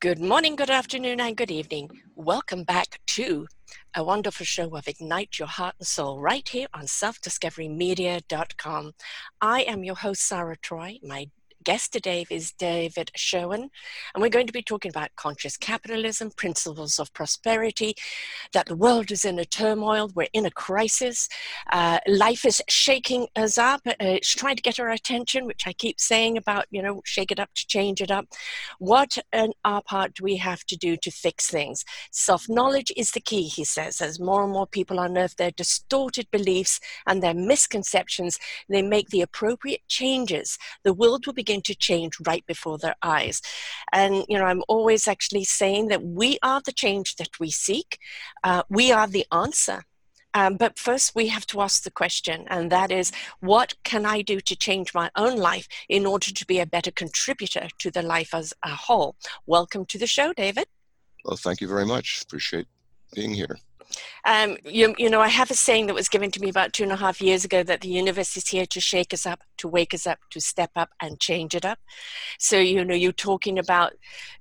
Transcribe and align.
Good 0.00 0.18
morning, 0.18 0.56
good 0.56 0.70
afternoon, 0.70 1.20
and 1.20 1.36
good 1.36 1.50
evening. 1.50 1.90
Welcome 2.16 2.64
back 2.64 3.00
to 3.08 3.46
a 3.94 4.02
wonderful 4.02 4.46
show 4.46 4.74
of 4.74 4.88
Ignite 4.88 5.38
Your 5.38 5.46
Heart 5.46 5.74
and 5.78 5.86
Soul 5.86 6.18
right 6.18 6.48
here 6.48 6.68
on 6.72 6.84
selfdiscoverymedia.com. 6.84 8.92
I 9.42 9.60
am 9.60 9.84
your 9.84 9.96
host, 9.96 10.22
Sarah 10.22 10.56
Troy. 10.56 10.98
My 11.02 11.28
guest 11.64 11.92
today 11.92 12.24
is 12.30 12.52
David 12.52 13.10
Schwerin, 13.14 13.68
and 14.14 14.22
we're 14.22 14.30
going 14.30 14.46
to 14.46 14.52
be 14.52 14.62
talking 14.62 14.88
about 14.88 15.10
conscious 15.16 15.56
capitalism, 15.56 16.30
principles 16.30 16.98
of 16.98 17.12
prosperity, 17.12 17.94
that 18.54 18.66
the 18.66 18.76
world 18.76 19.10
is 19.10 19.24
in 19.24 19.38
a 19.38 19.44
turmoil, 19.44 20.10
we're 20.14 20.28
in 20.32 20.46
a 20.46 20.50
crisis, 20.50 21.28
uh, 21.70 21.98
life 22.06 22.46
is 22.46 22.62
shaking 22.68 23.26
us 23.36 23.58
up, 23.58 23.82
uh, 23.86 23.94
it's 24.00 24.34
trying 24.34 24.56
to 24.56 24.62
get 24.62 24.80
our 24.80 24.88
attention, 24.88 25.44
which 25.44 25.66
I 25.66 25.74
keep 25.74 26.00
saying 26.00 26.38
about, 26.38 26.64
you 26.70 26.80
know, 26.80 27.02
shake 27.04 27.30
it 27.30 27.40
up 27.40 27.50
to 27.54 27.66
change 27.66 28.00
it 28.00 28.10
up. 28.10 28.26
What 28.78 29.18
on 29.34 29.52
our 29.64 29.82
part 29.82 30.14
do 30.14 30.24
we 30.24 30.36
have 30.36 30.64
to 30.64 30.76
do 30.76 30.96
to 30.96 31.10
fix 31.10 31.48
things? 31.48 31.84
Self 32.10 32.48
knowledge 32.48 32.90
is 32.96 33.10
the 33.10 33.20
key, 33.20 33.42
he 33.42 33.64
says, 33.64 34.00
as 34.00 34.18
more 34.18 34.42
and 34.42 34.52
more 34.52 34.66
people 34.66 34.98
unearth 34.98 35.36
their 35.36 35.50
distorted 35.50 36.30
beliefs 36.30 36.80
and 37.06 37.22
their 37.22 37.34
misconceptions, 37.34 38.38
they 38.68 38.82
make 38.82 39.10
the 39.10 39.20
appropriate 39.20 39.82
changes. 39.88 40.56
The 40.84 40.94
world 40.94 41.26
will 41.26 41.34
begin 41.34 41.49
begin 41.50 41.62
to 41.62 41.74
change 41.74 42.14
right 42.26 42.46
before 42.46 42.78
their 42.78 42.94
eyes. 43.02 43.42
And, 43.92 44.24
you 44.28 44.38
know, 44.38 44.44
I'm 44.44 44.62
always 44.68 45.08
actually 45.08 45.44
saying 45.44 45.88
that 45.88 46.02
we 46.02 46.38
are 46.42 46.60
the 46.64 46.72
change 46.72 47.16
that 47.16 47.40
we 47.40 47.50
seek, 47.50 47.98
uh, 48.44 48.62
we 48.70 48.92
are 48.92 49.08
the 49.08 49.26
answer. 49.32 49.82
Um, 50.32 50.56
but 50.56 50.78
first, 50.78 51.16
we 51.16 51.26
have 51.26 51.44
to 51.46 51.60
ask 51.60 51.82
the 51.82 51.90
question, 51.90 52.46
and 52.48 52.70
that 52.70 52.92
is 52.92 53.10
what 53.40 53.74
can 53.82 54.06
I 54.06 54.22
do 54.22 54.38
to 54.40 54.54
change 54.54 54.94
my 54.94 55.10
own 55.16 55.36
life 55.38 55.66
in 55.88 56.06
order 56.06 56.30
to 56.30 56.46
be 56.46 56.60
a 56.60 56.66
better 56.66 56.92
contributor 56.92 57.66
to 57.78 57.90
the 57.90 58.02
life 58.02 58.32
as 58.32 58.54
a 58.64 58.70
whole? 58.86 59.16
Welcome 59.46 59.86
to 59.86 59.98
the 59.98 60.06
show, 60.06 60.32
David. 60.32 60.66
Well, 61.24 61.36
thank 61.36 61.60
you 61.60 61.66
very 61.66 61.84
much. 61.84 62.22
Appreciate 62.22 62.68
being 63.12 63.34
here. 63.34 63.58
Um, 64.24 64.56
you, 64.64 64.94
you 64.98 65.10
know, 65.10 65.20
I 65.20 65.28
have 65.28 65.50
a 65.50 65.54
saying 65.54 65.86
that 65.86 65.94
was 65.94 66.08
given 66.08 66.30
to 66.32 66.40
me 66.40 66.48
about 66.48 66.72
two 66.72 66.82
and 66.82 66.92
a 66.92 66.96
half 66.96 67.20
years 67.20 67.44
ago 67.44 67.62
that 67.62 67.80
the 67.80 67.88
universe 67.88 68.36
is 68.36 68.48
here 68.48 68.66
to 68.66 68.80
shake 68.80 69.12
us 69.14 69.26
up, 69.26 69.40
to 69.58 69.68
wake 69.68 69.94
us 69.94 70.06
up, 70.06 70.18
to 70.30 70.40
step 70.40 70.70
up 70.76 70.90
and 71.00 71.20
change 71.20 71.54
it 71.54 71.64
up. 71.64 71.78
So, 72.38 72.58
you 72.58 72.84
know, 72.84 72.94
you're 72.94 73.12
talking 73.12 73.58
about 73.58 73.92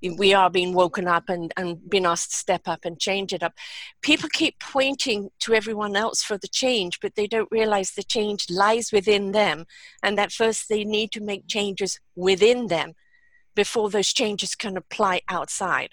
we 0.02 0.33
are 0.33 0.50
being 0.50 0.73
woken 0.73 1.08
up 1.08 1.30
and, 1.30 1.53
and 1.58 1.89
being 1.89 2.06
asked 2.06 2.31
to 2.31 2.38
step 2.38 2.67
up 2.67 2.86
and 2.86 3.00
change 3.00 3.33
it 3.33 3.44
up. 3.44 3.53
People 4.02 4.30
keep 4.31 4.59
pointing 4.59 5.30
to 5.39 5.53
everyone 5.53 5.95
else 5.95 6.22
for 6.22 6.38
the 6.38 6.47
change, 6.47 7.00
but 7.00 7.16
they 7.16 7.28
don't 7.28 7.52
realize 7.52 7.91
the 7.91 8.03
change 8.03 8.50
lies 8.50 8.91
within 8.91 9.31
them 9.31 9.66
and 10.03 10.17
that 10.17 10.31
first 10.31 10.69
they 10.69 10.84
need 10.84 11.11
to 11.11 11.22
make 11.22 11.47
changes 11.47 12.00
within 12.16 12.67
them 12.67 12.94
before 13.56 13.89
those 13.89 14.13
changes 14.13 14.56
can 14.56 14.78
apply 14.78 15.22
outside. 15.30 15.89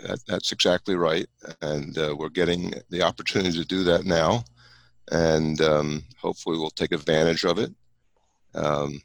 That, 0.00 0.20
that's 0.26 0.52
exactly 0.52 0.94
right, 0.94 1.26
and 1.60 1.96
uh, 1.98 2.14
we're 2.16 2.28
getting 2.28 2.72
the 2.90 3.02
opportunity 3.02 3.58
to 3.58 3.64
do 3.64 3.82
that 3.84 4.04
now, 4.04 4.44
and 5.10 5.60
um, 5.60 6.04
hopefully 6.20 6.56
we'll 6.56 6.70
take 6.70 6.92
advantage 6.92 7.44
of 7.44 7.58
it. 7.58 7.72
Um, 8.54 9.00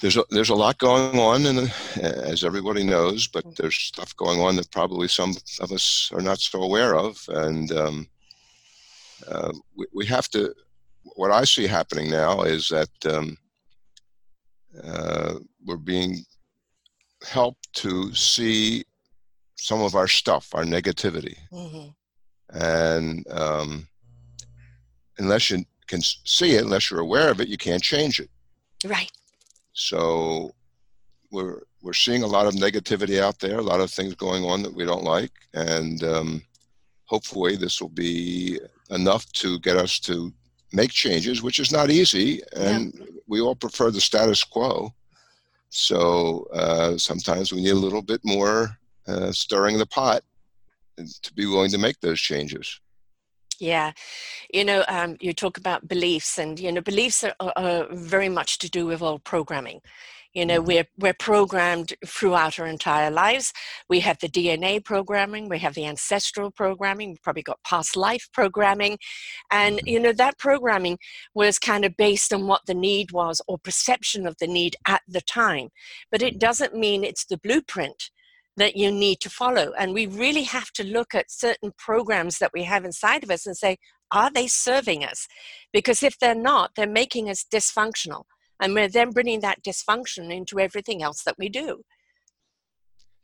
there's 0.00 0.16
a, 0.16 0.24
there's 0.30 0.50
a 0.50 0.54
lot 0.54 0.78
going 0.78 1.18
on, 1.18 1.46
and 1.46 1.72
as 1.96 2.44
everybody 2.44 2.82
knows, 2.82 3.26
but 3.26 3.44
there's 3.56 3.76
stuff 3.76 4.16
going 4.16 4.40
on 4.40 4.56
that 4.56 4.70
probably 4.70 5.08
some 5.08 5.34
of 5.60 5.72
us 5.72 6.10
are 6.14 6.22
not 6.22 6.38
so 6.38 6.62
aware 6.62 6.96
of, 6.96 7.22
and 7.28 7.72
um, 7.72 8.08
uh, 9.28 9.52
we, 9.76 9.86
we 9.92 10.06
have 10.06 10.28
to. 10.30 10.54
What 11.14 11.30
I 11.30 11.44
see 11.44 11.66
happening 11.66 12.10
now 12.10 12.42
is 12.42 12.68
that 12.68 12.90
um, 13.06 13.38
uh, 14.82 15.34
we're 15.64 15.76
being 15.76 16.24
helped 17.26 17.72
to 17.74 18.14
see 18.14 18.84
some 19.56 19.82
of 19.82 19.94
our 19.94 20.08
stuff, 20.08 20.54
our 20.54 20.64
negativity. 20.64 21.36
Mm-hmm. 21.52 21.88
And 22.58 23.26
um, 23.30 23.88
unless 25.18 25.50
you 25.50 25.64
can 25.86 26.00
see 26.02 26.54
it, 26.54 26.64
unless 26.64 26.90
you're 26.90 27.00
aware 27.00 27.30
of 27.30 27.40
it, 27.40 27.48
you 27.48 27.56
can't 27.56 27.82
change 27.82 28.20
it. 28.20 28.30
Right. 28.84 29.10
So 29.72 30.54
we're 31.30 31.62
we're 31.82 31.92
seeing 31.92 32.22
a 32.22 32.26
lot 32.26 32.46
of 32.46 32.54
negativity 32.54 33.20
out 33.20 33.38
there, 33.38 33.58
a 33.58 33.62
lot 33.62 33.80
of 33.80 33.90
things 33.90 34.14
going 34.14 34.44
on 34.44 34.62
that 34.62 34.74
we 34.74 34.84
don't 34.84 35.04
like, 35.04 35.32
and 35.54 36.02
um, 36.02 36.42
hopefully 37.04 37.56
this 37.56 37.80
will 37.80 37.90
be 37.90 38.58
enough 38.90 39.30
to 39.32 39.58
get 39.60 39.76
us 39.76 40.00
to 40.00 40.32
make 40.72 40.90
changes, 40.90 41.42
which 41.42 41.58
is 41.58 41.70
not 41.70 41.90
easy, 41.90 42.40
and 42.56 42.92
yeah. 42.94 43.06
we 43.28 43.40
all 43.40 43.54
prefer 43.54 43.90
the 43.90 44.00
status 44.00 44.42
quo. 44.42 44.92
So 45.68 46.48
uh, 46.52 46.96
sometimes 46.98 47.52
we 47.52 47.62
need 47.62 47.70
a 47.70 47.84
little 47.86 48.02
bit 48.02 48.20
more 48.24 48.76
uh, 49.08 49.32
stirring 49.32 49.78
the 49.78 49.86
pot 49.86 50.22
to 51.22 51.34
be 51.34 51.46
willing 51.46 51.70
to 51.70 51.78
make 51.78 52.00
those 52.00 52.20
changes. 52.20 52.80
Yeah, 53.58 53.92
you 54.52 54.64
know, 54.64 54.84
um, 54.88 55.16
you 55.20 55.32
talk 55.32 55.56
about 55.56 55.88
beliefs, 55.88 56.38
and 56.38 56.60
you 56.60 56.70
know, 56.70 56.82
beliefs 56.82 57.24
are, 57.24 57.34
are 57.56 57.86
very 57.90 58.28
much 58.28 58.58
to 58.58 58.70
do 58.70 58.86
with 58.86 59.02
old 59.02 59.24
programming. 59.24 59.80
You 60.34 60.44
know, 60.44 60.58
mm-hmm. 60.58 60.66
we're 60.66 60.86
we're 60.98 61.14
programmed 61.14 61.94
throughout 62.06 62.58
our 62.58 62.66
entire 62.66 63.10
lives. 63.10 63.54
We 63.88 64.00
have 64.00 64.18
the 64.18 64.28
DNA 64.28 64.84
programming, 64.84 65.48
we 65.48 65.58
have 65.60 65.72
the 65.72 65.86
ancestral 65.86 66.50
programming, 66.50 67.10
we've 67.10 67.22
probably 67.22 67.42
got 67.42 67.64
past 67.64 67.96
life 67.96 68.28
programming, 68.34 68.98
and 69.50 69.78
mm-hmm. 69.78 69.88
you 69.88 70.00
know 70.00 70.12
that 70.12 70.36
programming 70.36 70.98
was 71.34 71.58
kind 71.58 71.86
of 71.86 71.96
based 71.96 72.34
on 72.34 72.46
what 72.46 72.66
the 72.66 72.74
need 72.74 73.12
was 73.12 73.40
or 73.48 73.56
perception 73.56 74.26
of 74.26 74.36
the 74.38 74.46
need 74.46 74.76
at 74.86 75.00
the 75.08 75.22
time. 75.22 75.70
But 76.10 76.20
it 76.20 76.38
doesn't 76.38 76.74
mean 76.76 77.02
it's 77.02 77.24
the 77.24 77.38
blueprint 77.38 78.10
that 78.56 78.76
you 78.76 78.90
need 78.90 79.20
to 79.20 79.30
follow. 79.30 79.72
And 79.78 79.92
we 79.92 80.06
really 80.06 80.44
have 80.44 80.70
to 80.72 80.84
look 80.84 81.14
at 81.14 81.30
certain 81.30 81.72
programs 81.76 82.38
that 82.38 82.52
we 82.54 82.64
have 82.64 82.84
inside 82.84 83.22
of 83.22 83.30
us 83.30 83.46
and 83.46 83.56
say, 83.56 83.76
are 84.12 84.30
they 84.30 84.46
serving 84.46 85.04
us? 85.04 85.26
Because 85.72 86.02
if 86.02 86.18
they're 86.18 86.34
not, 86.34 86.70
they're 86.76 86.86
making 86.86 87.28
us 87.28 87.44
dysfunctional. 87.52 88.24
And 88.60 88.74
we're 88.74 88.88
then 88.88 89.10
bringing 89.10 89.40
that 89.40 89.62
dysfunction 89.62 90.32
into 90.32 90.58
everything 90.58 91.02
else 91.02 91.22
that 91.24 91.36
we 91.38 91.48
do. 91.48 91.82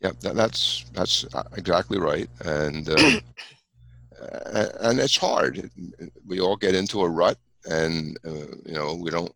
Yeah, 0.00 0.10
that's 0.20 0.84
that's 0.92 1.24
uh, 1.32 1.44
exactly 1.56 1.96
right, 1.96 2.28
and 2.44 2.88
um, 2.90 3.20
and 4.80 4.98
it's 4.98 5.16
hard. 5.16 5.70
We 6.26 6.40
all 6.40 6.56
get 6.56 6.74
into 6.74 7.02
a 7.02 7.08
rut, 7.08 7.38
and 7.66 8.18
uh, 8.26 8.56
you 8.66 8.72
know 8.72 8.96
we 8.96 9.10
don't 9.10 9.32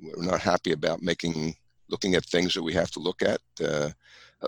we're 0.00 0.24
not 0.24 0.40
happy 0.40 0.70
about 0.70 1.02
making 1.02 1.56
looking 1.88 2.14
at 2.14 2.24
things 2.24 2.54
that 2.54 2.62
we 2.62 2.74
have 2.74 2.92
to 2.92 3.00
look 3.00 3.22
at. 3.22 3.40
Uh, 3.62 3.90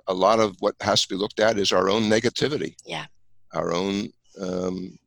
a 0.07 0.15
lot 0.15 0.41
of 0.41 0.57
what 0.61 0.75
has 0.81 1.03
to 1.03 1.09
be 1.09 1.15
looked 1.15 1.41
at 1.41 1.59
is 1.59 1.73
our 1.73 1.89
own 1.89 2.03
negativity. 2.03 2.75
Yeah. 2.85 3.07
Our 3.53 3.73
own 3.73 4.13
um, 4.41 4.99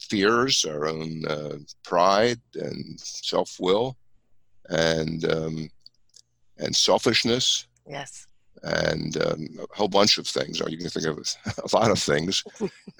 fears, 0.00 0.64
our 0.64 0.86
own 0.86 1.24
uh, 1.26 1.56
pride 1.84 2.40
and 2.54 3.00
self 3.00 3.56
will, 3.58 3.96
and 4.68 5.24
um, 5.30 5.70
and 6.58 6.74
selfishness. 6.74 7.66
Yes. 7.88 8.26
And 8.62 9.16
um, 9.20 9.48
a 9.58 9.76
whole 9.76 9.88
bunch 9.88 10.18
of 10.18 10.28
things, 10.28 10.60
or 10.60 10.68
you 10.68 10.78
can 10.78 10.88
think 10.88 11.06
of 11.06 11.18
a 11.72 11.76
lot 11.76 11.90
of 11.90 11.98
things. 11.98 12.44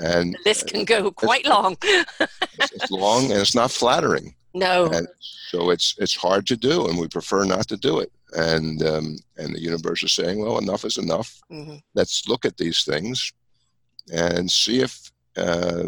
And 0.00 0.36
this 0.44 0.64
can 0.64 0.84
go 0.84 1.12
quite 1.12 1.46
long. 1.46 1.76
it's, 1.82 2.72
it's 2.72 2.90
long 2.90 3.30
and 3.30 3.40
it's 3.40 3.54
not 3.54 3.70
flattering. 3.70 4.34
No. 4.54 4.86
And 4.86 5.06
so 5.20 5.70
it's 5.70 5.94
it's 5.98 6.16
hard 6.16 6.46
to 6.48 6.56
do, 6.56 6.88
and 6.88 6.98
we 6.98 7.06
prefer 7.06 7.44
not 7.44 7.68
to 7.68 7.76
do 7.76 8.00
it 8.00 8.10
and 8.34 8.82
um, 8.82 9.16
and 9.36 9.54
the 9.54 9.60
universe 9.60 10.02
is 10.02 10.12
saying, 10.12 10.38
well, 10.38 10.58
enough 10.58 10.84
is 10.84 10.98
enough. 10.98 11.40
Mm-hmm. 11.50 11.76
Let's 11.94 12.28
look 12.28 12.44
at 12.44 12.56
these 12.56 12.84
things 12.84 13.32
and 14.12 14.50
see 14.50 14.80
if 14.80 15.10
uh, 15.36 15.84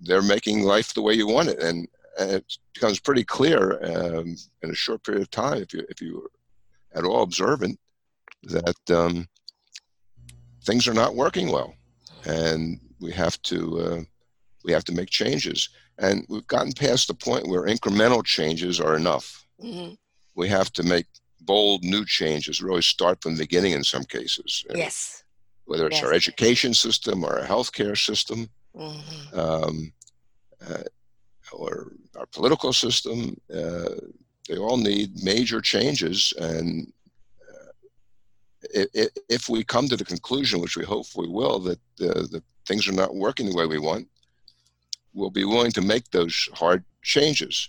they're 0.00 0.22
making 0.22 0.62
life 0.62 0.94
the 0.94 1.02
way 1.02 1.14
you 1.14 1.26
want 1.26 1.48
it. 1.48 1.62
And, 1.62 1.88
and 2.18 2.30
it 2.30 2.58
becomes 2.74 3.00
pretty 3.00 3.24
clear 3.24 3.82
um, 3.84 4.36
in 4.62 4.70
a 4.70 4.74
short 4.74 5.04
period 5.04 5.22
of 5.22 5.30
time, 5.30 5.62
if 5.62 5.72
you 5.72 5.84
if 5.88 6.00
you 6.00 6.22
are 6.94 6.98
at 6.98 7.04
all 7.04 7.22
observant, 7.22 7.78
that 8.44 8.90
um, 8.90 9.28
things 10.64 10.88
are 10.88 10.94
not 10.94 11.14
working 11.14 11.50
well, 11.50 11.74
and 12.26 12.80
we 13.00 13.12
have 13.12 13.40
to 13.42 13.80
uh, 13.80 14.00
we 14.64 14.72
have 14.72 14.84
to 14.84 14.92
make 14.92 15.10
changes. 15.10 15.68
And 15.98 16.24
we've 16.28 16.46
gotten 16.46 16.72
past 16.72 17.08
the 17.08 17.14
point 17.14 17.48
where 17.48 17.66
incremental 17.66 18.24
changes 18.24 18.80
are 18.80 18.96
enough. 18.96 19.44
Mm-hmm. 19.62 19.94
We 20.36 20.48
have 20.48 20.72
to 20.74 20.84
make 20.84 21.06
bold 21.42 21.82
new 21.84 22.04
changes 22.04 22.60
really 22.62 22.82
start 22.82 23.22
from 23.22 23.34
the 23.34 23.42
beginning 23.44 23.72
in 23.72 23.84
some 23.84 24.04
cases. 24.04 24.64
Yes. 24.74 25.22
whether 25.64 25.86
it's 25.86 25.96
Yes. 25.96 26.04
our 26.04 26.14
education 26.14 26.72
system 26.72 27.22
or 27.22 27.38
our 27.40 27.46
healthcare 27.46 27.94
system, 27.94 28.48
Mhm. 28.74 29.34
um, 29.36 29.92
uh, 30.66 30.82
or 31.52 31.92
our 32.16 32.24
political 32.26 32.72
system. 32.72 33.36
Uh, 33.54 33.96
they 34.48 34.56
all 34.56 34.78
need 34.78 35.22
major 35.22 35.60
changes, 35.60 36.32
and 36.38 36.90
uh, 37.50 37.72
if, 38.94 39.10
if 39.28 39.48
we 39.50 39.62
come 39.62 39.88
to 39.88 39.96
the 39.96 40.06
conclusion, 40.06 40.58
which 40.60 40.76
we 40.78 40.86
hope 40.86 41.06
we 41.14 41.28
will, 41.28 41.58
that 41.58 41.80
uh, 42.00 42.26
the 42.34 42.42
things 42.66 42.88
are 42.88 42.92
not 42.92 43.14
working 43.14 43.46
the 43.46 43.54
way 43.54 43.66
we 43.66 43.78
want, 43.78 44.08
we'll 45.12 45.28
be 45.30 45.44
willing 45.44 45.72
to 45.72 45.82
make 45.82 46.10
those 46.10 46.48
hard 46.54 46.82
changes. 47.02 47.68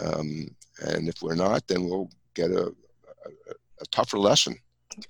Um, 0.00 0.48
and 0.80 1.08
if 1.08 1.22
we're 1.22 1.36
not, 1.36 1.66
then 1.68 1.84
we'll 1.84 2.10
get 2.34 2.50
a, 2.50 2.74
a, 3.80 3.86
tougher 3.90 4.18
lesson. 4.18 4.56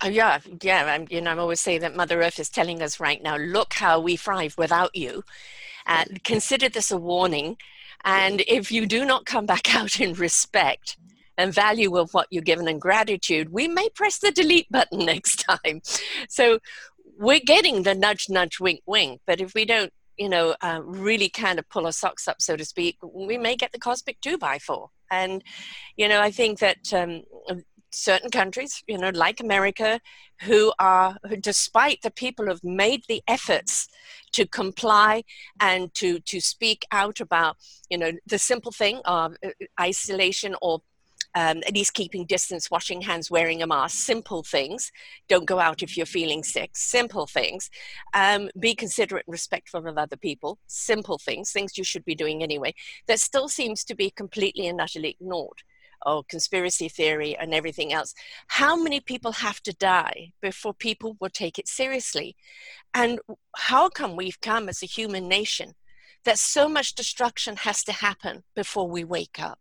Oh, 0.03 0.09
yeah, 0.09 0.41
yeah. 0.63 0.85
I'm, 0.87 1.07
you 1.11 1.21
know, 1.21 1.31
I'm 1.31 1.39
always 1.39 1.61
saying 1.61 1.81
that 1.81 1.95
Mother 1.95 2.23
Earth 2.23 2.41
is 2.41 2.49
telling 2.49 2.83
us 2.83 2.99
right 2.99 3.23
now, 3.23 3.37
look 3.37 3.75
how 3.75 4.01
we 4.01 4.17
thrive 4.17 4.55
without 4.59 4.95
you. 4.97 5.23
Uh, 5.87 6.05
consider 6.25 6.69
this 6.69 6.91
a 6.91 6.97
warning. 6.97 7.57
And 8.05 8.43
if 8.49 8.73
you 8.73 8.87
do 8.87 9.05
not 9.05 9.27
come 9.27 9.47
back 9.47 9.75
out 9.75 10.01
in 10.01 10.15
respect 10.15 10.97
and 11.39 11.53
value 11.53 11.97
of 11.97 12.13
what 12.15 12.29
you're 12.31 12.43
given 12.43 12.67
and 12.69 12.81
gratitude, 12.81 13.53
we 13.53 13.69
may 13.69 13.89
press 13.91 14.19
the 14.19 14.31
delete 14.31 14.71
button 14.71 14.99
next 15.07 15.37
time. 15.37 15.83
So 16.29 16.59
we're 17.19 17.41
getting 17.41 17.83
the 17.83 17.95
nudge, 17.95 18.27
nudge, 18.29 18.61
wink, 18.61 18.81
wink. 18.87 19.21
But 19.27 19.41
if 19.41 19.55
we 19.55 19.65
don't, 19.65 19.93
you 20.17 20.29
know, 20.29 20.57
uh, 20.63 20.81
really 20.83 21.29
kind 21.29 21.59
of 21.59 21.69
pull 21.69 21.85
our 21.85 21.93
socks 21.93 22.27
up, 22.27 22.41
so 22.41 22.57
to 22.57 22.65
speak, 22.65 22.97
we 23.03 23.37
may 23.37 23.55
get 23.55 23.73
the 23.73 23.79
cosmic 23.79 24.21
two 24.21 24.39
by 24.39 24.59
four. 24.59 24.89
And, 25.11 25.45
you 25.97 26.09
know, 26.09 26.21
I 26.21 26.31
think 26.31 26.59
that 26.61 26.93
um, 26.93 27.23
certain 27.97 28.31
countries, 28.31 28.83
you 28.87 28.99
know, 28.99 29.11
like 29.15 29.41
America, 29.41 30.01
who 30.43 30.73
are, 30.79 31.17
who, 31.29 31.37
despite 31.37 32.03
the 32.03 32.11
people 32.11 32.47
have 32.47 32.63
made 32.63 33.03
the 33.09 33.23
efforts 33.27 33.89
to 34.33 34.47
comply 34.47 35.25
and 35.61 35.93
to 35.95 36.21
to 36.21 36.41
speak 36.41 36.87
out 36.93 37.21
about, 37.21 37.57
you 37.89 37.99
know, 37.99 38.13
the 38.27 38.39
simple 38.39 38.73
thing 38.73 39.01
of 39.05 39.37
uh, 39.45 39.51
isolation 39.81 40.55
or 40.61 40.83
um, 41.35 41.59
at 41.67 41.75
least 41.75 41.93
keeping 41.93 42.25
distance, 42.25 42.71
washing 42.71 43.03
hands, 43.03 43.31
wearing 43.31 43.63
a 43.63 43.67
mask, 43.67 43.99
simple 43.99 44.43
things. 44.43 44.91
Don't 45.29 45.45
go 45.45 45.61
out 45.61 45.83
if 45.83 45.95
you're 45.95 46.07
feeling 46.07 46.43
sick, 46.43 46.71
simple 46.75 47.27
things. 47.27 47.69
Um, 48.15 48.49
be 48.59 48.75
considerate 48.75 49.27
and 49.27 49.33
respectful 49.33 49.87
of 49.87 49.99
other 49.99 50.17
people, 50.17 50.59
simple 50.67 51.19
things, 51.19 51.53
things 51.53 51.77
you 51.77 51.85
should 51.85 52.07
be 52.07 52.15
doing 52.15 52.43
anyway. 52.43 52.75
That 53.07 53.21
still 53.21 53.49
seems 53.51 53.85
to 53.85 53.95
be 53.95 54.11
completely 54.11 54.67
and 54.67 54.81
utterly 54.81 55.11
ignored 55.21 55.63
or 56.07 56.25
conspiracy 56.25 56.89
theory 56.89 57.37
and 57.37 57.53
everything 57.53 57.93
else. 57.93 58.15
How 58.47 58.81
many 58.81 59.01
people 59.01 59.33
have 59.33 59.61
to 59.65 59.73
die 59.75 60.33
before 60.41 60.73
people 60.73 61.17
will 61.21 61.29
take 61.31 61.59
it 61.59 61.69
seriously? 61.69 62.37
And 62.95 63.19
how 63.57 63.89
come 63.89 64.17
we've 64.17 64.41
come 64.41 64.69
as 64.69 64.83
a 64.83 64.87
human 64.87 65.29
nation 65.29 65.75
that 66.25 66.39
so 66.39 66.69
much 66.69 66.95
destruction 66.95 67.57
has 67.57 67.83
to 67.85 67.93
happen 67.93 68.45
before 68.55 68.89
we 68.89 69.05
wake 69.05 69.39
up? 69.41 69.59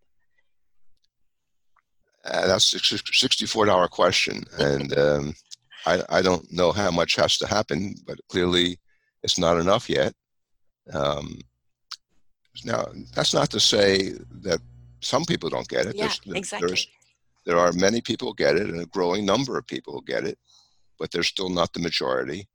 Uh, 2.24 2.48
that's 2.48 2.74
a 2.74 2.78
$64 2.80 3.90
question. 3.90 4.44
And 4.58 4.98
um, 4.98 5.36
I, 5.86 6.02
I 6.10 6.22
don't 6.22 6.52
know 6.52 6.72
how 6.72 6.92
much 6.92 7.16
has 7.16 7.38
to 7.40 7.48
happen, 7.48 7.96
but 8.06 8.20
clearly 8.30 8.80
it's 9.24 9.38
not 9.38 9.60
enough 9.60 9.90
yet. 9.90 10.14
Um, 10.94 11.40
now, 12.64 12.88
that's 13.14 13.34
not 13.34 13.50
to 13.52 13.60
say 13.60 14.14
that 14.42 14.62
some 15.06 15.26
people 15.26 15.50
don't 15.50 15.68
get 15.68 15.86
it. 15.86 15.96
Yeah, 15.96 16.08
There's, 16.26 16.38
exactly. 16.38 16.68
There's, 16.68 16.88
there 17.46 17.58
are 17.60 17.72
many 17.74 18.02
people 18.02 18.34
get 18.34 18.56
it 18.56 18.68
and 18.70 18.82
a 18.82 18.86
growing 18.88 19.26
number 19.26 19.58
of 19.58 19.68
people 19.68 19.94
who 19.94 20.04
get 20.04 20.26
it, 20.26 20.38
but 21.00 21.12
they're 21.12 21.24
still 21.24 21.50
not 21.50 21.74
the 21.74 21.80
majority. 21.80 22.48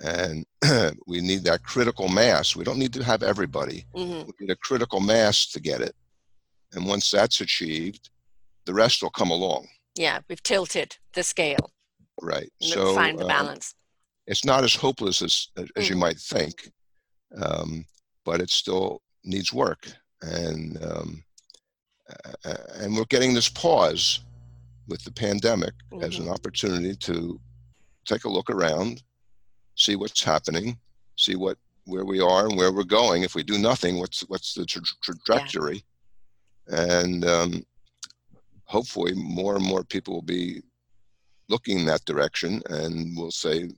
And 0.00 0.46
we 1.06 1.20
need 1.20 1.44
that 1.44 1.62
critical 1.62 2.08
mass. 2.08 2.56
We 2.56 2.64
don't 2.64 2.78
need 2.78 2.94
to 2.94 3.04
have 3.04 3.22
everybody. 3.22 3.84
Mhm. 3.94 4.26
We 4.26 4.32
need 4.40 4.50
a 4.52 4.56
critical 4.56 5.00
mass 5.00 5.46
to 5.48 5.60
get 5.60 5.82
it. 5.82 5.94
And 6.72 6.86
once 6.86 7.10
that's 7.10 7.40
achieved, 7.42 8.08
the 8.64 8.72
rest 8.72 9.02
will 9.02 9.10
come 9.10 9.30
along. 9.30 9.68
Yeah, 9.94 10.20
we've 10.28 10.42
tilted 10.42 10.96
the 11.12 11.22
scale, 11.22 11.72
Right. 12.22 12.50
So 12.62 12.94
find 12.94 13.18
the 13.18 13.24
um, 13.24 13.28
balance. 13.28 13.74
it's 14.26 14.44
not 14.44 14.62
as 14.64 14.74
hopeless 14.74 15.20
as 15.22 15.48
as 15.76 15.88
you 15.88 15.96
Mhm. 15.96 15.98
might 16.06 16.18
think, 16.18 16.70
um, 17.42 17.84
but 18.24 18.40
it 18.40 18.50
still 18.50 19.02
needs 19.24 19.52
work. 19.52 19.82
And 20.22 20.82
um, 20.82 21.24
and 22.74 22.96
we're 22.96 23.04
getting 23.06 23.34
this 23.34 23.48
pause 23.48 24.20
with 24.88 25.02
the 25.04 25.12
pandemic 25.12 25.72
as 26.02 26.14
Mm-hmm. 26.14 26.22
an 26.24 26.28
opportunity 26.30 26.94
to 26.96 27.40
take 28.06 28.24
a 28.24 28.28
look 28.28 28.50
around, 28.50 29.02
see 29.76 29.96
what's 29.96 30.22
happening, 30.22 30.78
see 31.16 31.36
what 31.36 31.56
where 31.86 32.04
we 32.04 32.20
are 32.20 32.46
and 32.46 32.56
where 32.56 32.72
we're 32.72 32.84
going. 32.84 33.22
If 33.22 33.34
we 33.34 33.42
do 33.42 33.58
nothing, 33.58 33.98
what's 33.98 34.20
what's 34.28 34.54
the 34.54 34.64
tra- 34.66 34.82
trajectory? 35.02 35.84
And 36.68 37.24
um, 37.24 37.64
hopefully, 38.64 39.14
more 39.14 39.56
and 39.56 39.64
more 39.64 39.82
people 39.84 40.14
will 40.14 40.22
be 40.22 40.62
looking 41.48 41.80
in 41.80 41.86
that 41.86 42.04
direction, 42.04 42.62
and 42.70 43.16
will 43.16 43.32
say, 43.32 43.70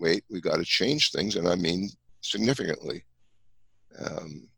"Wait, 0.00 0.24
we 0.30 0.40
got 0.40 0.56
to 0.56 0.64
change 0.64 1.10
things," 1.10 1.36
and 1.36 1.48
I 1.48 1.54
mean 1.54 1.90
significantly. 2.20 3.04
Um, 4.04 4.48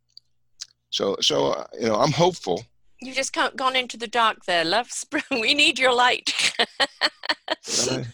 so, 0.91 1.17
so 1.21 1.49
uh, 1.53 1.67
you 1.81 1.88
know, 1.88 1.97
I'm 1.97 2.12
hopeful. 2.12 2.65
You've 3.04 3.16
just 3.16 3.32
co- 3.32 3.50
gone 3.54 3.76
into 3.76 3.96
the 3.96 4.06
dark 4.08 4.44
there, 4.46 4.64
love. 4.64 4.90
Spring. 4.90 5.24
We 5.30 5.54
need 5.54 5.78
your 5.78 5.92
light. 5.94 6.32
I, 6.58 6.66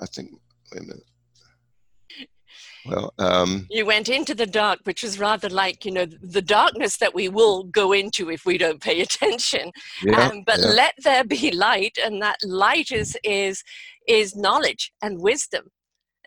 I 0.00 0.06
think. 0.06 0.30
Wait 0.72 0.82
a 0.82 0.86
minute. 0.86 1.02
Well, 2.86 3.14
um, 3.18 3.66
you 3.70 3.86
went 3.86 4.10
into 4.10 4.34
the 4.34 4.46
dark, 4.46 4.80
which 4.84 5.02
is 5.04 5.18
rather 5.18 5.48
like, 5.48 5.86
you 5.86 5.90
know, 5.90 6.04
the 6.04 6.42
darkness 6.42 6.98
that 6.98 7.14
we 7.14 7.28
will 7.28 7.64
go 7.64 7.92
into 7.92 8.30
if 8.30 8.44
we 8.44 8.58
don't 8.58 8.80
pay 8.82 9.00
attention. 9.06 9.72
yeah, 10.02 10.28
um, 10.28 10.42
but 10.44 10.58
yeah. 10.60 10.66
let 10.66 10.94
there 11.02 11.24
be 11.24 11.50
light, 11.50 11.96
and 12.04 12.20
that 12.22 12.36
light 12.44 12.92
is 12.92 13.16
is 13.24 13.62
is 14.06 14.36
knowledge 14.36 14.92
and 15.02 15.20
wisdom 15.20 15.64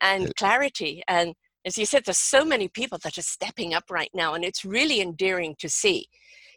and 0.02 0.26
It- 0.30 0.36
clarity. 0.36 1.04
And 1.08 1.36
as 1.64 1.78
you 1.78 1.86
said, 1.86 2.06
there's 2.06 2.18
so 2.18 2.44
many 2.44 2.68
people 2.68 2.98
that 3.04 3.18
are 3.20 3.22
stepping 3.24 3.74
up 3.76 3.86
right 3.92 4.12
now, 4.14 4.34
and 4.34 4.44
it's 4.44 4.66
really 4.66 5.00
endearing 5.00 5.56
to 5.60 5.70
see. 5.70 6.08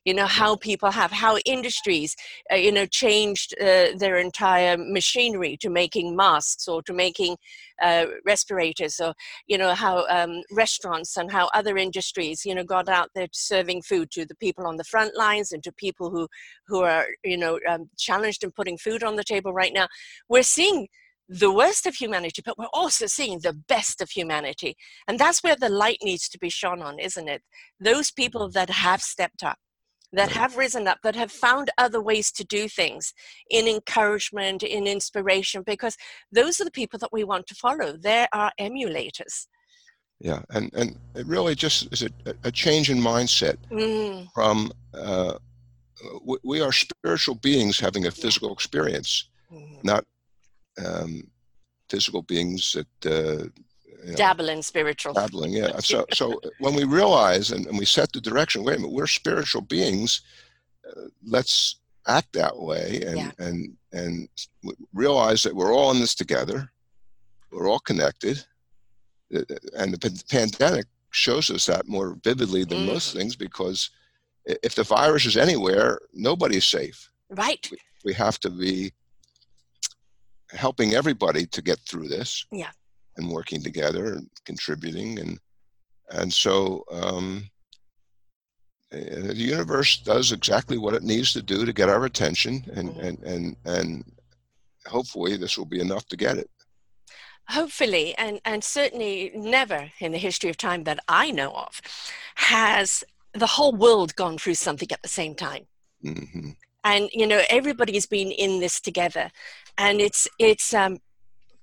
You 0.05 0.15
know 0.15 0.27
how 0.27 0.57
people 0.57 0.91
have 0.91 1.11
how 1.11 1.37
industries, 1.45 2.17
uh, 2.51 2.57
you 2.57 2.73
know, 2.73 2.87
changed 2.87 3.55
uh, 3.61 3.89
their 3.97 4.17
entire 4.17 4.77
machinery 4.79 5.57
to 5.61 5.69
making 5.69 6.17
masks 6.17 6.67
or 6.67 6.83
to 6.85 6.93
making 6.93 7.37
uh, 7.83 8.07
respirators, 8.25 8.99
or 8.99 9.15
you 9.47 9.59
know 9.59 9.75
how 9.75 10.07
um, 10.09 10.43
restaurants 10.51 11.17
and 11.17 11.31
how 11.31 11.51
other 11.55 11.77
industries, 11.77 12.45
you 12.47 12.55
know, 12.55 12.65
got 12.65 12.89
out 12.89 13.11
there 13.15 13.29
serving 13.33 13.83
food 13.83 14.11
to 14.13 14.25
the 14.25 14.37
people 14.37 14.67
on 14.67 14.77
the 14.77 14.85
front 14.85 15.17
lines 15.17 15.53
and 15.53 15.63
to 15.65 15.73
people 15.73 16.11
who 16.11 16.29
who 16.67 16.81
are 16.81 17.07
you 17.25 17.37
know 17.37 17.59
um, 17.69 17.91
challenged 17.99 18.43
in 18.43 18.51
putting 18.53 18.79
food 18.79 19.03
on 19.03 19.17
the 19.17 19.25
table 19.25 19.53
right 19.53 19.73
now. 19.75 19.87
We're 20.29 20.43
seeing 20.43 20.89
the 21.31 21.53
worst 21.53 21.87
of 21.87 21.95
humanity, 21.95 22.43
but 22.45 22.59
we're 22.59 22.67
also 22.75 23.07
seeing 23.07 23.39
the 23.39 23.53
best 23.53 24.01
of 24.01 24.11
humanity. 24.11 24.77
And 25.07 25.17
that's 25.17 25.43
where 25.45 25.55
the 25.55 25.69
light 25.69 25.99
needs 26.03 26.29
to 26.29 26.39
be 26.39 26.51
shone 26.51 26.83
on, 26.83 26.99
isn't 26.99 27.29
it? 27.29 27.43
Those 27.79 28.11
people 28.11 28.51
that 28.51 28.69
have 28.69 29.01
stepped 29.01 29.45
up, 29.45 29.59
that 30.13 30.31
have 30.33 30.57
risen 30.57 30.89
up, 30.89 30.99
that 31.03 31.17
have 31.17 31.31
found 31.31 31.71
other 31.79 32.01
ways 32.01 32.33
to 32.33 32.45
do 32.45 32.69
things 32.69 33.15
in 33.51 33.69
encouragement, 33.69 34.63
in 34.63 34.87
inspiration, 34.87 35.63
because 35.65 35.97
those 36.33 36.61
are 36.61 36.65
the 36.65 36.71
people 36.71 36.99
that 36.99 37.13
we 37.13 37.25
want 37.25 37.47
to 37.47 37.55
follow. 37.55 37.97
They're 37.97 38.29
our 38.33 38.53
emulators. 38.61 39.47
yeah, 40.21 40.43
and 40.51 40.71
and 40.75 40.97
it 41.15 41.27
really 41.27 41.55
just 41.55 41.93
is 41.93 42.03
a, 42.03 42.11
a 42.45 42.53
change 42.53 42.91
in 42.91 42.99
mindset 42.99 43.57
Mm, 43.71 44.29
from 44.35 44.73
uh, 44.95 45.35
we, 46.25 46.39
we 46.43 46.61
are 46.61 46.73
spiritual 46.73 47.37
beings 47.37 47.79
having 47.79 48.07
a 48.07 48.11
physical 48.11 48.53
experience, 48.53 49.29
mm. 49.53 49.83
not 49.85 50.05
um, 50.85 51.23
physical 51.89 52.23
beings 52.23 52.77
that 52.77 53.07
uh, 53.07 53.49
you 54.05 54.11
know, 54.13 54.17
Dabble 54.17 54.49
in 54.49 54.63
spiritual. 54.63 55.13
dabbling. 55.15 55.53
Yeah. 55.53 55.79
So 55.81 56.05
so 56.13 56.41
when 56.59 56.75
we 56.75 56.85
realize 56.85 57.51
and, 57.51 57.67
and 57.67 57.79
we 57.79 57.85
set 57.85 58.13
the 58.13 58.21
direction, 58.21 58.65
wait 58.65 58.77
a 58.77 58.81
minute, 58.81 58.93
we're 58.95 59.07
spiritual 59.07 59.63
beings. 59.63 60.23
Uh, 60.89 61.09
let's 61.25 61.77
act 62.07 62.33
that 62.33 62.57
way 62.59 63.03
and 63.07 63.17
Yeah. 63.19 63.31
and 63.39 63.77
and 63.93 64.29
realize 64.95 65.43
that 65.43 65.55
we're 65.55 65.75
all 65.75 65.91
in 65.91 66.01
this 66.01 66.15
together. 66.15 66.71
We're 67.51 67.69
all 67.69 67.81
connected, 67.81 68.45
Uh, 69.35 69.43
and 69.77 69.93
the 69.95 69.99
pan- 69.99 70.21
pandemic 70.29 70.87
shows 71.11 71.51
us 71.51 71.67
that 71.67 71.89
more 71.89 72.17
vividly 72.25 72.65
than 72.65 72.87
most 72.87 73.11
Mm. 73.11 73.17
things 73.19 73.37
because 73.37 73.91
if 74.63 74.75
the 74.75 74.85
virus 74.85 75.27
is 75.27 75.37
anywhere, 75.37 76.01
nobody's 76.13 76.67
safe. 76.67 77.11
Right. 77.29 77.69
We 78.05 78.15
have 78.15 78.39
to 78.41 78.51
be 78.51 78.93
helping 80.51 80.95
everybody 80.95 81.47
to 81.47 81.63
get 81.63 81.79
through 81.89 82.09
this. 82.09 82.45
Yeah. 82.51 82.71
And 83.17 83.31
working 83.31 83.63
together 83.63 84.15
and 84.15 84.31
contributing 84.45 85.19
and 85.19 85.39
and 86.11 86.33
so 86.33 86.85
um, 86.91 87.51
uh, 88.93 88.99
the 89.33 89.35
universe 89.37 89.99
does 89.99 90.33
exactly 90.33 90.79
what 90.79 90.95
it 90.95 91.03
needs 91.03 91.33
to 91.33 91.43
do 91.43 91.65
to 91.65 91.73
get 91.73 91.89
our 91.89 92.05
attention 92.07 92.65
and 92.75 92.89
Mhm. 92.89 93.05
and 93.07 93.19
and 93.33 93.57
and 93.65 94.05
hopefully 94.87 95.37
this 95.37 95.57
will 95.59 95.67
be 95.67 95.81
enough 95.81 96.07
to 96.09 96.17
get 96.17 96.37
it. 96.39 96.51
hopefully, 97.49 98.15
and, 98.17 98.41
and 98.45 98.63
certainly 98.63 99.33
never 99.35 99.91
in 99.99 100.13
the 100.13 100.19
history 100.19 100.49
of 100.51 100.57
time 100.57 100.85
that 100.85 101.01
I 101.09 101.33
know 101.33 101.51
of, 101.53 101.81
has 102.37 103.03
the 103.35 103.47
whole 103.47 103.73
world 103.73 104.15
gone 104.15 104.39
through 104.39 104.55
something 104.55 104.91
at 104.93 105.03
the 105.03 105.09
same 105.09 105.35
time. 105.35 105.67
Mm-hmm. 106.05 106.51
And 106.85 107.11
you 107.13 107.27
know, 107.27 107.43
everybody's 107.51 108.07
been 108.07 108.31
in 108.31 108.61
this 108.61 108.81
together, 108.81 109.31
and 109.77 110.01
it's 110.01 110.29
it's 110.39 110.73
um, 110.73 110.99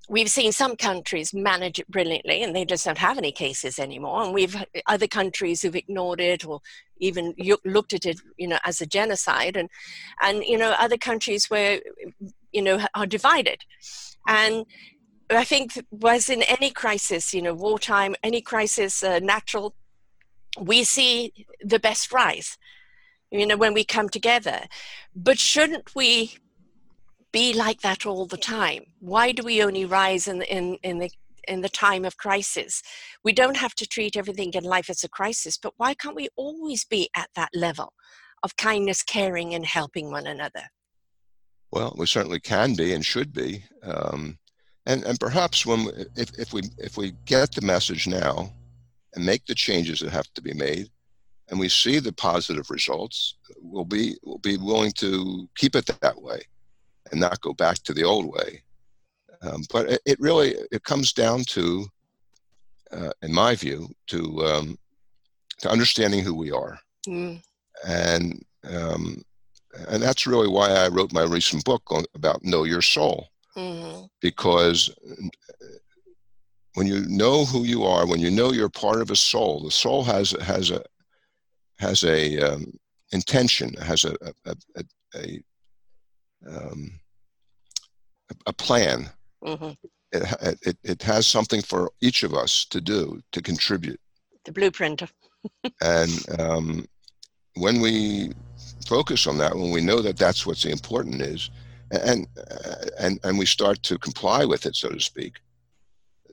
we've 0.07 0.29
seen 0.29 0.51
some 0.51 0.75
countries 0.75 1.33
manage 1.33 1.79
it 1.79 1.87
brilliantly 1.89 2.41
and 2.41 2.55
they 2.55 2.65
just 2.65 2.85
don't 2.85 2.97
have 2.97 3.17
any 3.17 3.31
cases 3.31 3.77
anymore 3.77 4.23
and 4.23 4.33
we've 4.33 4.55
other 4.85 5.07
countries 5.07 5.61
who've 5.61 5.75
ignored 5.75 6.21
it 6.21 6.45
or 6.45 6.61
even 6.99 7.33
looked 7.65 7.93
at 7.93 8.05
it 8.05 8.19
you 8.37 8.47
know 8.47 8.57
as 8.63 8.81
a 8.81 8.85
genocide 8.85 9.55
and 9.55 9.69
and 10.21 10.43
you 10.43 10.57
know 10.57 10.71
other 10.79 10.97
countries 10.97 11.49
where 11.49 11.79
you 12.51 12.61
know 12.61 12.85
are 12.95 13.05
divided. 13.05 13.63
And 14.27 14.65
i 15.29 15.43
think 15.43 15.83
was 15.91 16.29
in 16.29 16.41
any 16.43 16.69
crisis 16.69 17.33
you 17.33 17.41
know 17.41 17.53
wartime 17.53 18.15
any 18.23 18.39
crisis 18.39 19.03
uh, 19.03 19.19
natural 19.19 19.75
we 20.57 20.85
see 20.85 21.33
the 21.61 21.79
best 21.79 22.13
rise 22.13 22.57
you 23.31 23.45
know 23.45 23.57
when 23.57 23.73
we 23.73 23.83
come 23.83 24.09
together. 24.09 24.61
But 25.15 25.39
shouldn't 25.39 25.95
we 25.95 26.37
be 27.37 27.53
like 27.53 27.81
that 27.81 28.03
all 28.07 28.25
the 28.25 28.43
time? 28.59 28.83
Why 28.99 29.31
do 29.31 29.43
we 29.43 29.61
only 29.61 29.85
rise 29.85 30.27
in, 30.27 30.41
in, 30.41 30.77
in 30.81 30.97
the 30.97 31.11
in 31.47 31.61
the 31.61 31.69
time 31.69 32.03
of 32.03 32.17
crisis. 32.17 32.81
We 33.23 33.31
don't 33.31 33.55
have 33.55 33.73
to 33.75 33.87
treat 33.87 34.17
everything 34.17 34.51
in 34.53 34.65
life 34.65 34.89
as 34.89 35.03
a 35.05 35.15
crisis, 35.19 35.57
but 35.57 35.73
why 35.77 35.93
can't 35.93 36.15
we 36.15 36.27
always 36.35 36.83
be 36.83 37.09
at 37.15 37.29
that 37.37 37.51
level 37.53 37.93
of 38.43 38.57
kindness, 38.57 39.01
caring, 39.01 39.53
and 39.53 39.65
helping 39.65 40.11
one 40.11 40.27
another? 40.27 40.63
Well, 41.71 41.95
we 41.97 42.05
certainly 42.05 42.41
can 42.41 42.73
be 42.73 42.91
and 42.93 43.05
should 43.05 43.31
be, 43.33 43.63
um, 43.81 44.37
and 44.85 45.03
and 45.05 45.17
perhaps 45.19 45.65
when 45.65 45.85
we, 45.85 45.91
if 46.23 46.29
if 46.37 46.51
we 46.51 46.61
if 46.79 46.97
we 46.97 47.13
get 47.25 47.53
the 47.53 47.65
message 47.73 48.07
now 48.07 48.51
and 49.13 49.25
make 49.25 49.45
the 49.45 49.55
changes 49.55 49.99
that 49.99 50.11
have 50.11 50.29
to 50.33 50.41
be 50.41 50.53
made, 50.53 50.87
and 51.47 51.59
we 51.59 51.69
see 51.69 51.99
the 51.99 52.13
positive 52.13 52.69
results, 52.69 53.35
we'll 53.61 53.91
be 53.97 54.17
we'll 54.25 54.45
be 54.51 54.57
willing 54.57 54.93
to 55.03 55.47
keep 55.55 55.75
it 55.75 55.85
that 56.01 56.21
way 56.21 56.41
and 57.11 57.19
not 57.19 57.41
go 57.41 57.53
back 57.53 57.77
to 57.79 57.93
the 57.93 58.03
old 58.03 58.25
way. 58.27 58.63
Um, 59.41 59.63
but 59.71 59.89
it, 59.89 60.01
it, 60.05 60.19
really 60.19 60.55
it 60.71 60.83
comes 60.83 61.13
down 61.13 61.43
to, 61.49 61.85
uh, 62.91 63.11
in 63.21 63.33
my 63.33 63.55
view, 63.55 63.89
to 64.07 64.45
um, 64.45 64.77
to 65.59 65.69
understanding 65.69 66.23
who 66.23 66.33
we 66.33 66.51
are, 66.51 66.79
mm. 67.07 67.41
and 67.87 68.43
um, 68.69 69.23
and 69.89 70.01
that's 70.01 70.25
really 70.25 70.47
why 70.47 70.69
I 70.71 70.87
wrote 70.87 71.13
my 71.13 71.23
recent 71.23 71.63
book 71.65 71.83
on, 71.91 72.05
about 72.15 72.43
know 72.43 72.63
your 72.63 72.81
soul, 72.81 73.27
mm-hmm. 73.55 74.05
because 74.21 74.89
when 76.73 76.87
you 76.87 77.05
know 77.07 77.45
who 77.45 77.63
you 77.63 77.83
are, 77.83 78.07
when 78.07 78.19
you 78.19 78.31
know 78.31 78.51
you're 78.51 78.69
part 78.69 79.01
of 79.01 79.11
a 79.11 79.15
soul, 79.15 79.63
the 79.63 79.71
soul 79.71 80.03
has 80.03 80.31
has 80.41 80.71
a 80.71 80.83
has 81.79 82.03
a 82.03 82.39
um, 82.39 82.73
intention, 83.11 83.73
has 83.75 84.03
a, 84.03 84.15
a, 84.45 84.55
a, 84.75 84.83
a 85.15 85.43
um, 86.45 86.99
a 88.45 88.53
plan. 88.53 89.09
Mm-hmm. 89.43 89.71
It, 90.11 90.59
it, 90.61 90.77
it 90.83 91.03
has 91.03 91.27
something 91.27 91.61
for 91.61 91.91
each 92.01 92.23
of 92.23 92.33
us 92.33 92.65
to 92.65 92.81
do 92.81 93.21
to 93.31 93.41
contribute. 93.41 93.99
The 94.45 94.51
blueprint. 94.51 95.03
and 95.81 96.39
um, 96.39 96.85
when 97.55 97.81
we 97.81 98.31
focus 98.87 99.27
on 99.27 99.37
that, 99.39 99.55
when 99.55 99.71
we 99.71 99.81
know 99.81 100.01
that 100.01 100.17
that's 100.17 100.45
what's 100.45 100.65
important 100.65 101.21
is, 101.21 101.49
and 101.91 102.27
and 102.99 103.19
and 103.23 103.37
we 103.37 103.45
start 103.45 103.81
to 103.83 103.97
comply 103.97 104.45
with 104.45 104.65
it, 104.65 104.75
so 104.75 104.89
to 104.89 104.99
speak, 104.99 105.39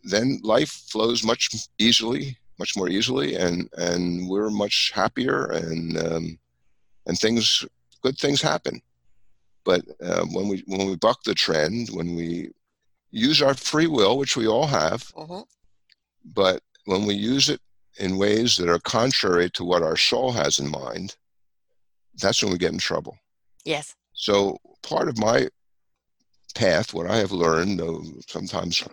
then 0.03 0.41
life 0.43 0.71
flows 0.71 1.25
much 1.25 1.49
easily, 1.79 2.37
much 2.59 2.77
more 2.77 2.89
easily, 2.89 3.37
and 3.37 3.69
and 3.77 4.29
we're 4.29 4.51
much 4.51 4.93
happier, 4.95 5.47
and 5.47 5.99
um, 5.99 6.39
and 7.07 7.19
things, 7.19 7.65
good 8.03 8.19
things 8.19 8.43
happen. 8.43 8.81
But 9.65 9.83
uh, 10.03 10.25
when 10.27 10.49
we 10.49 10.63
when 10.67 10.87
we 10.87 10.97
buck 10.97 11.23
the 11.25 11.35
trend, 11.35 11.89
when 11.89 12.15
we 12.15 12.51
use 13.11 13.41
our 13.41 13.55
free 13.55 13.87
will, 13.87 14.19
which 14.19 14.37
we 14.37 14.47
all 14.47 14.67
have, 14.67 15.11
uh-huh. 15.17 15.45
but 16.35 16.61
when 16.85 17.07
we 17.07 17.15
use 17.15 17.49
it 17.49 17.61
in 17.99 18.19
ways 18.19 18.57
that 18.57 18.69
are 18.69 18.81
contrary 18.81 19.49
to 19.51 19.65
what 19.65 19.83
our 19.83 19.97
soul 19.97 20.33
has 20.33 20.59
in 20.59 20.71
mind, 20.71 21.17
that's 22.21 22.43
when 22.43 22.53
we 22.53 22.59
get 22.59 22.73
in 22.73 22.79
trouble. 22.79 23.17
Yes. 23.65 23.95
So 24.13 24.59
part 24.83 25.09
of 25.09 25.19
my 25.19 25.49
path, 26.55 26.93
what 26.93 27.11
I 27.11 27.17
have 27.17 27.33
learned, 27.33 27.79
though 27.79 28.03
sometimes 28.29 28.85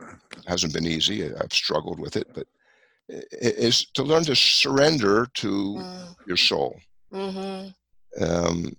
hasn't 0.48 0.74
been 0.74 0.88
easy, 0.88 1.34
I've 1.36 1.54
struggled 1.54 2.00
with 2.00 2.16
it, 2.16 2.28
but 2.34 2.48
is 3.10 3.86
to 3.94 4.04
learn 4.04 4.24
to 4.25 4.36
surrender 4.36 5.28
to 5.36 5.50
mm. 5.50 6.16
your 6.28 6.38
soul. 6.38 6.80
Mm-hmm. 7.12 8.24
Um, 8.24 8.75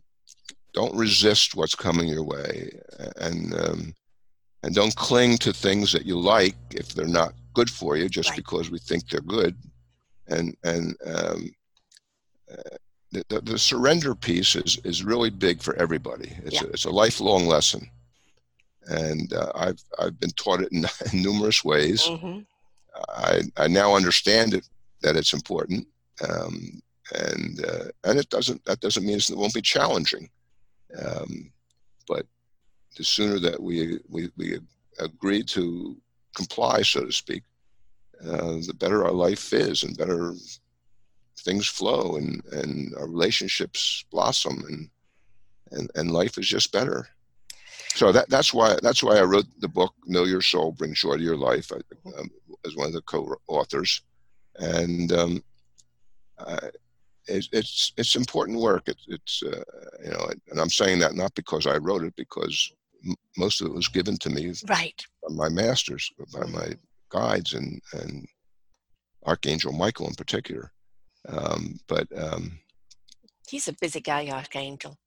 don't 0.75 0.95
resist 0.97 1.55
what's 1.55 1.75
coming 1.75 2.09
your 2.09 2.25
way 2.25 2.71
and 3.17 3.55
um, 3.55 3.95
and 4.63 4.75
don't 4.75 4.95
cling 4.97 5.37
to 5.39 5.53
things 5.53 5.93
that 5.93 6.07
you 6.07 6.19
like 6.19 6.57
if 6.71 6.95
they're 6.95 7.07
not 7.07 7.35
good 7.55 7.71
for 7.71 7.97
you 7.97 8.09
just 8.09 8.31
right. 8.31 8.37
because 8.37 8.71
we 8.71 8.79
think 8.79 9.09
they're 9.09 9.21
good 9.21 9.57
and 10.29 10.57
and 10.65 10.97
um, 11.07 11.51
uh, 12.51 12.77
the, 13.11 13.41
the, 13.43 13.59
surrender 13.59 14.15
piece 14.15 14.57
is 14.57 14.79
is 14.85 15.05
really 15.05 15.29
big 15.29 15.61
for 15.61 15.75
everybody 15.77 16.33
it's, 16.45 16.55
yeah. 16.55 16.69
a, 16.69 16.71
it's 16.71 16.87
a 16.87 16.91
lifelong 16.91 17.47
lesson 17.47 17.87
and 18.89 19.33
uh, 19.33 19.53
I've 19.55 19.83
I've 19.99 20.19
been 20.19 20.31
taught 20.31 20.61
it 20.61 20.73
in, 20.73 20.85
in 21.13 21.23
numerous 21.23 21.65
ways. 21.65 22.03
Mm-hmm. 22.03 22.41
I 23.09 23.43
I 23.57 23.69
now 23.69 23.95
understand 23.95 24.55
it 24.55 24.69
that 25.03 25.17
it's 25.17 25.33
important, 25.33 25.87
um, 26.29 26.83
and 27.15 27.65
uh, 27.65 27.85
and 28.05 28.19
it 28.19 28.29
doesn't 28.31 28.65
that 28.65 28.81
doesn't 28.81 29.05
mean 29.05 29.17
it 29.17 29.31
won't 29.31 29.55
be 29.55 29.63
challenging. 29.63 30.29
Um, 30.99 31.53
but 32.09 32.27
the 32.97 33.05
sooner 33.05 33.39
that 33.39 33.61
we, 33.61 33.99
we, 34.09 34.31
we 34.37 34.59
agree 34.99 35.43
to 35.45 35.97
comply, 36.37 36.83
so 36.83 37.05
to 37.05 37.13
speak, 37.13 37.43
uh, 38.25 38.59
the 38.67 38.75
better 38.79 39.05
our 39.05 39.13
life 39.13 39.53
is 39.53 39.83
and 39.83 39.97
better 39.97 40.35
things 41.41 41.67
flow 41.67 42.17
and, 42.17 42.45
and 42.53 42.95
our 42.97 43.09
relationships 43.09 44.05
blossom 44.11 44.65
and, 44.69 44.91
and, 45.73 45.91
and 45.95 46.11
life 46.11 46.39
is 46.39 46.47
just 46.47 46.73
better. 46.73 47.09
So 47.95 48.13
that, 48.13 48.29
that's 48.31 48.55
why 48.55 48.79
that's 48.83 49.03
why 49.03 49.19
I 49.19 49.23
wrote 49.23 49.47
the 49.59 49.69
book 49.69 49.93
"Know 50.07 50.25
Your 50.25 50.41
Soul, 50.41 50.73
Bring 50.73 50.95
Joy 50.95 51.19
to 51.19 51.23
Your 51.23 51.37
Life" 51.37 51.71
um, 51.73 52.31
as 52.65 52.75
one 52.75 52.87
of 52.87 52.95
the 52.95 53.03
co-authors, 53.03 54.01
and 54.57 55.13
um, 55.13 55.45
I, 56.39 56.59
it's 57.27 57.49
it's, 57.53 57.93
it's 57.97 58.17
important 58.17 58.61
work. 58.61 58.89
It, 58.89 58.99
it's 59.09 59.43
uh, 59.43 59.63
you 60.05 60.11
know, 60.11 60.31
and 60.51 60.61
I'm 60.61 60.71
saying 60.71 60.99
that 61.01 61.15
not 61.15 61.35
because 61.35 61.67
I 61.67 61.77
wrote 61.77 62.05
it, 62.05 62.15
because 62.17 62.73
m- 63.07 63.17
most 63.37 63.61
of 63.61 63.69
it 63.69 63.75
was 63.75 63.89
given 63.89 64.17
to 64.19 64.31
me 64.31 64.53
right 64.69 65.05
by 65.27 65.35
my 65.35 65.49
masters, 65.49 66.11
by 66.33 66.47
my 66.47 66.75
guides, 67.11 67.55
and 67.55 67.81
and 67.93 68.27
Archangel 69.25 69.73
Michael 69.73 70.09
in 70.09 70.15
particular. 70.15 70.73
Um, 71.29 71.79
but 71.87 72.09
um, 72.17 72.59
he's 73.49 73.69
a 73.69 73.75
busy 73.75 74.01
guy, 74.01 74.29
Archangel 74.29 74.99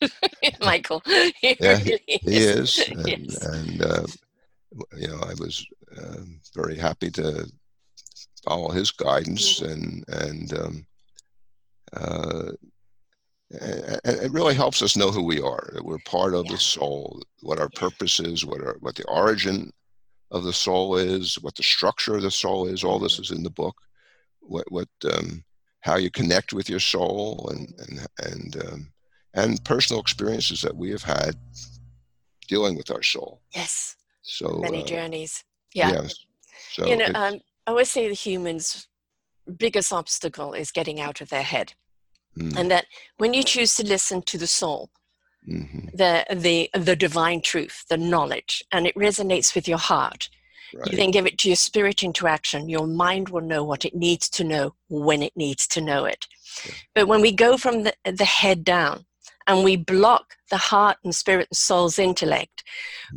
Michael. 0.60 1.02
He 1.04 1.56
yeah, 1.60 1.78
really 1.78 2.02
he, 2.06 2.18
he 2.22 2.36
is, 2.36 2.78
and, 2.88 3.06
yes. 3.06 3.44
and 3.44 3.82
uh, 3.82 4.06
you 4.96 5.08
know, 5.08 5.20
I 5.22 5.34
was 5.34 5.64
uh, 5.96 6.22
very 6.54 6.76
happy 6.76 7.10
to 7.12 7.50
follow 8.44 8.70
his 8.70 8.90
guidance 8.90 9.60
mm-hmm. 9.60 9.72
and 9.72 10.04
and 10.08 10.58
um, 10.58 10.86
uh, 11.92 12.52
it 13.50 14.30
really 14.30 14.54
helps 14.54 14.80
us 14.80 14.96
know 14.96 15.10
who 15.10 15.24
we 15.24 15.40
are. 15.40 15.70
That 15.72 15.84
we're 15.84 15.98
part 16.06 16.34
of 16.34 16.46
yeah. 16.46 16.52
the 16.52 16.58
soul, 16.58 17.22
what 17.40 17.58
our 17.58 17.68
purpose 17.70 18.20
is, 18.20 18.44
what 18.44 18.60
our, 18.60 18.76
what 18.80 18.94
the 18.94 19.04
origin 19.06 19.72
of 20.30 20.44
the 20.44 20.52
soul 20.52 20.96
is, 20.96 21.34
what 21.40 21.56
the 21.56 21.62
structure 21.62 22.14
of 22.14 22.22
the 22.22 22.30
soul 22.30 22.68
is. 22.68 22.84
All 22.84 23.00
this 23.00 23.18
is 23.18 23.32
in 23.32 23.42
the 23.42 23.50
book. 23.50 23.76
What 24.40 24.70
what 24.70 24.88
um, 25.12 25.44
how 25.80 25.96
you 25.96 26.10
connect 26.10 26.52
with 26.52 26.68
your 26.68 26.80
soul 26.80 27.50
and 27.52 27.74
and 27.88 28.06
and 28.32 28.64
um, 28.64 28.92
and 29.34 29.64
personal 29.64 30.00
experiences 30.00 30.62
that 30.62 30.76
we 30.76 30.90
have 30.90 31.02
had 31.02 31.34
dealing 32.46 32.76
with 32.76 32.90
our 32.90 33.02
soul. 33.02 33.40
Yes. 33.54 33.96
So 34.22 34.58
many 34.62 34.82
uh, 34.82 34.86
journeys. 34.86 35.44
Yeah. 35.74 35.90
Yes. 35.90 36.14
So 36.72 36.86
you 36.86 36.96
know, 36.96 37.06
um, 37.14 37.40
I 37.66 37.70
always 37.70 37.90
say 37.90 38.08
the 38.08 38.14
humans' 38.14 38.86
biggest 39.50 39.92
obstacle 39.92 40.52
is 40.52 40.70
getting 40.70 41.00
out 41.00 41.20
of 41.20 41.28
their 41.28 41.42
head. 41.42 41.74
Mm. 42.38 42.56
And 42.56 42.70
that 42.70 42.86
when 43.18 43.34
you 43.34 43.42
choose 43.42 43.74
to 43.76 43.86
listen 43.86 44.22
to 44.22 44.38
the 44.38 44.46
soul, 44.46 44.90
mm-hmm. 45.48 45.88
the, 45.94 46.24
the, 46.30 46.70
the 46.74 46.96
divine 46.96 47.40
truth, 47.40 47.84
the 47.88 47.96
knowledge, 47.96 48.62
and 48.72 48.86
it 48.86 48.94
resonates 48.94 49.54
with 49.54 49.66
your 49.66 49.78
heart, 49.78 50.28
right. 50.74 50.90
you 50.90 50.96
then 50.96 51.10
give 51.10 51.26
it 51.26 51.38
to 51.38 51.48
your 51.48 51.56
spirit 51.56 52.02
into 52.02 52.26
action. 52.26 52.68
Your 52.68 52.86
mind 52.86 53.30
will 53.30 53.40
know 53.40 53.64
what 53.64 53.84
it 53.84 53.94
needs 53.94 54.28
to 54.30 54.44
know 54.44 54.74
when 54.88 55.22
it 55.22 55.32
needs 55.36 55.66
to 55.68 55.80
know 55.80 56.04
it. 56.04 56.26
Yeah. 56.64 56.72
But 56.94 57.08
when 57.08 57.20
we 57.20 57.32
go 57.32 57.56
from 57.56 57.82
the, 57.82 57.94
the 58.04 58.24
head 58.24 58.64
down, 58.64 59.06
and 59.50 59.64
we 59.64 59.74
block 59.74 60.36
the 60.50 60.56
heart 60.56 60.96
and 61.02 61.12
spirit 61.12 61.48
and 61.50 61.56
soul's 61.56 61.98
intellect, 61.98 62.62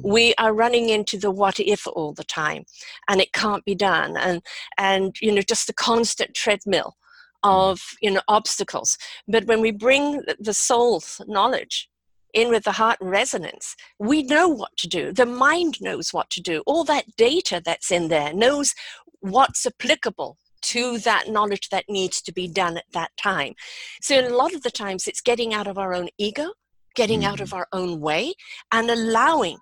we 0.04 0.34
are 0.40 0.52
running 0.52 0.90
into 0.90 1.16
the 1.16 1.30
what 1.30 1.60
if 1.60 1.86
all 1.86 2.12
the 2.12 2.24
time, 2.24 2.64
and 3.08 3.22
it 3.22 3.34
can't 3.34 3.64
be 3.66 3.76
done. 3.76 4.18
And 4.18 4.42
and 4.80 5.16
you 5.22 5.32
know, 5.32 5.44
just 5.44 5.68
the 5.68 5.74
constant 5.74 6.34
treadmill 6.34 6.96
of 7.44 7.82
you 8.02 8.10
know 8.10 8.22
obstacles. 8.28 8.98
But 9.28 9.46
when 9.46 9.62
we 9.62 9.70
bring 9.70 10.24
the 10.40 10.56
soul's 10.56 11.22
knowledge 11.28 11.88
in 12.34 12.50
with 12.50 12.64
the 12.64 12.72
heart 12.72 12.98
and 13.00 13.12
resonance, 13.12 13.76
we 14.00 14.24
know 14.24 14.48
what 14.48 14.76
to 14.78 14.88
do. 14.88 15.14
The 15.14 15.28
mind 15.28 15.80
knows 15.82 16.14
what 16.14 16.32
to 16.32 16.42
do. 16.42 16.64
All 16.66 16.84
that 16.86 17.16
data 17.16 17.62
that's 17.64 17.92
in 17.92 18.08
there 18.08 18.34
knows 18.34 18.74
what's 19.20 19.68
applicable 19.68 20.40
to 20.64 20.98
that 21.00 21.30
knowledge 21.30 21.70
that 21.70 21.86
needs 21.90 22.22
to 22.22 22.32
be 22.32 22.48
done 22.48 22.78
at 22.78 22.86
that 22.94 23.12
time. 23.18 23.54
So, 24.02 24.18
in 24.18 24.26
a 24.26 24.36
lot 24.36 24.54
of 24.54 24.64
the 24.64 24.72
times, 24.72 25.08
it's 25.08 25.22
getting 25.22 25.54
out 25.54 25.68
of 25.68 25.78
our 25.78 25.94
own 25.94 26.10
ego, 26.18 26.54
getting 26.96 27.22
mm. 27.22 27.26
out 27.26 27.40
of 27.40 27.50
mm. 27.50 27.58
our 27.58 27.68
own 27.72 28.00
way, 28.00 28.34
and 28.72 28.90
allowing 28.90 29.58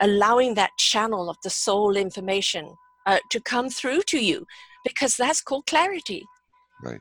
allowing 0.00 0.54
that 0.54 0.70
channel 0.78 1.28
of 1.28 1.36
the 1.44 1.50
soul 1.50 1.96
information 1.96 2.74
uh, 3.06 3.18
to 3.30 3.40
come 3.40 3.68
through 3.68 4.02
to 4.02 4.18
you 4.18 4.46
because 4.84 5.16
that's 5.16 5.40
called 5.42 5.66
clarity 5.66 6.24
right 6.82 6.92
right 6.92 7.00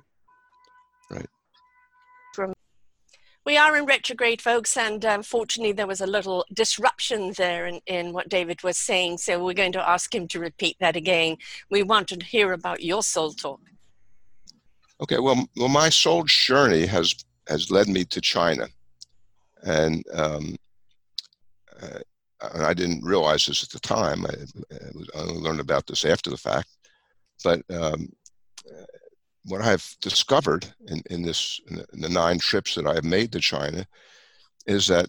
we 3.46 3.58
are 3.58 3.76
in 3.76 3.86
retrograde, 3.86 4.42
folks, 4.42 4.78
and 4.78 5.04
unfortunately, 5.04 5.72
um, 5.72 5.76
there 5.76 5.88
was 5.88 6.02
a 6.02 6.08
little 6.08 6.46
disruption 6.54 7.34
there 7.38 7.66
in, 7.66 7.82
in 7.88 8.14
what 8.14 8.30
David 8.30 8.62
was 8.64 8.78
saying. 8.78 9.18
So, 9.18 9.44
we're 9.44 9.54
going 9.54 9.72
to 9.74 9.90
ask 9.90 10.14
him 10.14 10.28
to 10.30 10.40
repeat 10.40 10.78
that 10.80 10.96
again. 10.96 11.38
We 11.70 11.84
want 11.84 12.08
to 12.10 12.24
hear 12.24 12.54
about 12.54 12.84
your 12.84 13.04
soul 13.04 13.34
talk. 13.34 13.62
Okay, 15.02 15.18
well, 15.20 15.48
well, 15.58 15.70
my 15.70 15.90
soul 15.90 16.24
journey 16.26 16.86
has 16.86 17.16
has 17.48 17.72
led 17.72 17.88
me 17.88 18.06
to 18.06 18.22
China, 18.22 18.68
and 19.64 20.06
um, 20.14 20.56
uh, 21.82 22.00
I 22.42 22.74
didn't 22.74 23.04
realize 23.04 23.46
this 23.46 23.64
at 23.64 23.70
the 23.70 23.80
time. 23.80 24.26
I, 24.26 24.34
I, 25.16 25.22
learned 25.24 25.60
about 25.60 25.88
this 25.88 26.06
after 26.06 26.30
the 26.30 26.38
fact, 26.38 26.70
but 27.44 27.62
um, 27.72 28.10
what 29.46 29.62
I've 29.62 29.96
discovered 30.02 30.66
in, 30.88 31.02
in 31.10 31.22
this 31.24 31.60
in 31.68 32.02
the, 32.02 32.10
nine 32.10 32.40
trips 32.40 32.76
that 32.76 32.88
I've 32.88 33.04
made 33.04 33.32
to 33.32 33.40
China 33.40 33.86
is 34.68 34.88
that 34.88 35.08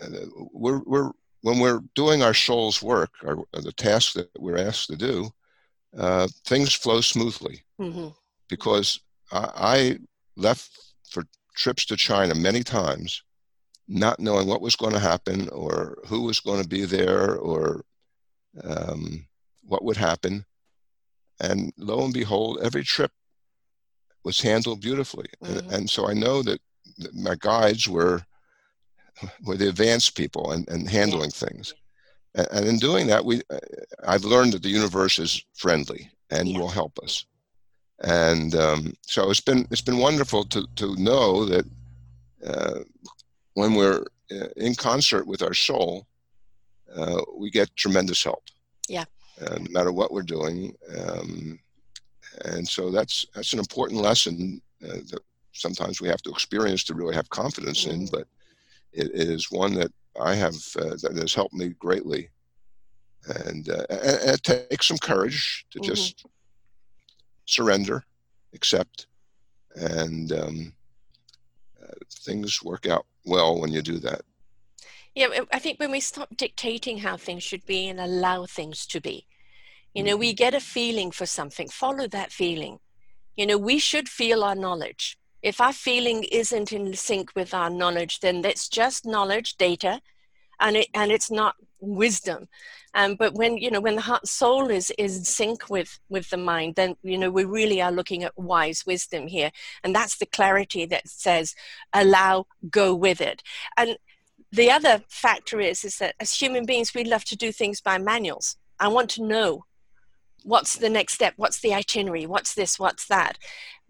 uh, 0.00 0.08
we're, 0.52 0.80
we're 0.84 1.10
when 1.42 1.58
we're 1.58 1.80
doing 1.94 2.22
our 2.22 2.34
soul's 2.34 2.82
work, 2.82 3.10
our, 3.26 3.36
the 3.52 3.72
task 3.72 4.14
that 4.14 4.30
we're 4.38 4.56
asked 4.58 4.88
to 4.88 4.96
do, 4.96 5.28
uh, 5.98 6.26
things 6.46 6.72
flow 6.72 7.00
smoothly. 7.00 7.62
Mm-hmm. 7.78 8.08
Because 8.48 9.00
I, 9.30 9.50
I 9.54 9.98
left 10.36 10.70
for 11.10 11.24
trips 11.54 11.84
to 11.86 11.96
China 11.96 12.34
many 12.34 12.62
times, 12.62 13.22
not 13.88 14.20
knowing 14.20 14.48
what 14.48 14.62
was 14.62 14.76
going 14.76 14.94
to 14.94 14.98
happen 14.98 15.48
or 15.50 15.98
who 16.06 16.22
was 16.22 16.40
going 16.40 16.62
to 16.62 16.68
be 16.68 16.86
there 16.86 17.36
or 17.36 17.84
um, 18.62 19.26
what 19.62 19.84
would 19.84 19.96
happen. 19.96 20.44
And 21.40 21.72
lo 21.76 22.04
and 22.04 22.14
behold, 22.14 22.60
every 22.62 22.84
trip 22.84 23.10
was 24.24 24.40
handled 24.40 24.80
beautifully. 24.80 25.26
Mm-hmm. 25.42 25.58
And, 25.58 25.72
and, 25.72 25.90
so 25.90 26.08
I 26.08 26.14
know 26.14 26.42
that, 26.42 26.60
my 27.12 27.34
guides 27.40 27.88
were 27.88 28.22
were 29.44 29.56
the 29.56 29.68
advanced 29.68 30.16
people 30.16 30.52
and, 30.52 30.68
and 30.68 30.88
handling 30.88 31.32
yeah. 31.34 31.48
things. 31.48 31.74
And, 32.36 32.46
and, 32.52 32.66
in 32.68 32.78
doing 32.78 33.08
that, 33.08 33.24
we 33.24 33.42
uh, 33.50 33.58
I've 34.06 34.24
learned 34.24 34.52
that 34.52 34.62
the 34.62 34.68
universe 34.68 35.18
is 35.18 35.44
friendly 35.54 36.10
and 36.30 36.48
yeah. 36.48 36.58
will 36.58 36.68
help 36.68 36.98
us. 37.02 37.26
And 38.04 38.54
um, 38.54 38.94
so 39.02 39.30
it's 39.30 39.40
been 39.40 39.66
it's 39.70 39.80
been 39.80 39.98
wonderful 39.98 40.44
to 40.44 40.66
to 40.76 40.94
know 40.96 41.44
that 41.46 41.66
uh, 42.46 42.80
when 43.54 43.74
we're 43.74 44.04
uh, 44.30 44.48
in 44.56 44.74
concert 44.74 45.26
with 45.26 45.42
our 45.42 45.54
soul, 45.54 46.06
uh, 46.94 47.20
we 47.36 47.50
get 47.50 47.74
tremendous 47.76 48.22
help. 48.22 48.44
Yeah. 48.88 49.04
Uh, 49.40 49.56
no 49.58 49.66
matter 49.70 49.92
what 49.92 50.12
we're 50.12 50.22
doing, 50.22 50.76
um, 50.96 51.58
and 52.44 52.66
so 52.66 52.90
that's 52.90 53.24
that's 53.34 53.52
an 53.52 53.58
important 53.58 54.00
lesson 54.00 54.60
uh, 54.84 55.00
that 55.10 55.20
sometimes 55.52 56.00
we 56.00 56.08
have 56.08 56.22
to 56.22 56.30
experience 56.30 56.84
to 56.84 56.94
really 56.94 57.14
have 57.14 57.28
confidence 57.30 57.86
in. 57.86 58.02
Mm-hmm. 58.02 58.16
But 58.16 58.26
it, 58.92 59.10
is 59.12 59.50
one 59.50 59.74
that 59.74 59.92
I 60.20 60.34
have 60.34 60.54
uh, 60.78 60.96
that 61.02 61.16
has 61.16 61.34
helped 61.34 61.54
me 61.54 61.70
greatly, 61.70 62.30
and, 63.46 63.68
uh, 63.68 63.84
and, 63.90 64.34
it 64.34 64.42
takes 64.42 64.86
some 64.88 64.98
courage 64.98 65.66
to 65.70 65.78
mm-hmm. 65.78 65.90
just 65.90 66.26
surrender, 67.46 68.04
accept, 68.54 69.06
and 69.74 70.32
um, 70.32 70.72
uh, 71.82 71.92
things 72.10 72.62
work 72.62 72.86
out 72.86 73.06
well 73.24 73.60
when 73.60 73.72
you 73.72 73.82
do 73.82 73.98
that. 73.98 74.22
Yeah, 75.14 75.28
I 75.52 75.60
think 75.60 75.78
when 75.78 75.92
we 75.92 76.00
stop 76.00 76.36
dictating 76.36 76.98
how 76.98 77.16
things 77.16 77.44
should 77.44 77.64
be 77.66 77.86
and 77.88 78.00
allow 78.00 78.46
things 78.46 78.84
to 78.86 79.00
be, 79.00 79.26
you 79.94 80.02
know, 80.02 80.16
we 80.16 80.32
get 80.32 80.54
a 80.54 80.60
feeling 80.60 81.10
for 81.12 81.24
something, 81.24 81.68
follow 81.68 82.08
that 82.08 82.32
feeling. 82.32 82.80
You 83.36 83.46
know, 83.46 83.58
we 83.58 83.78
should 83.78 84.08
feel 84.08 84.42
our 84.42 84.54
knowledge. 84.54 85.16
If 85.42 85.60
our 85.60 85.72
feeling 85.72 86.24
isn't 86.24 86.72
in 86.72 86.94
sync 86.94 87.30
with 87.36 87.54
our 87.54 87.70
knowledge, 87.70 88.20
then 88.20 88.42
that's 88.42 88.68
just 88.68 89.06
knowledge, 89.06 89.56
data, 89.56 90.00
and 90.60 90.76
it 90.76 90.88
and 90.94 91.12
it's 91.12 91.30
not 91.30 91.56
wisdom. 91.80 92.48
Um, 92.94 93.16
but 93.16 93.34
when 93.34 93.58
you 93.58 93.70
know 93.70 93.80
when 93.80 93.96
the 93.96 94.00
heart 94.00 94.26
soul 94.26 94.70
is 94.70 94.90
is 94.98 95.18
in 95.18 95.24
sync 95.24 95.68
with 95.68 96.00
with 96.08 96.30
the 96.30 96.36
mind, 96.38 96.76
then 96.76 96.96
you 97.02 97.18
know 97.18 97.30
we 97.30 97.44
really 97.44 97.82
are 97.82 97.92
looking 97.92 98.24
at 98.24 98.36
wise 98.38 98.84
wisdom 98.86 99.26
here, 99.26 99.50
and 99.82 99.94
that's 99.94 100.16
the 100.16 100.26
clarity 100.26 100.86
that 100.86 101.08
says 101.08 101.54
allow, 101.92 102.46
go 102.70 102.94
with 102.94 103.20
it. 103.20 103.42
And 103.76 103.98
the 104.50 104.70
other 104.70 105.02
factor 105.08 105.60
is 105.60 105.84
is 105.84 105.98
that 105.98 106.14
as 106.18 106.32
human 106.32 106.64
beings 106.64 106.94
we 106.94 107.04
love 107.04 107.24
to 107.26 107.36
do 107.36 107.52
things 107.52 107.80
by 107.80 107.98
manuals. 107.98 108.56
I 108.80 108.88
want 108.88 109.10
to 109.10 109.22
know 109.22 109.64
what's 110.44 110.76
the 110.76 110.90
next 110.90 111.14
step? 111.14 111.34
What's 111.36 111.60
the 111.60 111.74
itinerary? 111.74 112.26
What's 112.26 112.54
this? 112.54 112.78
What's 112.78 113.06
that? 113.08 113.38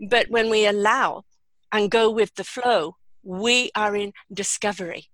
But 0.00 0.30
when 0.30 0.48
we 0.48 0.66
allow 0.66 1.24
and 1.70 1.90
go 1.90 2.10
with 2.10 2.34
the 2.36 2.44
flow 2.44 2.96
we 3.24 3.70
are 3.74 3.96
in 3.96 4.12
discovery. 4.32 5.06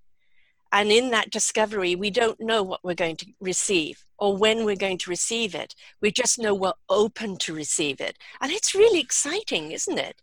And 0.72 0.90
in 0.90 1.10
that 1.10 1.30
discovery 1.30 1.94
we 1.96 2.10
don't 2.10 2.40
know 2.40 2.62
what 2.62 2.84
we're 2.84 2.94
going 2.94 3.16
to 3.16 3.26
receive 3.40 4.04
or 4.18 4.36
when 4.36 4.64
we're 4.64 4.76
going 4.76 4.98
to 4.98 5.10
receive 5.10 5.54
it. 5.54 5.74
We 6.00 6.12
just 6.12 6.38
know 6.38 6.54
we're 6.54 6.72
open 6.88 7.38
to 7.38 7.54
receive 7.54 8.00
it. 8.00 8.18
And 8.40 8.52
it's 8.52 8.74
really 8.74 9.00
exciting 9.00 9.72
isn't 9.72 9.98
it? 9.98 10.20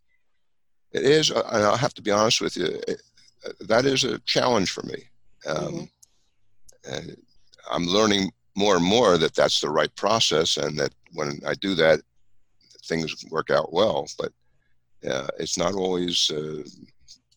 It 0.91 1.03
is. 1.03 1.31
And 1.31 1.63
i'll 1.65 1.77
have 1.77 1.93
to 1.95 2.01
be 2.01 2.11
honest 2.11 2.41
with 2.41 2.55
you. 2.55 2.79
That 3.61 3.85
is 3.85 4.03
a 4.03 4.19
challenge 4.19 4.71
for 4.71 4.83
me. 4.83 5.09
Um, 5.45 5.89
mm-hmm. 6.85 7.11
i'm 7.71 7.85
learning 7.85 8.31
more 8.57 8.75
and 8.75 8.83
more 8.83 9.17
that 9.19 9.35
that's 9.35 9.61
the 9.61 9.69
right 9.69 9.95
process 9.95 10.57
and 10.57 10.77
that 10.79 10.91
when 11.13 11.39
I 11.45 11.53
do 11.53 11.75
that, 11.75 12.01
things 12.85 13.23
work 13.29 13.51
out 13.51 13.71
well. 13.71 14.07
But 14.17 14.33
uh, 15.09 15.27
it's 15.37 15.57
not 15.57 15.75
always 15.75 16.31
uh, 16.31 16.63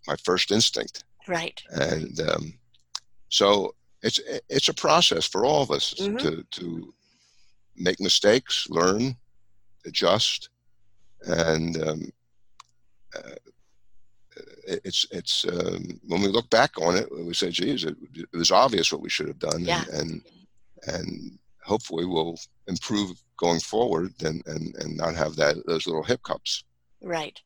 my 0.06 0.16
first 0.24 0.50
instinct. 0.50 1.04
Right. 1.28 1.62
And 1.70 2.18
um, 2.20 2.54
so 3.28 3.74
it's 4.02 4.18
it's 4.48 4.68
a 4.68 4.74
process 4.74 5.26
for 5.26 5.44
all 5.44 5.62
of 5.62 5.70
us 5.70 5.92
mm-hmm. 5.94 6.16
to 6.16 6.42
to 6.42 6.94
make 7.76 8.00
mistakes, 8.00 8.66
learn, 8.70 9.14
adjust, 9.84 10.48
and 11.26 11.76
um, 11.82 12.12
uh, 13.14 13.36
it's 14.66 15.06
it's 15.10 15.44
um, 15.44 16.00
when 16.06 16.22
we 16.22 16.28
look 16.28 16.48
back 16.48 16.80
on 16.80 16.96
it, 16.96 17.08
we 17.14 17.34
say, 17.34 17.50
"Geez, 17.50 17.84
it, 17.84 17.96
it, 18.14 18.28
was 18.32 18.50
obvious 18.50 18.90
what 18.90 19.02
we 19.02 19.10
should 19.10 19.28
have 19.28 19.38
done," 19.38 19.60
yeah. 19.60 19.84
and, 19.92 20.00
and 20.00 20.22
and 20.86 21.38
hopefully 21.62 22.04
we'll 22.04 22.36
improve 22.66 23.10
going 23.36 23.60
forward 23.60 24.12
and, 24.22 24.42
and, 24.46 24.74
and 24.76 24.96
not 24.96 25.14
have 25.14 25.36
that 25.36 25.56
those 25.66 25.86
little 25.86 26.02
hiccups. 26.02 26.64
Right. 27.02 27.40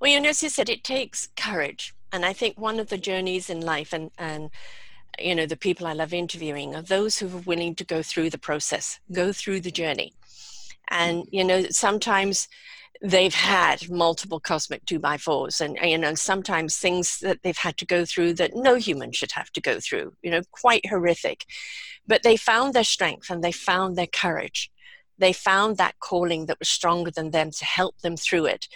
Well, 0.00 0.10
you 0.10 0.18
know, 0.18 0.28
notice 0.28 0.56
that 0.56 0.70
it 0.70 0.84
takes 0.84 1.28
courage. 1.36 1.94
And 2.12 2.24
I 2.24 2.32
think 2.32 2.58
one 2.58 2.80
of 2.80 2.88
the 2.88 2.98
journeys 2.98 3.50
in 3.50 3.60
life 3.60 3.92
and, 3.92 4.10
and 4.18 4.50
you 5.18 5.34
know, 5.34 5.46
the 5.46 5.56
people 5.56 5.86
I 5.86 5.92
love 5.92 6.12
interviewing 6.12 6.74
are 6.74 6.82
those 6.82 7.18
who 7.18 7.26
are 7.26 7.42
willing 7.42 7.74
to 7.76 7.84
go 7.84 8.02
through 8.02 8.30
the 8.30 8.38
process, 8.38 8.98
go 9.12 9.32
through 9.32 9.60
the 9.60 9.70
journey. 9.70 10.14
And, 10.88 11.22
mm-hmm. 11.22 11.34
you 11.34 11.44
know, 11.44 11.64
sometimes 11.70 12.48
they've 13.02 13.34
had 13.34 13.90
multiple 13.90 14.40
cosmic 14.40 14.84
two 14.84 14.98
by 14.98 15.16
fours 15.16 15.60
and 15.60 15.78
you 15.82 15.96
know 15.96 16.14
sometimes 16.14 16.76
things 16.76 17.18
that 17.20 17.38
they've 17.42 17.56
had 17.56 17.76
to 17.78 17.86
go 17.86 18.04
through 18.04 18.34
that 18.34 18.54
no 18.54 18.74
human 18.74 19.10
should 19.10 19.32
have 19.32 19.50
to 19.50 19.60
go 19.60 19.80
through 19.80 20.12
you 20.22 20.30
know 20.30 20.42
quite 20.50 20.86
horrific. 20.86 21.44
But 22.06 22.22
they 22.22 22.36
found 22.36 22.74
their 22.74 22.84
strength 22.84 23.30
and 23.30 23.42
they 23.42 23.52
found 23.52 23.96
their 23.96 24.06
courage. 24.06 24.70
They 25.18 25.32
found 25.32 25.76
that 25.76 25.98
calling 26.00 26.46
that 26.46 26.58
was 26.58 26.68
stronger 26.68 27.10
than 27.10 27.30
them 27.30 27.50
to 27.52 27.64
help 27.64 27.98
them 28.00 28.16
through 28.16 28.46
it. 28.46 28.68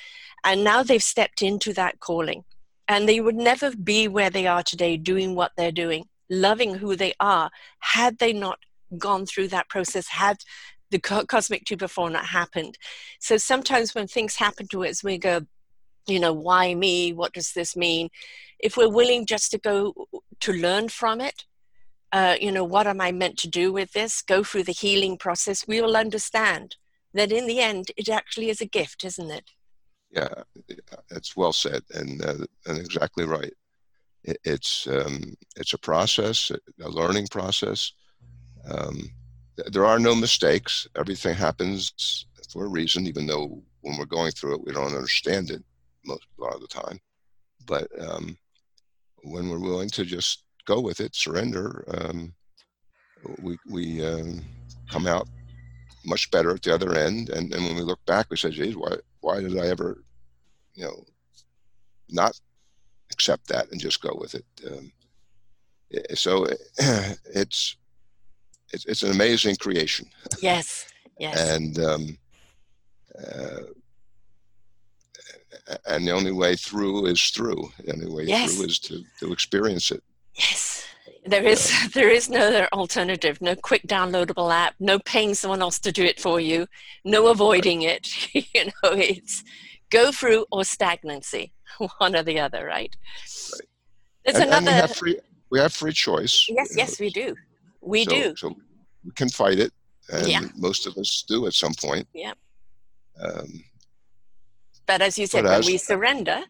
And 0.45 0.63
now 0.63 0.83
they've 0.83 1.03
stepped 1.03 1.41
into 1.43 1.73
that 1.73 2.01
calling. 2.01 2.45
And 2.87 3.09
they 3.09 3.21
would 3.21 3.35
never 3.35 3.75
be 3.75 4.09
where 4.09 4.29
they 4.29 4.47
are 4.47 4.63
today 4.63 4.99
doing 4.99 5.35
what 5.35 5.53
they're 5.57 5.73
doing 5.73 6.05
loving 6.31 6.75
who 6.75 6.97
they 6.97 7.15
are 7.21 7.51
had 7.81 8.19
they 8.19 8.33
not 8.33 8.59
gone 8.97 9.27
through 9.27 9.49
that 9.49 9.69
process 9.69 10.09
had 10.09 10.37
the 10.91 10.99
cosmic 10.99 11.65
two 11.65 11.77
before 11.77 12.11
not 12.11 12.27
happened. 12.27 12.79
So 13.19 13.37
sometimes 13.37 13.95
when 13.95 14.07
things 14.07 14.37
happen 14.37 14.67
to 14.69 14.85
us, 14.85 15.03
we 15.03 15.19
go, 15.19 15.41
you 16.07 16.21
know, 16.21 16.33
why 16.33 16.75
me? 16.75 17.13
What 17.13 17.33
does 17.33 17.53
this 17.53 17.77
mean? 17.77 18.11
If 18.59 18.77
we're 18.77 18.91
willing 18.91 19.27
just 19.27 19.51
to 19.53 19.59
go 19.59 19.95
to 20.41 20.53
learn 20.53 20.89
from 20.89 21.21
it, 21.21 21.45
uh, 22.13 22.37
you 22.41 22.53
know, 22.53 22.65
what 22.65 22.87
am 22.87 23.01
I 23.01 23.11
meant 23.11 23.39
to 23.39 23.49
do 23.49 23.73
with 23.73 23.93
this? 23.93 24.23
Go 24.23 24.45
through 24.45 24.65
the 24.65 24.73
healing 24.73 25.17
process, 25.17 25.67
we 25.67 25.81
will 25.81 25.97
understand 25.97 26.77
that 27.13 27.33
in 27.33 27.47
the 27.47 27.61
end, 27.61 27.91
it 27.97 28.09
actually 28.09 28.51
is 28.51 28.61
a 28.61 28.67
gift, 28.67 29.05
isn't 29.05 29.31
it? 29.31 29.51
Yeah, 30.11 30.43
it's 31.11 31.37
well 31.37 31.53
said 31.53 31.83
and, 31.93 32.25
uh, 32.25 32.47
and 32.67 32.79
exactly 32.79 33.25
right. 33.25 33.53
It, 34.23 34.39
it's, 34.45 34.87
um, 34.87 35.35
it's 35.57 35.73
a 35.73 35.79
process, 35.79 36.53
a 36.81 36.89
learning 36.89 37.27
process. 37.31 37.93
Um, 38.71 39.11
there 39.57 39.87
are 39.87 39.99
no 39.99 40.15
mistakes. 40.15 40.87
Everything 40.97 41.35
happens 41.35 42.27
for 42.51 42.65
a 42.65 42.69
reason, 42.69 43.07
even 43.07 43.27
though 43.27 43.63
when 43.83 43.97
we're 43.99 44.05
going 44.05 44.33
through 44.33 44.55
it, 44.55 44.65
we 44.65 44.73
don't 44.73 44.95
understand 44.95 45.51
it 45.51 45.63
most 46.05 46.27
a 46.39 46.43
lot 46.43 46.55
of 46.55 46.61
the 46.61 46.67
time. 46.67 46.99
But 47.67 47.89
um, 48.01 48.37
when 49.23 49.49
we're 49.49 49.59
willing 49.59 49.91
to 49.91 50.05
just 50.05 50.45
go 50.67 50.81
with 50.81 51.01
it, 51.01 51.15
surrender, 51.15 51.85
um, 51.99 52.35
we 53.41 53.57
we 53.69 54.05
um, 54.05 54.43
come 54.91 55.07
out 55.07 55.29
much 56.05 56.31
better 56.31 56.51
at 56.51 56.63
the 56.63 56.75
other 56.75 56.95
end. 56.95 57.31
And, 57.31 57.53
and 57.53 57.65
when 57.65 57.77
we 57.77 57.83
look 57.83 58.05
back, 58.07 58.27
we 58.31 58.37
say, 58.37 58.51
"Geez, 58.51 58.77
why 58.77 58.97
why 59.21 59.41
did 59.41 59.59
I 59.59 59.67
ever, 59.67 60.05
you 60.75 60.85
know, 60.85 61.05
not 62.11 62.39
accept 63.13 63.49
that 63.49 63.71
and 63.71 63.81
just 63.81 64.03
go 64.03 64.17
with 64.19 64.35
it?" 64.35 64.45
Um, 64.67 64.93
so 66.15 66.47
it's 66.79 67.77
it's 68.75 68.85
it's 68.87 69.03
an 69.03 69.13
amazing 69.13 69.57
creation. 69.57 70.07
Yes. 70.41 70.89
Yes. 71.17 71.49
and 71.49 71.79
um, 71.79 72.19
uh, 73.17 73.61
and 75.87 76.05
the 76.05 76.11
only 76.11 76.33
way 76.33 76.57
through 76.57 77.07
is 77.07 77.23
through. 77.31 77.71
The 77.85 77.93
only 77.93 78.11
way 78.11 78.25
yes. 78.25 78.57
through 78.57 78.65
is 78.67 78.81
to, 78.81 79.05
to 79.21 79.33
experience 79.33 79.93
it. 79.93 80.03
Yes. 80.35 80.85
There 81.25 81.45
is 81.45 81.71
yeah. 81.71 81.89
there 81.95 82.11
is 82.11 82.29
no 82.29 82.49
other 82.49 82.69
alternative. 82.73 83.41
No 83.41 83.55
quick 83.55 83.83
downloadable 83.87 84.53
app. 84.53 84.75
No 84.81 84.99
paying 84.99 85.35
someone 85.35 85.63
else 85.63 85.79
to 85.81 85.93
do 85.93 86.03
it 86.03 86.19
for 86.19 86.41
you. 86.41 86.67
No 87.05 87.29
avoiding 87.29 87.85
right. 87.85 88.05
it. 88.35 88.35
you 88.55 88.65
know, 88.65 88.91
it's 88.91 89.45
go 89.91 90.11
through 90.11 90.47
or 90.51 90.65
stagnancy, 90.65 91.53
one 91.99 92.17
or 92.17 92.25
the 92.25 92.41
other. 92.41 92.65
Right. 92.65 92.95
Right. 93.53 93.69
There's 94.25 94.37
and, 94.37 94.47
another. 94.47 94.57
And 94.57 94.67
we 94.67 94.73
have 94.73 94.97
free. 94.97 95.21
We 95.51 95.61
have 95.61 95.73
free 95.73 95.93
choice. 95.93 96.47
Yes. 96.49 96.75
Yes, 96.77 96.99
know. 96.99 97.05
we 97.05 97.11
do. 97.11 97.37
We 97.85 98.05
so, 98.05 98.11
do. 98.11 98.35
So 98.37 98.57
we 99.05 99.13
can 99.13 99.29
fight 99.29 99.59
it, 99.59 99.73
and 100.13 100.29
yeah. 100.29 100.41
most 100.57 100.87
of 100.87 100.97
us 100.97 101.25
do 101.29 101.47
at 101.47 101.53
some 101.53 101.75
point. 101.75 102.07
Yeah. 102.15 102.33
Um, 103.23 103.65
but 104.87 105.01
as 105.01 105.19
you 105.19 105.27
said, 105.27 105.45
when 105.45 105.53
as, 105.53 105.67
we 105.67 105.77
surrender, 105.77 106.43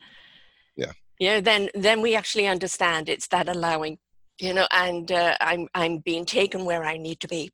yeah, 0.76 0.92
you 1.18 1.28
know, 1.28 1.40
then 1.40 1.68
then 1.74 2.00
we 2.00 2.14
actually 2.14 2.46
understand 2.46 3.08
it's 3.08 3.28
that 3.28 3.48
allowing, 3.48 3.98
you 4.40 4.54
know, 4.54 4.66
and 4.72 5.10
uh, 5.12 5.36
I'm 5.40 5.68
I'm 5.74 5.98
being 5.98 6.24
taken 6.24 6.64
where 6.64 6.84
I 6.84 6.96
need 6.96 7.20
to 7.20 7.28
be. 7.28 7.50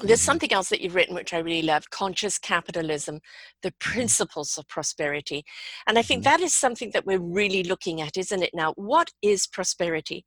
There's 0.00 0.18
mm-hmm. 0.18 0.24
something 0.24 0.52
else 0.52 0.70
that 0.70 0.80
you've 0.80 0.96
written 0.96 1.14
which 1.14 1.32
I 1.32 1.38
really 1.38 1.62
love 1.62 1.88
conscious 1.90 2.36
capitalism, 2.36 3.20
the 3.62 3.70
mm-hmm. 3.70 3.92
principles 3.92 4.58
of 4.58 4.66
prosperity. 4.66 5.44
And 5.86 5.98
I 5.98 6.02
think 6.02 6.24
mm-hmm. 6.24 6.30
that 6.30 6.40
is 6.40 6.52
something 6.52 6.90
that 6.92 7.06
we're 7.06 7.20
really 7.20 7.62
looking 7.62 8.00
at, 8.00 8.16
isn't 8.16 8.42
it 8.42 8.50
now? 8.54 8.72
What 8.72 9.10
is 9.22 9.46
prosperity? 9.46 10.24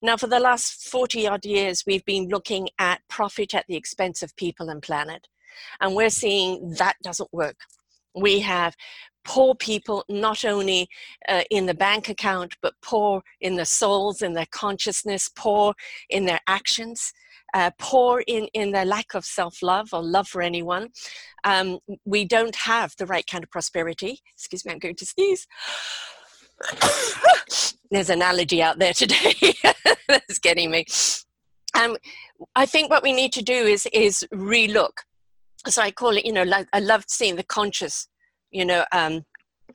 Now, 0.00 0.16
for 0.16 0.28
the 0.28 0.38
last 0.38 0.88
40 0.88 1.26
odd 1.26 1.44
years, 1.44 1.82
we've 1.86 2.04
been 2.04 2.28
looking 2.28 2.68
at 2.78 3.00
profit 3.08 3.54
at 3.54 3.66
the 3.66 3.76
expense 3.76 4.22
of 4.22 4.36
people 4.36 4.68
and 4.68 4.80
planet. 4.80 5.26
And 5.80 5.96
we're 5.96 6.10
seeing 6.10 6.74
that 6.78 6.94
doesn't 7.02 7.32
work. 7.32 7.56
We 8.14 8.40
have 8.40 8.76
poor 9.24 9.54
people 9.54 10.04
not 10.08 10.44
only 10.44 10.88
uh, 11.28 11.42
in 11.50 11.66
the 11.66 11.74
bank 11.74 12.08
account, 12.08 12.54
but 12.62 12.74
poor 12.82 13.22
in 13.40 13.56
their 13.56 13.64
souls, 13.64 14.22
in 14.22 14.32
their 14.32 14.46
consciousness, 14.50 15.30
poor 15.36 15.74
in 16.08 16.24
their 16.24 16.40
actions. 16.46 17.12
Uh, 17.54 17.70
poor 17.78 18.22
in, 18.26 18.46
in 18.54 18.72
their 18.72 18.84
lack 18.84 19.14
of 19.14 19.24
self 19.24 19.62
love 19.62 19.88
or 19.92 20.02
love 20.02 20.28
for 20.28 20.42
anyone. 20.42 20.88
Um, 21.44 21.78
we 22.04 22.24
don't 22.24 22.56
have 22.56 22.94
the 22.98 23.06
right 23.06 23.26
kind 23.26 23.44
of 23.44 23.50
prosperity. 23.50 24.20
Excuse 24.34 24.64
me, 24.64 24.72
I'm 24.72 24.78
going 24.78 24.96
to 24.96 25.06
sneeze. 25.06 25.46
There's 27.90 28.10
an 28.10 28.22
allergy 28.22 28.62
out 28.62 28.78
there 28.78 28.92
today 28.92 29.54
that's 30.08 30.38
getting 30.38 30.70
me. 30.70 30.84
Um, 31.78 31.96
I 32.54 32.66
think 32.66 32.90
what 32.90 33.02
we 33.02 33.12
need 33.12 33.32
to 33.34 33.42
do 33.42 33.54
is 33.54 33.86
is 33.92 34.26
relook 34.32 34.90
so 35.66 35.82
I 35.82 35.90
call 35.90 36.16
it, 36.16 36.24
you 36.24 36.32
know, 36.32 36.44
I 36.72 36.80
love 36.80 37.04
seeing 37.08 37.36
the 37.36 37.42
conscious, 37.42 38.08
you 38.50 38.64
know, 38.64 38.84
um, 38.92 39.24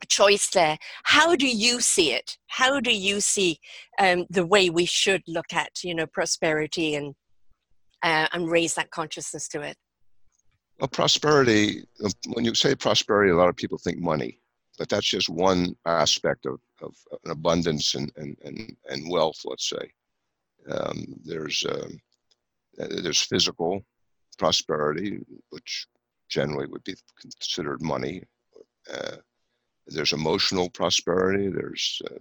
choice 0.08 0.48
there. 0.50 0.78
How 1.04 1.36
do 1.36 1.46
you 1.46 1.80
see 1.80 2.12
it? 2.12 2.36
How 2.46 2.80
do 2.80 2.94
you 2.94 3.20
see 3.20 3.58
um, 3.98 4.26
the 4.30 4.46
way 4.46 4.70
we 4.70 4.86
should 4.86 5.22
look 5.26 5.52
at, 5.52 5.84
you 5.84 5.94
know, 5.94 6.06
prosperity 6.06 6.94
and 6.94 7.14
uh, 8.04 8.28
and 8.32 8.50
raise 8.50 8.74
that 8.74 8.90
consciousness 8.90 9.48
to 9.48 9.62
it? 9.62 9.76
Well, 10.78 10.88
prosperity. 10.88 11.84
Um, 12.04 12.10
when 12.34 12.44
you 12.44 12.54
say 12.54 12.74
prosperity, 12.74 13.30
a 13.32 13.36
lot 13.36 13.48
of 13.48 13.56
people 13.56 13.78
think 13.78 13.98
money, 13.98 14.40
but 14.78 14.88
that's 14.88 15.06
just 15.06 15.28
one 15.28 15.74
aspect 15.86 16.46
of, 16.46 16.60
of 16.82 16.94
an 17.24 17.30
abundance 17.30 17.94
and, 17.94 18.12
and, 18.16 18.36
and, 18.44 18.76
and 18.88 19.10
wealth. 19.10 19.40
Let's 19.44 19.68
say 19.68 19.90
um, 20.70 21.04
there's 21.24 21.64
um, 21.68 21.98
there's 22.76 23.22
physical 23.22 23.84
prosperity, 24.36 25.20
which 25.50 25.86
generally 26.28 26.66
would 26.66 26.84
be 26.84 26.96
considered 27.20 27.80
money. 27.80 28.22
Uh, 28.92 29.16
there's 29.86 30.12
emotional 30.12 30.68
prosperity. 30.70 31.48
There's 31.48 32.02
uh, 32.10 32.18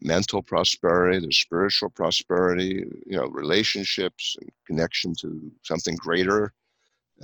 mental 0.00 0.42
prosperity. 0.42 1.18
There's 1.18 1.38
spiritual 1.38 1.90
prosperity. 1.90 2.84
You 3.06 3.16
know, 3.18 3.26
relationships 3.26 4.36
and 4.40 4.50
connection 4.66 5.14
to 5.20 5.50
something 5.62 5.96
greater. 5.96 6.52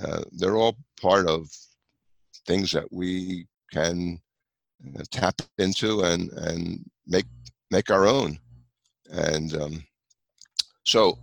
Uh, 0.03 0.23
they're 0.31 0.57
all 0.57 0.77
part 1.01 1.27
of 1.27 1.47
things 2.47 2.71
that 2.71 2.91
we 2.91 3.47
can 3.71 4.19
uh, 4.97 5.03
tap 5.11 5.41
into 5.57 6.01
and 6.01 6.31
and 6.31 6.83
make 7.07 7.25
make 7.71 7.89
our 7.89 8.07
own. 8.07 8.39
And 9.11 9.53
um, 9.55 9.85
so 10.83 11.19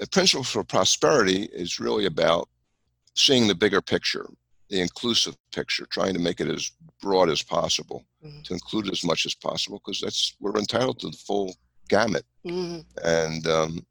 a 0.00 0.06
principle 0.06 0.44
for 0.44 0.64
prosperity 0.64 1.48
is 1.52 1.80
really 1.80 2.06
about 2.06 2.48
seeing 3.14 3.46
the 3.46 3.54
bigger 3.54 3.80
picture, 3.80 4.26
the 4.68 4.80
inclusive 4.80 5.36
picture, 5.52 5.86
trying 5.86 6.14
to 6.14 6.20
make 6.20 6.40
it 6.40 6.48
as 6.48 6.70
broad 7.00 7.28
as 7.30 7.42
possible, 7.42 8.04
mm-hmm. 8.26 8.42
to 8.42 8.54
include 8.54 8.90
as 8.90 9.04
much 9.04 9.26
as 9.26 9.34
possible, 9.34 9.80
because 9.84 10.00
that's 10.00 10.36
we're 10.40 10.56
entitled 10.58 10.98
to 11.00 11.10
the 11.10 11.16
full 11.16 11.54
gamut. 11.88 12.24
Mm-hmm. 12.46 12.80
And 13.04 13.46
um, 13.46 13.86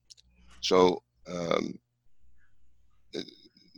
so, 0.61 1.01
um, 1.27 1.79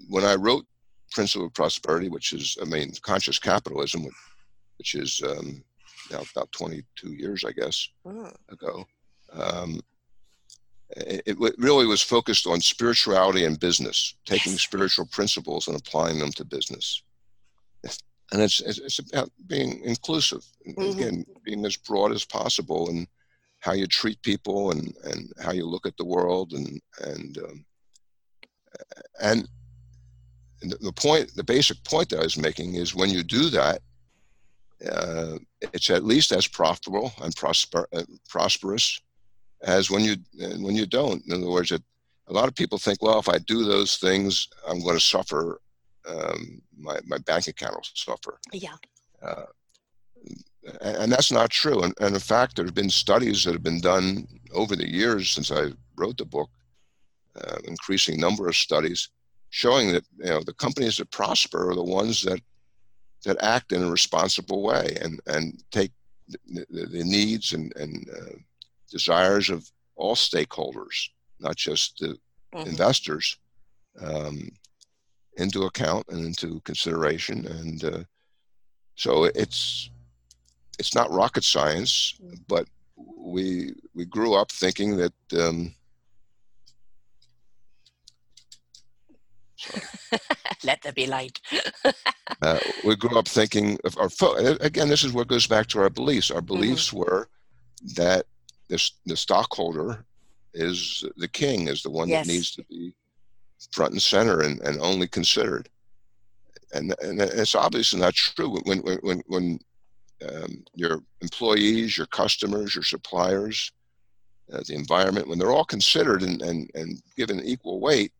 when 0.10 0.24
I 0.24 0.36
wrote 0.36 0.66
Principle 1.12 1.48
of 1.48 1.54
Prosperity, 1.54 2.10
which 2.10 2.34
is, 2.34 2.58
I 2.62 2.66
mean, 2.66 2.92
conscious 3.02 3.40
capitalism, 3.40 4.06
which 4.78 4.96
is 4.96 5.22
um, 5.26 5.64
now 6.12 6.22
about 6.36 6.52
22 6.52 7.14
years, 7.14 7.44
I 7.46 7.52
guess, 7.52 7.90
mm. 8.06 8.34
ago. 8.50 8.86
Um, 9.34 9.80
it, 10.92 11.38
really 11.58 11.86
was 11.86 12.02
focused 12.02 12.48
on 12.48 12.62
spirituality 12.62 13.44
and 13.44 13.60
business, 13.60 14.16
taking 14.26 14.54
yes. 14.54 14.62
spiritual 14.62 15.06
principles 15.08 15.68
and 15.68 15.78
applying 15.78 16.20
them 16.20 16.32
to 16.34 16.46
business. 16.46 17.04
And 18.32 18.42
it's, 18.42 18.60
it's 18.60 19.00
about 19.00 19.32
being 19.48 19.82
inclusive, 19.84 20.46
mm-hmm. 20.68 21.00
again, 21.00 21.26
being 21.46 21.66
as 21.66 21.78
broad 21.78 22.12
as 22.12 22.26
possible 22.26 22.90
and 22.90 23.08
how 23.60 23.74
you 23.74 23.88
treat 23.88 24.22
people 24.22 24.72
and, 24.72 24.94
and 25.06 25.32
how 25.42 25.52
you 25.52 25.66
look 25.66 25.86
at 25.86 25.96
the 25.98 26.06
world. 26.06 26.54
And, 26.54 26.82
and, 27.02 27.38
um, 27.38 27.66
and 29.22 29.48
the 30.62 30.94
point, 30.94 31.34
the 31.36 31.44
basic 31.44 31.84
point 31.84 32.10
that 32.10 32.20
I 32.20 32.24
was 32.24 32.38
making 32.38 32.76
is 32.76 32.96
when 32.96 33.10
you 33.10 33.24
do 33.24 33.50
that, 33.50 33.82
uh, 34.92 35.38
it's 35.74 35.90
at 35.90 36.04
least 36.04 36.32
as 36.32 36.48
profitable 36.48 37.14
and 37.22 37.36
prosper, 37.36 37.88
uh, 37.94 38.04
prosperous 38.30 39.00
as 39.64 39.90
when 39.90 40.04
you 40.04 40.16
when 40.34 40.76
you 40.76 40.86
don't. 40.86 41.26
In 41.26 41.34
other 41.34 41.50
words, 41.50 41.72
it, 41.72 41.82
a 42.28 42.34
lot 42.34 42.48
of 42.48 42.56
people 42.56 42.78
think, 42.78 43.02
well, 43.02 43.20
if 43.20 43.30
I 43.30 43.40
do 43.40 43.64
those 43.64 43.98
things, 43.98 44.48
I'm 44.68 44.82
going 44.82 44.96
to 44.96 45.02
suffer. 45.02 45.60
Um, 46.08 46.62
my 46.78 47.00
my 47.06 47.18
bank 47.20 47.48
account 47.48 47.76
will 47.76 47.84
suffer. 47.84 48.40
Yeah. 48.54 48.76
Uh, 49.22 49.46
and 50.82 51.12
that's 51.12 51.32
not 51.32 51.50
true. 51.50 51.82
And, 51.82 51.94
and 52.00 52.14
in 52.14 52.22
fact, 52.22 52.56
there 52.56 52.66
have 52.66 52.74
been 52.74 52.90
studies 52.90 53.44
that 53.44 53.54
have 53.54 53.64
been 53.64 53.82
done 53.82 54.28
over 54.54 54.76
the 54.76 54.90
years 54.90 55.32
since 55.32 55.52
I 55.52 55.72
wrote 55.96 56.18
the 56.18 56.26
book, 56.26 56.50
uh, 57.42 57.58
increasing 57.66 58.20
number 58.20 58.48
of 58.48 58.56
studies, 58.56 59.10
showing 59.50 59.92
that 59.94 60.06
you 60.18 60.30
know 60.30 60.42
the 60.42 60.54
companies 60.54 60.98
that 60.98 61.12
prosper 61.12 61.70
are 61.70 61.76
the 61.76 61.84
ones 61.84 62.22
that 62.24 62.42
that 63.26 63.42
act 63.42 63.72
in 63.72 63.84
a 63.84 63.92
responsible 63.92 64.62
way 64.62 64.98
and 65.02 65.20
and 65.28 65.64
take 65.72 65.92
the, 66.30 66.66
the, 66.70 66.86
the 66.86 67.04
needs 67.04 67.54
and 67.54 67.76
and 67.76 68.10
uh, 68.10 68.36
desires 68.92 69.50
of 69.50 69.70
all 69.96 70.16
stakeholders, 70.16 71.10
not 71.40 71.56
just 71.56 72.00
the 72.00 72.18
mm-hmm. 72.54 72.70
investors, 72.70 73.38
um, 74.02 74.50
into 75.38 75.64
account 75.64 76.06
and 76.10 76.26
into 76.26 76.60
consideration. 76.62 77.46
And 77.48 77.84
uh, 77.84 78.04
so 78.96 79.26
it's 79.26 79.90
it's 80.80 80.94
not 80.94 81.12
rocket 81.12 81.44
science, 81.44 82.16
Mm. 82.22 82.40
but 82.48 82.68
we 82.98 83.74
we 83.94 84.06
grew 84.06 84.34
up 84.34 84.52
thinking 84.52 84.98
that 84.98 85.14
um, 85.40 85.74
Let 90.64 90.82
there 90.82 90.94
be 90.94 91.08
light. 91.08 91.40
uh, 92.42 92.60
we 92.84 92.96
grew 92.96 93.18
up 93.18 93.28
thinking 93.28 93.78
of 93.84 93.98
our 93.98 94.10
fo- 94.10 94.36
again. 94.62 94.88
This 94.90 95.04
is 95.04 95.14
what 95.14 95.28
goes 95.28 95.48
back 95.48 95.68
to 95.68 95.80
our 95.80 95.90
beliefs. 95.90 96.32
Our 96.32 96.42
beliefs 96.42 96.92
were 96.94 97.30
that 97.96 98.26
this 98.68 98.92
the 99.06 99.16
stockholder 99.18 100.06
is 100.54 101.04
the 101.18 101.28
king, 101.28 101.68
is 101.68 101.84
the 101.84 101.90
one 101.92 102.08
Yes. 102.10 102.26
that 102.26 102.34
needs 102.34 102.52
to 102.56 102.64
be 102.70 102.94
front 103.72 103.94
and 103.94 104.02
center 104.02 104.42
and, 104.42 104.60
and 104.62 104.80
only 104.82 105.08
considered. 105.08 105.70
And 106.74 106.94
and 107.02 107.22
it's 107.22 107.56
obviously 107.56 108.00
not 108.00 108.14
true 108.14 108.60
when 108.66 108.80
when 108.80 108.98
when 108.98 109.24
when 109.28 109.60
um, 110.28 110.64
your 110.74 111.02
employees, 111.22 111.98
your 111.98 112.08
customers, 112.08 112.76
your 112.76 112.84
suppliers, 112.84 113.72
uh, 114.52 114.62
the 114.68 114.74
environment, 114.76 115.28
when 115.28 115.38
they're 115.38 115.52
all 115.52 115.66
considered 115.66 116.24
and, 116.24 116.42
and, 116.42 116.72
and 116.74 117.02
given 117.16 117.40
equal 117.44 117.80
weight, 117.80 118.12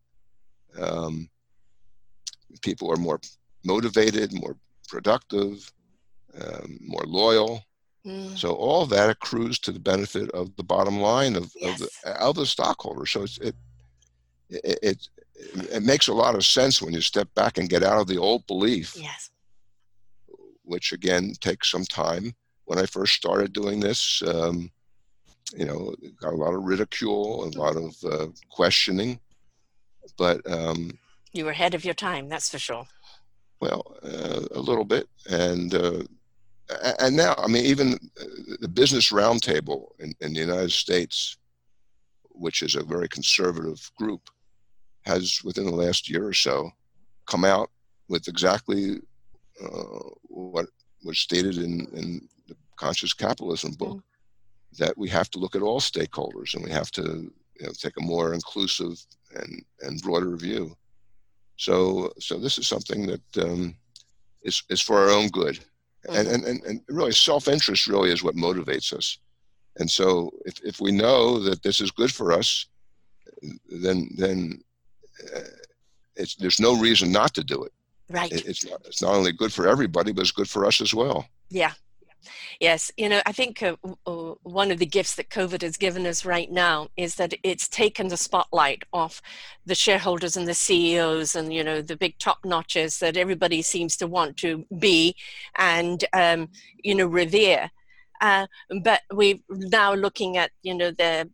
um, 0.80 1.28
people 2.62 2.90
are 2.92 2.96
more 2.96 3.20
motivated, 3.64 4.32
more 4.32 4.56
productive, 4.86 5.72
um, 6.40 6.78
more 6.80 7.04
loyal. 7.04 7.64
Mm, 8.06 8.38
So 8.38 8.52
all 8.52 8.86
that 8.86 9.10
accrues 9.10 9.58
to 9.60 9.72
the 9.72 9.80
benefit 9.80 10.30
of 10.30 10.54
the 10.56 10.62
bottom 10.62 11.00
line 11.00 11.34
of, 11.34 11.44
of, 11.62 11.78
the, 11.78 11.88
Yes. 12.04 12.16
of 12.20 12.36
the 12.36 12.46
stockholder. 12.46 13.06
So 13.06 13.22
it's, 13.24 13.38
it, 13.38 13.56
it, 14.50 14.78
it, 14.82 15.08
it 15.38 15.82
makes 15.82 16.08
a 16.08 16.12
lot 16.12 16.34
of 16.34 16.44
sense 16.44 16.82
when 16.82 16.92
you 16.92 17.00
step 17.00 17.28
back 17.34 17.58
and 17.58 17.68
get 17.68 17.82
out 17.82 18.00
of 18.00 18.06
the 18.06 18.18
old 18.18 18.46
belief 18.46 18.96
yes. 18.96 19.30
which 20.62 20.92
again 20.92 21.32
takes 21.40 21.70
some 21.70 21.84
time. 21.84 22.34
When 22.64 22.78
I 22.78 22.86
first 22.86 23.14
started 23.14 23.54
doing 23.54 23.80
this, 23.80 24.22
um, 24.26 24.70
you 25.56 25.64
know, 25.64 25.94
got 26.20 26.34
a 26.34 26.36
lot 26.36 26.52
of 26.52 26.64
ridicule, 26.64 27.44
a 27.44 27.58
lot 27.58 27.76
of 27.76 27.96
uh, 28.04 28.26
questioning, 28.50 29.18
but 30.18 30.40
um, 30.50 30.98
You 31.32 31.46
were 31.46 31.52
ahead 31.52 31.74
of 31.74 31.84
your 31.84 31.94
time, 31.94 32.28
that's 32.28 32.50
for 32.50 32.58
sure. 32.58 32.86
well, 33.60 33.96
uh, 34.02 34.42
a 34.54 34.60
little 34.60 34.84
bit, 34.84 35.08
and 35.30 35.74
uh, 35.74 36.02
and 37.00 37.16
now, 37.16 37.34
I 37.38 37.46
mean, 37.46 37.64
even 37.64 37.94
uh, 38.20 38.24
the 38.60 38.68
Business 38.68 39.10
Roundtable 39.10 39.88
in, 39.98 40.12
in 40.20 40.34
the 40.34 40.40
United 40.40 40.72
States, 40.72 41.38
which 42.32 42.62
is 42.62 42.74
a 42.74 42.82
very 42.82 43.08
conservative 43.08 43.90
group, 43.96 44.28
has 45.08 45.40
within 45.42 45.66
the 45.66 45.82
last 45.84 46.08
year 46.08 46.26
or 46.26 46.34
so 46.34 46.70
come 47.26 47.44
out 47.44 47.70
with 48.08 48.28
exactly 48.28 49.00
uh, 49.62 50.10
what 50.22 50.66
was 51.04 51.18
stated 51.18 51.56
in, 51.56 51.86
in 51.94 52.28
the 52.46 52.56
Conscious 52.76 53.14
Capitalism 53.14 53.72
book 53.72 54.02
that 54.78 54.96
we 54.96 55.08
have 55.08 55.30
to 55.30 55.38
look 55.38 55.56
at 55.56 55.62
all 55.62 55.80
stakeholders 55.80 56.54
and 56.54 56.62
we 56.62 56.70
have 56.70 56.90
to 56.92 57.02
you 57.58 57.66
know, 57.66 57.72
take 57.72 57.94
a 57.98 58.02
more 58.04 58.34
inclusive 58.34 58.94
and, 59.34 59.64
and 59.82 60.02
broader 60.02 60.36
view. 60.36 60.76
So, 61.56 62.12
so 62.20 62.38
this 62.38 62.58
is 62.58 62.68
something 62.68 63.06
that 63.06 63.44
um, 63.44 63.74
is, 64.42 64.62
is 64.68 64.80
for 64.80 64.98
our 64.98 65.10
own 65.10 65.28
good. 65.28 65.58
And, 66.08 66.28
and, 66.28 66.44
and, 66.44 66.62
and 66.64 66.80
really, 66.88 67.12
self 67.12 67.48
interest 67.48 67.88
really 67.88 68.10
is 68.10 68.22
what 68.22 68.36
motivates 68.36 68.92
us. 68.92 69.18
And 69.78 69.90
so, 69.90 70.30
if, 70.44 70.60
if 70.64 70.80
we 70.80 70.92
know 70.92 71.40
that 71.40 71.62
this 71.62 71.80
is 71.80 71.90
good 71.90 72.12
for 72.12 72.32
us, 72.32 72.66
then 73.70 74.08
then 74.16 74.62
it's, 76.16 76.34
there's 76.34 76.60
no 76.60 76.78
reason 76.78 77.12
not 77.12 77.34
to 77.34 77.44
do 77.44 77.64
it. 77.64 77.72
Right. 78.10 78.32
it. 78.32 78.46
It's 78.46 78.64
not, 78.64 78.80
it's 78.84 79.02
not 79.02 79.14
only 79.14 79.32
good 79.32 79.52
for 79.52 79.68
everybody, 79.68 80.12
but 80.12 80.22
it's 80.22 80.30
good 80.30 80.48
for 80.48 80.64
us 80.64 80.80
as 80.80 80.94
well. 80.94 81.26
Yeah. 81.50 81.72
Yes. 82.60 82.90
You 82.96 83.08
know, 83.08 83.20
I 83.26 83.32
think 83.32 83.62
uh, 83.62 83.76
uh, 84.06 84.34
one 84.42 84.70
of 84.70 84.78
the 84.78 84.86
gifts 84.86 85.14
that 85.14 85.30
COVID 85.30 85.62
has 85.62 85.76
given 85.76 86.06
us 86.06 86.24
right 86.24 86.50
now 86.50 86.88
is 86.96 87.14
that 87.14 87.34
it's 87.44 87.68
taken 87.68 88.08
the 88.08 88.16
spotlight 88.16 88.82
off 88.92 89.22
the 89.64 89.74
shareholders 89.74 90.36
and 90.36 90.46
the 90.46 90.54
CEOs 90.54 91.36
and, 91.36 91.52
you 91.52 91.62
know, 91.62 91.80
the 91.80 91.96
big 91.96 92.18
top 92.18 92.38
notches 92.44 92.98
that 92.98 93.16
everybody 93.16 93.62
seems 93.62 93.96
to 93.98 94.06
want 94.06 94.36
to 94.38 94.64
be 94.78 95.14
and, 95.56 96.04
um, 96.12 96.48
you 96.82 96.94
know, 96.94 97.06
revere. 97.06 97.70
Uh, 98.20 98.46
but 98.82 99.02
we're 99.12 99.38
now 99.48 99.94
looking 99.94 100.36
at, 100.36 100.50
you 100.62 100.74
know, 100.74 100.90
the, 100.90 101.30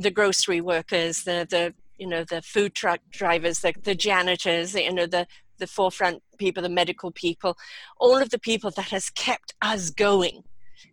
the 0.00 0.10
grocery 0.10 0.60
workers, 0.60 1.24
the, 1.24 1.46
the, 1.50 1.74
you 2.00 2.06
know, 2.06 2.24
the 2.24 2.42
food 2.42 2.74
truck 2.74 3.00
drivers, 3.10 3.60
the, 3.60 3.74
the 3.82 3.94
janitors, 3.94 4.74
you 4.74 4.92
know, 4.92 5.06
the, 5.06 5.26
the 5.58 5.66
forefront 5.66 6.22
people, 6.38 6.62
the 6.62 6.68
medical 6.68 7.10
people, 7.12 7.56
all 7.98 8.16
of 8.16 8.30
the 8.30 8.38
people 8.38 8.70
that 8.72 8.88
has 8.88 9.10
kept 9.10 9.54
us 9.62 9.90
going 9.90 10.42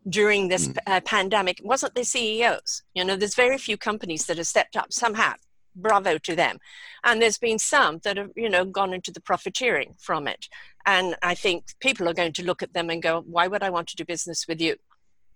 during 0.09 0.49
this 0.49 0.67
Mm. 0.67 0.77
uh, 0.85 1.01
pandemic 1.01 1.61
wasn't 1.63 1.95
the 1.95 2.03
CEOs. 2.03 2.83
You 2.93 3.05
know, 3.05 3.15
there's 3.15 3.35
very 3.35 3.57
few 3.57 3.77
companies 3.77 4.25
that 4.25 4.37
have 4.37 4.47
stepped 4.47 4.75
up. 4.75 4.91
Some 4.91 5.15
have. 5.15 5.39
Bravo 5.79 6.17
to 6.17 6.35
them. 6.35 6.57
And 7.03 7.21
there's 7.21 7.37
been 7.37 7.59
some 7.59 7.99
that 8.03 8.17
have, 8.17 8.31
you 8.35 8.49
know, 8.49 8.65
gone 8.65 8.93
into 8.93 9.11
the 9.11 9.21
profiteering 9.21 9.93
from 9.99 10.27
it. 10.27 10.47
And 10.85 11.15
I 11.21 11.35
think 11.35 11.65
people 11.79 12.09
are 12.09 12.13
going 12.15 12.33
to 12.33 12.43
look 12.43 12.63
at 12.63 12.73
them 12.73 12.89
and 12.89 13.01
go, 13.01 13.21
why 13.21 13.47
would 13.47 13.63
I 13.63 13.69
want 13.69 13.87
to 13.89 13.95
do 13.95 14.03
business 14.03 14.47
with 14.47 14.59
you? 14.59 14.75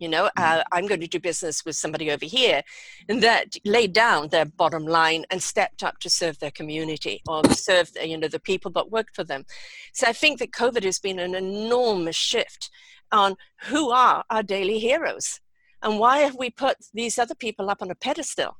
You 0.02 0.10
know, 0.10 0.32
uh, 0.36 0.64
I'm 0.72 0.88
going 0.88 1.00
to 1.00 1.08
do 1.08 1.20
business 1.20 1.64
with 1.64 1.76
somebody 1.76 2.10
over 2.10 2.26
here 2.26 2.64
and 3.08 3.22
that 3.22 3.56
laid 3.64 3.94
down 3.94 4.30
their 4.30 4.46
bottom 4.46 4.84
line 4.84 5.26
and 5.30 5.42
stepped 5.44 5.84
up 5.84 6.00
to 6.00 6.10
serve 6.10 6.40
their 6.40 6.50
community 6.50 7.22
or 7.28 7.44
serve, 7.52 7.92
you 8.04 8.18
know, 8.18 8.28
the 8.28 8.40
people 8.40 8.72
that 8.72 8.90
worked 8.90 9.16
for 9.16 9.24
them. 9.24 9.46
So 9.94 10.08
I 10.08 10.14
think 10.14 10.40
that 10.40 10.54
COVID 10.54 10.84
has 10.84 10.98
been 10.98 11.20
an 11.20 11.36
enormous 11.36 12.16
shift 12.16 12.72
on 13.12 13.36
who 13.66 13.92
are 13.92 14.24
our 14.32 14.42
daily 14.42 14.80
heroes 14.80 15.40
and 15.84 16.00
why 16.00 16.18
have 16.20 16.36
we 16.36 16.50
put 16.50 16.78
these 16.96 17.20
other 17.20 17.36
people 17.36 17.70
up 17.70 17.84
on 17.84 17.92
a 17.92 17.96
pedestal, 17.96 18.58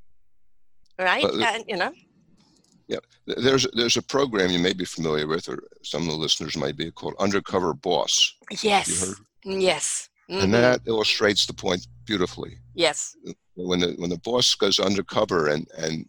right? 1.00 1.24
The- 1.24 1.48
and 1.48 1.64
you 1.68 1.78
know, 1.78 1.92
yeah, 2.88 3.00
There's 3.26 3.66
there's 3.74 3.98
a 3.98 4.02
program 4.02 4.52
you 4.52 4.60
may 4.60 4.74
be 4.74 4.86
familiar 4.86 5.26
with, 5.26 5.48
or 5.48 5.64
some 5.82 6.02
of 6.04 6.10
the 6.10 6.16
listeners 6.16 6.58
might 6.58 6.76
be 6.76 6.92
called 6.92 7.16
Undercover 7.20 7.74
Boss, 7.74 8.36
yes, 8.62 9.08
heard? 9.08 9.18
Yes, 10.32 10.44
and 10.44 10.54
that 10.54 10.82
illustrates 10.86 11.46
the 11.46 11.54
point 11.54 11.88
beautifully. 12.06 12.58
yes, 12.74 13.16
When 13.56 13.80
the 13.82 13.94
when 13.98 14.10
the 14.10 14.18
boss 14.18 14.56
goes 14.56 14.80
undercover 14.80 15.48
and 15.50 15.68
and 15.78 16.08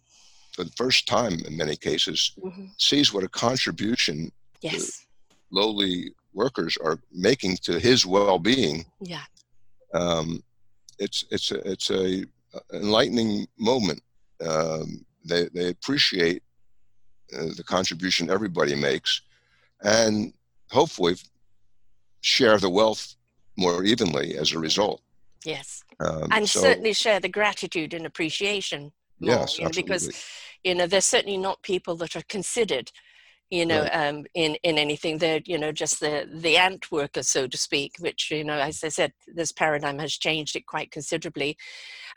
for 0.53 0.63
the 0.63 0.71
first 0.71 1.07
time 1.07 1.33
in 1.47 1.57
many 1.57 1.75
cases 1.75 2.33
mhm, 2.37 2.69
sees 2.77 3.13
what 3.13 3.23
a 3.23 3.27
contribution 3.29 4.31
yes, 4.61 5.05
lowly 5.51 6.13
workers 6.33 6.77
are 6.83 6.99
making 7.11 7.57
to 7.57 7.79
his 7.79 8.05
well-being, 8.05 8.85
yeah, 9.01 9.25
um, 9.93 10.43
it's 10.99 11.25
it's 11.29 11.51
a, 11.51 11.59
it's 11.71 11.89
a 11.91 12.25
enlightening 12.73 13.47
moment. 13.57 14.01
Um, 14.45 15.05
they 15.25 15.49
they 15.53 15.69
appreciate 15.69 16.43
uh, 17.35 17.49
the 17.57 17.63
contribution 17.63 18.29
everybody 18.29 18.75
makes, 18.75 19.21
and 19.81 20.33
hopefully 20.71 21.15
share 22.21 22.57
the 22.57 22.69
wealth 22.69 23.15
more 23.57 23.83
evenly 23.83 24.37
as 24.37 24.51
a 24.53 24.59
result. 24.59 25.01
yes, 25.45 25.83
Um, 25.99 26.31
and 26.31 26.49
so, 26.49 26.61
certainly 26.61 26.93
share 26.93 27.19
the 27.19 27.29
gratitude 27.29 27.93
and 27.93 28.05
appreciation 28.05 28.91
more, 29.19 29.35
yes, 29.35 29.57
you 29.57 29.65
know, 29.65 29.71
because 29.75 30.09
you 30.63 30.75
know 30.75 30.87
there's 30.87 31.05
certainly 31.05 31.37
not 31.37 31.61
people 31.61 31.95
that 31.97 32.15
are 32.15 32.23
considered 32.27 32.91
you 33.49 33.65
know 33.65 33.81
Right. 33.83 33.95
um, 34.09 34.25
in 34.33 34.55
in 34.63 34.77
anything 34.77 35.17
they're 35.19 35.41
you 35.45 35.57
know 35.57 35.71
just 35.71 35.99
the 35.99 36.27
the 36.33 36.57
ant 36.57 36.91
worker 36.91 37.21
so 37.21 37.45
to 37.47 37.57
speak 37.57 37.91
which 37.99 38.31
you 38.31 38.43
know 38.43 38.57
as 38.57 38.83
i 38.83 38.89
said 38.89 39.13
this 39.27 39.51
paradigm 39.51 39.99
has 39.99 40.13
changed 40.13 40.55
it 40.55 40.65
quite 40.65 40.89
considerably 40.91 41.55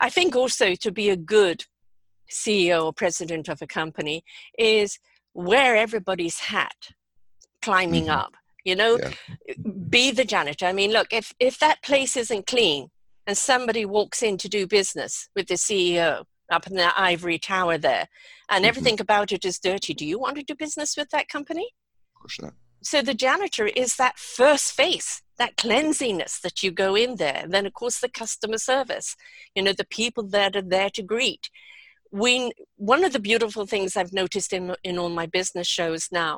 i 0.01 0.09
think 0.09 0.35
also 0.35 0.73
to 0.73 0.91
be 0.91 1.09
a 1.09 1.15
good 1.17 1.65
ceo 2.31 2.85
or 2.85 2.93
president 2.93 3.47
of 3.47 3.61
a 3.61 3.67
company 3.67 4.23
is 4.57 4.99
wear 5.33 5.75
everybody's 5.75 6.39
hat 6.39 6.89
climbing 7.61 8.05
Mhm. 8.05 8.09
up 8.09 8.35
you 8.67 8.75
know 8.75 8.99
Yeah. 9.01 9.13
be 9.89 10.11
the 10.11 10.25
janitor 10.33 10.65
i 10.67 10.73
mean 10.79 10.91
look 10.97 11.07
if 11.21 11.33
if 11.39 11.57
that 11.59 11.81
place 11.89 12.13
isn't 12.23 12.45
clean 12.53 12.89
and 13.25 13.37
somebody 13.37 13.83
walks 13.85 14.21
in 14.21 14.37
to 14.37 14.49
do 14.57 14.67
business 14.67 15.29
with 15.35 15.47
the 15.47 15.55
ceo 15.65 16.25
up 16.51 16.67
in 16.67 16.75
the 16.75 16.89
ivory 17.11 17.39
tower 17.39 17.77
there 17.77 18.05
and 18.49 18.63
Mhm. 18.63 18.69
everything 18.69 18.99
about 19.01 19.31
it 19.31 19.43
is 19.45 19.57
dirty 19.69 19.93
do 19.93 20.05
you 20.11 20.19
want 20.19 20.35
to 20.37 20.43
do 20.43 20.55
business 20.65 20.91
with 20.97 21.09
that 21.11 21.27
company 21.35 21.67
Of 22.15 22.19
course 22.21 22.37
not. 22.41 22.53
so 22.91 23.01
the 23.01 23.13
janitor 23.25 23.67
is 23.83 23.95
that 23.95 24.19
first 24.19 24.67
face 24.73 25.09
that 25.41 25.55
cleansiness 25.63 26.39
that 26.45 26.57
you 26.63 26.69
go 26.85 26.95
in 27.03 27.11
there 27.23 27.39
and 27.43 27.53
then 27.53 27.65
of 27.69 27.73
course 27.81 27.99
the 27.99 28.09
customer 28.23 28.57
service 28.73 29.15
you 29.55 29.61
know 29.63 29.73
the 29.81 29.91
people 30.01 30.23
that 30.37 30.55
are 30.59 30.69
there 30.75 30.89
to 30.97 31.03
greet 31.13 31.45
we 32.23 32.33
one 32.93 33.03
of 33.07 33.11
the 33.13 33.19
beautiful 33.29 33.65
things 33.67 33.95
i've 33.97 34.13
noticed 34.23 34.51
in 34.57 34.63
in 34.89 34.97
all 34.97 35.09
my 35.21 35.27
business 35.39 35.67
shows 35.79 36.03
now 36.11 36.33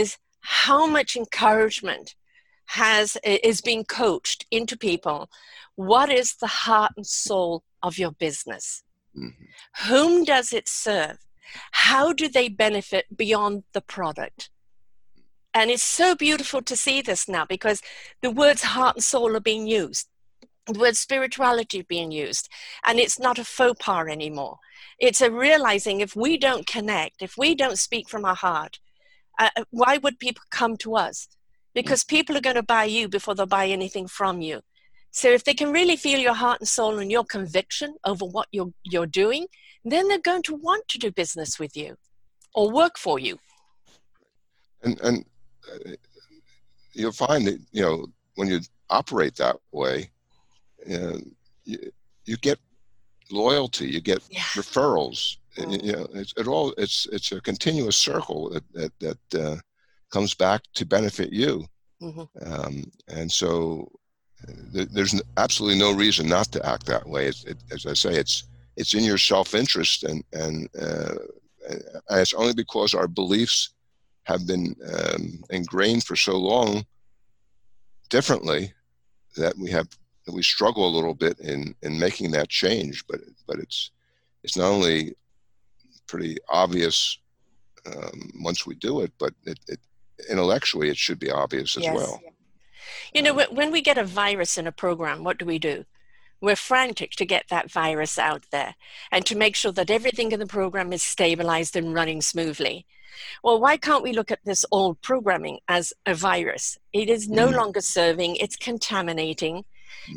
is 0.00 0.08
how 0.40 0.86
much 0.86 1.16
encouragement 1.16 2.14
has 2.66 3.16
is 3.24 3.60
being 3.60 3.84
coached 3.84 4.46
into 4.50 4.76
people. 4.76 5.28
What 5.74 6.10
is 6.10 6.34
the 6.34 6.46
heart 6.46 6.92
and 6.96 7.06
soul 7.06 7.64
of 7.82 7.98
your 7.98 8.12
business? 8.12 8.82
Mhm. 9.16 9.34
whom 9.88 10.24
does 10.24 10.52
it 10.52 10.68
serve? 10.68 11.18
How 11.72 12.12
do 12.12 12.28
they 12.28 12.48
benefit 12.48 13.16
beyond 13.16 13.64
the 13.72 13.80
product? 13.80 14.50
And 15.52 15.70
it's 15.70 15.82
so 15.82 16.14
beautiful 16.14 16.62
to 16.62 16.76
see 16.76 17.02
this 17.02 17.28
now 17.28 17.44
because 17.44 17.82
the 18.22 18.30
words 18.30 18.62
heart 18.62 18.96
and 18.96 19.04
soul 19.04 19.34
are 19.34 19.40
being 19.40 19.66
used. 19.66 20.08
The 20.66 20.78
word 20.78 20.96
spirituality 20.96 21.82
being 21.82 22.12
used. 22.12 22.48
And 22.84 23.00
it's 23.00 23.18
not 23.18 23.38
a 23.38 23.44
faux 23.44 23.84
pas 23.84 24.06
anymore. 24.08 24.58
It's 24.98 25.20
a 25.20 25.30
realizing 25.30 26.00
if 26.00 26.14
we 26.14 26.36
don't 26.36 26.66
connect 26.66 27.20
if 27.20 27.36
we 27.36 27.54
don't 27.54 27.78
speak 27.78 28.08
from 28.08 28.24
our 28.24 28.36
heart 28.36 28.78
uh, 29.40 29.50
uh 29.56 29.64
why 29.70 29.96
would 29.98 30.18
people 30.18 30.42
come 30.50 30.76
to 30.76 30.94
us 30.96 31.28
because 31.74 32.04
people 32.04 32.36
are 32.36 32.46
going 32.48 32.56
to 32.56 32.62
buy 32.62 32.84
you 32.84 33.08
before 33.08 33.34
they'll 33.34 33.46
buy 33.46 33.66
anything 33.66 34.06
from 34.06 34.40
you 34.40 34.60
so 35.10 35.28
if 35.28 35.42
they 35.42 35.54
can 35.54 35.72
really 35.72 35.96
feel 35.96 36.20
your 36.20 36.34
heart 36.34 36.60
and 36.60 36.68
soul 36.68 36.98
and 36.98 37.10
your 37.10 37.24
conviction 37.24 37.94
over 38.04 38.24
what 38.24 38.46
you're 38.52 38.72
you're 38.84 39.06
doing 39.06 39.46
then 39.84 40.06
they're 40.06 40.18
going 40.30 40.42
to 40.42 40.54
want 40.54 40.86
to 40.88 40.98
do 40.98 41.10
business 41.10 41.58
with 41.58 41.76
you 41.76 41.96
or 42.54 42.70
work 42.70 42.96
for 42.98 43.18
you 43.18 43.38
and 44.82 45.00
and 45.00 45.24
uh, 45.72 45.90
you'll 46.92 47.12
find 47.12 47.46
that 47.46 47.58
you 47.72 47.82
know 47.82 48.06
when 48.36 48.48
you 48.48 48.60
operate 48.88 49.34
that 49.36 49.56
way 49.72 50.10
you, 51.64 51.92
you 52.24 52.36
get 52.36 52.58
loyalty, 53.30 53.88
you 53.88 54.00
get 54.00 54.22
yeah. 54.30 54.40
referrals. 54.54 55.36
Mm-hmm. 55.56 55.86
You 55.86 55.92
know, 55.92 56.06
it's 56.14 56.34
it 56.36 56.46
all 56.46 56.72
it's 56.78 57.06
it's 57.12 57.32
a 57.32 57.40
continuous 57.40 57.96
circle 57.96 58.50
that 58.50 58.64
that, 58.72 58.92
that 59.30 59.44
uh, 59.44 59.56
comes 60.10 60.34
back 60.34 60.62
to 60.74 60.86
benefit 60.86 61.32
you. 61.32 61.64
Mm-hmm. 62.02 62.52
Um, 62.52 62.84
and 63.08 63.30
so 63.30 63.90
uh, 64.48 64.52
th- 64.72 64.88
there's 64.92 65.20
absolutely 65.36 65.78
no 65.78 65.92
reason 65.92 66.28
not 66.28 66.46
to 66.52 66.66
act 66.66 66.86
that 66.86 67.06
way. 67.06 67.26
It, 67.26 67.56
as 67.72 67.86
I 67.86 67.94
say, 67.94 68.14
it's 68.14 68.44
it's 68.76 68.94
in 68.94 69.04
your 69.04 69.18
self-interest, 69.18 70.04
and 70.04 70.24
and, 70.32 70.68
uh, 70.80 71.14
and 71.68 72.20
it's 72.20 72.34
only 72.34 72.54
because 72.54 72.94
our 72.94 73.08
beliefs 73.08 73.70
have 74.24 74.46
been 74.46 74.76
um, 74.94 75.42
ingrained 75.50 76.04
for 76.04 76.16
so 76.16 76.36
long 76.36 76.84
differently 78.08 78.72
that 79.36 79.56
we 79.58 79.70
have 79.70 79.88
that 80.26 80.34
we 80.34 80.42
struggle 80.42 80.86
a 80.86 80.94
little 80.94 81.14
bit 81.14 81.38
in 81.40 81.74
in 81.82 81.98
making 81.98 82.30
that 82.30 82.48
change. 82.48 83.04
But 83.08 83.20
but 83.46 83.58
it's 83.58 83.90
it's 84.42 84.56
not 84.56 84.70
only 84.70 85.14
pretty 86.10 86.36
obvious 86.48 87.18
um, 87.86 88.30
once 88.40 88.66
we 88.66 88.74
do 88.74 89.00
it, 89.00 89.12
but 89.18 89.32
it, 89.44 89.58
it, 89.68 89.78
intellectually 90.28 90.88
it 90.90 90.96
should 90.96 91.18
be 91.18 91.30
obvious 91.30 91.76
as 91.76 91.84
yes. 91.84 91.96
well. 91.96 92.20
You 93.14 93.22
know, 93.22 93.44
when 93.50 93.70
we 93.70 93.80
get 93.80 93.98
a 93.98 94.04
virus 94.04 94.58
in 94.58 94.66
a 94.66 94.72
program, 94.72 95.24
what 95.24 95.38
do 95.38 95.44
we 95.44 95.58
do? 95.58 95.84
We're 96.40 96.56
frantic 96.56 97.12
to 97.12 97.26
get 97.26 97.46
that 97.50 97.70
virus 97.70 98.18
out 98.18 98.46
there 98.50 98.74
and 99.12 99.26
to 99.26 99.36
make 99.36 99.54
sure 99.56 99.72
that 99.72 99.90
everything 99.90 100.32
in 100.32 100.40
the 100.40 100.46
program 100.46 100.92
is 100.92 101.02
stabilized 101.02 101.76
and 101.76 101.94
running 101.94 102.22
smoothly. 102.22 102.86
Well, 103.44 103.60
why 103.60 103.76
can't 103.76 104.02
we 104.02 104.12
look 104.12 104.30
at 104.30 104.44
this 104.44 104.64
old 104.70 105.00
programming 105.02 105.58
as 105.68 105.92
a 106.06 106.14
virus? 106.14 106.78
It 106.92 107.10
is 107.10 107.28
no 107.28 107.48
mm. 107.48 107.56
longer 107.56 107.80
serving, 107.80 108.36
it's 108.36 108.56
contaminating, 108.56 109.64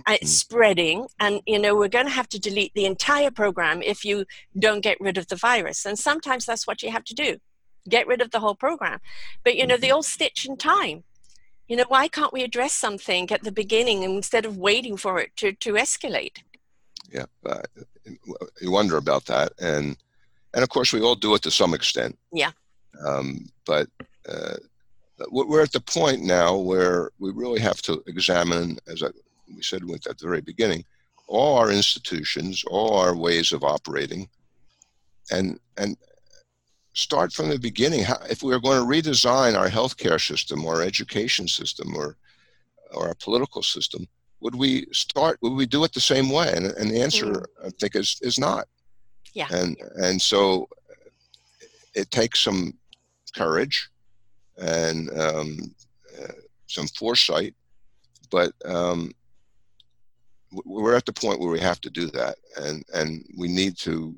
uh, 0.06 0.18
it's 0.22 0.32
spreading 0.32 1.08
and 1.20 1.42
you 1.46 1.60
know 1.60 1.76
we're 1.76 1.88
going 1.88 2.06
to 2.06 2.12
have 2.12 2.30
to 2.30 2.40
delete 2.40 2.74
the 2.74 2.86
entire 2.86 3.32
program 3.32 3.82
if 3.82 4.04
you 4.06 4.26
don't 4.58 4.82
get 4.82 4.98
rid 5.00 5.18
of 5.18 5.28
the 5.28 5.36
virus. 5.36 5.86
And 5.86 5.98
sometimes 5.98 6.46
that's 6.46 6.68
what 6.68 6.82
you 6.84 6.92
have 6.92 7.04
to 7.06 7.16
do 7.16 7.38
get 7.90 8.08
rid 8.08 8.22
of 8.22 8.32
the 8.32 8.40
whole 8.40 8.56
program. 8.56 9.00
But 9.44 9.58
you 9.58 9.68
know 9.68 9.76
the 9.76 9.88
mm-hmm. 9.88 9.96
old 9.96 10.06
stitch 10.06 10.46
in 10.46 10.56
time. 10.56 11.04
You 11.68 11.78
know 11.78 11.86
why 11.88 12.08
can't 12.08 12.34
we 12.34 12.44
address 12.44 12.74
something 12.74 13.32
at 13.32 13.44
the 13.44 13.52
beginning 13.52 14.04
instead 14.04 14.46
of 14.46 14.58
waiting 14.58 14.98
for 14.98 15.20
it 15.20 15.36
to, 15.38 15.54
to 15.54 15.74
escalate? 15.74 16.38
Yeah 17.12 17.26
uh, 17.46 17.62
you 18.62 18.72
wonder 18.72 18.98
about 18.98 19.26
that. 19.26 19.54
And 19.60 19.98
and 20.54 20.64
of 20.64 20.70
course 20.70 20.94
we 20.94 21.02
all 21.02 21.16
do 21.16 21.34
it 21.36 21.42
to 21.44 21.52
some 21.52 21.74
extent. 21.74 22.18
Yeah. 22.32 22.52
Um, 23.06 23.50
but 23.66 23.88
uh, 24.30 24.56
we're 25.32 25.64
at 25.64 25.72
the 25.72 25.80
point 25.80 26.22
now 26.22 26.56
where 26.56 27.12
we 27.20 27.32
really 27.32 27.60
have 27.60 27.82
to 27.84 28.04
examine 28.08 28.78
as 28.88 29.02
I 29.04 29.08
we 29.48 29.62
said 29.62 29.82
at 29.82 30.18
the 30.18 30.28
very 30.28 30.42
beginning, 30.42 30.84
all 31.28 31.58
our 31.58 31.72
institutions, 31.72 32.64
all 32.68 32.98
our 32.98 33.16
ways 33.16 33.52
of 33.52 33.64
operating, 33.64 34.30
and 35.32 35.60
and 35.78 35.98
start 36.94 37.34
from 37.34 37.50
the 37.50 37.58
beginning. 37.58 38.04
How, 38.04 38.18
if 38.30 38.44
we 38.44 38.54
are 38.54 38.60
going 38.60 38.80
to 38.80 38.88
redesign 38.88 39.58
our 39.58 39.70
healthcare 39.70 40.22
system, 40.22 40.66
or 40.66 40.76
our 40.76 40.82
education 40.84 41.48
system, 41.48 41.96
or 41.96 42.18
or 42.94 43.08
our 43.08 43.16
political 43.16 43.64
system, 43.64 44.08
would 44.42 44.56
we 44.56 44.86
start? 44.92 45.40
Would 45.42 45.54
we 45.54 45.66
do 45.66 45.84
it 45.84 45.94
the 45.94 46.02
same 46.02 46.30
way? 46.30 46.52
And, 46.54 46.68
and 46.68 46.92
the 46.92 47.02
answer, 47.02 47.26
mm-hmm. 47.26 47.68
I 47.68 47.70
think, 47.80 47.96
is 47.96 48.20
is 48.22 48.38
not. 48.38 48.68
Yeah. 49.34 49.48
And 49.52 49.78
and 49.96 50.22
so 50.22 50.68
it 51.96 52.12
takes 52.12 52.40
some 52.40 52.74
courage 53.36 53.90
and 54.58 55.10
um, 55.20 55.76
uh, 56.22 56.34
some 56.68 56.88
foresight, 56.88 57.56
but 58.30 58.52
um, 58.66 59.12
we're 60.66 60.96
at 60.96 61.06
the 61.06 61.14
point 61.14 61.40
where 61.40 61.50
we 61.50 61.60
have 61.60 61.82
to 61.82 61.90
do 61.90 62.08
that, 62.08 62.38
and 62.58 62.84
and 62.94 63.26
we 63.38 63.48
need 63.48 63.78
to 63.80 64.16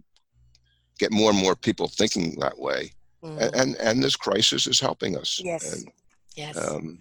get 0.99 1.11
more 1.11 1.29
and 1.29 1.39
more 1.39 1.55
people 1.55 1.87
thinking 1.87 2.39
that 2.39 2.57
way. 2.57 2.91
Mm. 3.23 3.41
And, 3.41 3.55
and, 3.55 3.75
and 3.77 4.03
this 4.03 4.15
crisis 4.15 4.67
is 4.67 4.79
helping 4.79 5.17
us. 5.17 5.41
Yes. 5.43 5.73
And, 5.73 5.91
yes. 6.35 6.57
Um, 6.57 6.99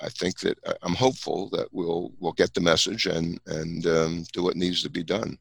I 0.00 0.08
think 0.08 0.40
that 0.40 0.58
I'm 0.82 0.94
hopeful 0.94 1.48
that 1.50 1.68
we'll 1.72 2.12
we'll 2.18 2.32
get 2.32 2.54
the 2.54 2.60
message 2.60 3.06
and 3.06 3.40
and 3.46 3.86
um, 3.86 4.24
do 4.32 4.42
what 4.42 4.56
needs 4.56 4.82
to 4.82 4.90
be 4.90 5.02
done. 5.02 5.38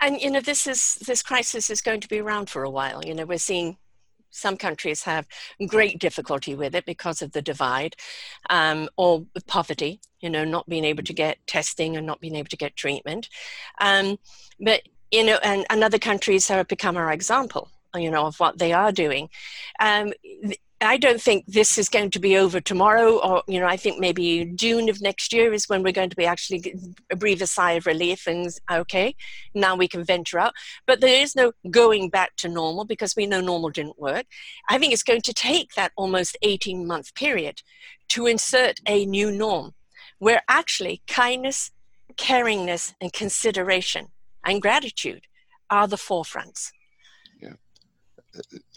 And 0.00 0.20
you 0.20 0.30
know, 0.30 0.40
this 0.40 0.66
is 0.66 0.94
this 1.06 1.22
crisis 1.22 1.70
is 1.70 1.80
going 1.80 2.00
to 2.00 2.08
be 2.08 2.20
around 2.20 2.50
for 2.50 2.64
a 2.64 2.70
while. 2.70 3.04
You 3.04 3.14
know, 3.14 3.24
we're 3.24 3.38
seeing 3.38 3.78
some 4.34 4.56
countries 4.56 5.02
have 5.04 5.26
great 5.66 5.98
difficulty 5.98 6.54
with 6.54 6.74
it 6.74 6.84
because 6.84 7.22
of 7.22 7.32
the 7.32 7.42
divide 7.42 7.96
um, 8.50 8.88
or 8.96 9.26
poverty, 9.46 10.00
you 10.20 10.30
know, 10.30 10.44
not 10.44 10.68
being 10.68 10.84
able 10.84 11.02
to 11.04 11.12
get 11.12 11.38
testing 11.46 11.96
and 11.96 12.06
not 12.06 12.20
being 12.20 12.34
able 12.34 12.48
to 12.48 12.56
get 12.56 12.76
treatment. 12.76 13.28
Um, 13.80 14.18
but, 14.60 14.82
you 15.10 15.24
know, 15.24 15.38
and, 15.42 15.64
and 15.70 15.84
other 15.84 15.98
countries 15.98 16.48
have 16.48 16.68
become 16.68 16.96
our 16.96 17.12
example 17.12 17.70
you 17.96 18.10
know 18.10 18.26
of 18.26 18.40
what 18.40 18.58
they 18.58 18.72
are 18.72 18.90
doing 18.90 19.28
um, 19.78 20.12
I 20.84 20.96
don't 20.96 21.20
think 21.20 21.44
this 21.46 21.78
is 21.78 21.88
going 21.88 22.10
to 22.10 22.18
be 22.18 22.36
over 22.36 22.60
tomorrow, 22.60 23.18
or 23.18 23.42
you 23.46 23.60
know, 23.60 23.66
I 23.66 23.76
think 23.76 24.00
maybe 24.00 24.52
June 24.54 24.88
of 24.88 25.00
next 25.00 25.32
year 25.32 25.52
is 25.52 25.68
when 25.68 25.82
we're 25.82 25.92
going 25.92 26.10
to 26.10 26.16
be 26.16 26.26
actually 26.26 26.74
breathe 27.16 27.42
a 27.42 27.46
sigh 27.46 27.72
of 27.72 27.86
relief 27.86 28.26
and 28.26 28.48
okay, 28.70 29.14
now 29.54 29.76
we 29.76 29.88
can 29.88 30.04
venture 30.04 30.38
out. 30.38 30.52
But 30.86 31.00
there 31.00 31.22
is 31.22 31.36
no 31.36 31.52
going 31.70 32.10
back 32.10 32.36
to 32.36 32.48
normal 32.48 32.84
because 32.84 33.14
we 33.16 33.26
know 33.26 33.40
normal 33.40 33.70
didn't 33.70 33.98
work. 33.98 34.26
I 34.68 34.78
think 34.78 34.92
it's 34.92 35.02
going 35.02 35.22
to 35.22 35.32
take 35.32 35.74
that 35.74 35.92
almost 35.96 36.36
18 36.42 36.86
month 36.86 37.14
period 37.14 37.62
to 38.08 38.26
insert 38.26 38.80
a 38.86 39.06
new 39.06 39.30
norm 39.30 39.74
where 40.18 40.42
actually 40.48 41.02
kindness, 41.06 41.70
caringness, 42.16 42.94
and 43.00 43.12
consideration 43.12 44.08
and 44.44 44.60
gratitude 44.60 45.22
are 45.70 45.88
the 45.88 45.96
forefronts. 45.96 46.70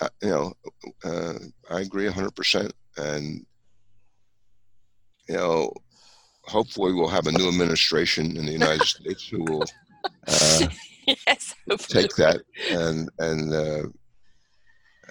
Uh, 0.02 0.10
you 0.22 0.30
know, 0.30 0.54
uh, 1.04 1.34
I 1.70 1.82
agree 1.82 2.08
100%. 2.08 2.72
And, 2.98 3.46
you 5.28 5.36
know, 5.36 5.72
hopefully 6.44 6.94
we'll 6.94 7.08
have 7.08 7.28
a 7.28 7.32
new 7.32 7.48
administration 7.48 8.38
in 8.38 8.46
the 8.46 8.52
United 8.52 8.84
States 8.88 9.28
who 9.28 9.44
will 9.44 9.66
uh, 10.28 10.68
yes, 11.28 11.56
take 11.88 12.16
that 12.16 12.42
and, 12.72 13.10
and 13.20 13.54
uh, 13.54 13.84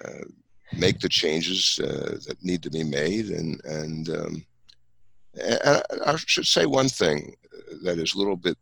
uh, 0.04 0.24
make 0.72 1.00
the 1.00 1.08
changes 1.08 1.78
uh, 1.82 2.18
that 2.26 2.36
need 2.42 2.62
to 2.62 2.70
be 2.70 2.84
made. 2.84 3.26
And, 3.26 3.60
and, 3.64 4.08
um, 4.10 4.46
and 5.34 5.82
I 6.04 6.16
should 6.16 6.46
say 6.46 6.66
one 6.66 6.88
thing 6.88 7.34
that 7.82 7.98
is 7.98 8.14
a 8.14 8.18
little 8.18 8.36
bit 8.36 8.56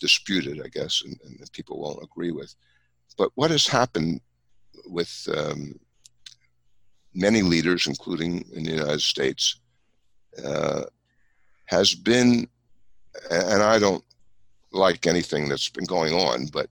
disputed, 0.00 0.60
I 0.62 0.68
guess, 0.68 1.02
and, 1.04 1.18
and 1.24 1.52
people 1.52 1.80
won't 1.80 2.02
agree 2.02 2.32
with. 2.32 2.54
But 3.16 3.30
what 3.36 3.50
has 3.50 3.66
happened 3.66 4.20
with 4.86 5.28
um, 5.36 5.78
many 7.14 7.42
leaders, 7.42 7.86
including 7.86 8.44
in 8.52 8.64
the 8.64 8.72
United 8.72 9.02
States, 9.02 9.60
uh, 10.44 10.84
has 11.66 11.94
been, 11.94 12.48
and 13.30 13.62
I 13.62 13.78
don't 13.78 14.04
like 14.72 15.06
anything 15.06 15.48
that's 15.48 15.68
been 15.68 15.84
going 15.84 16.12
on, 16.14 16.46
but 16.46 16.68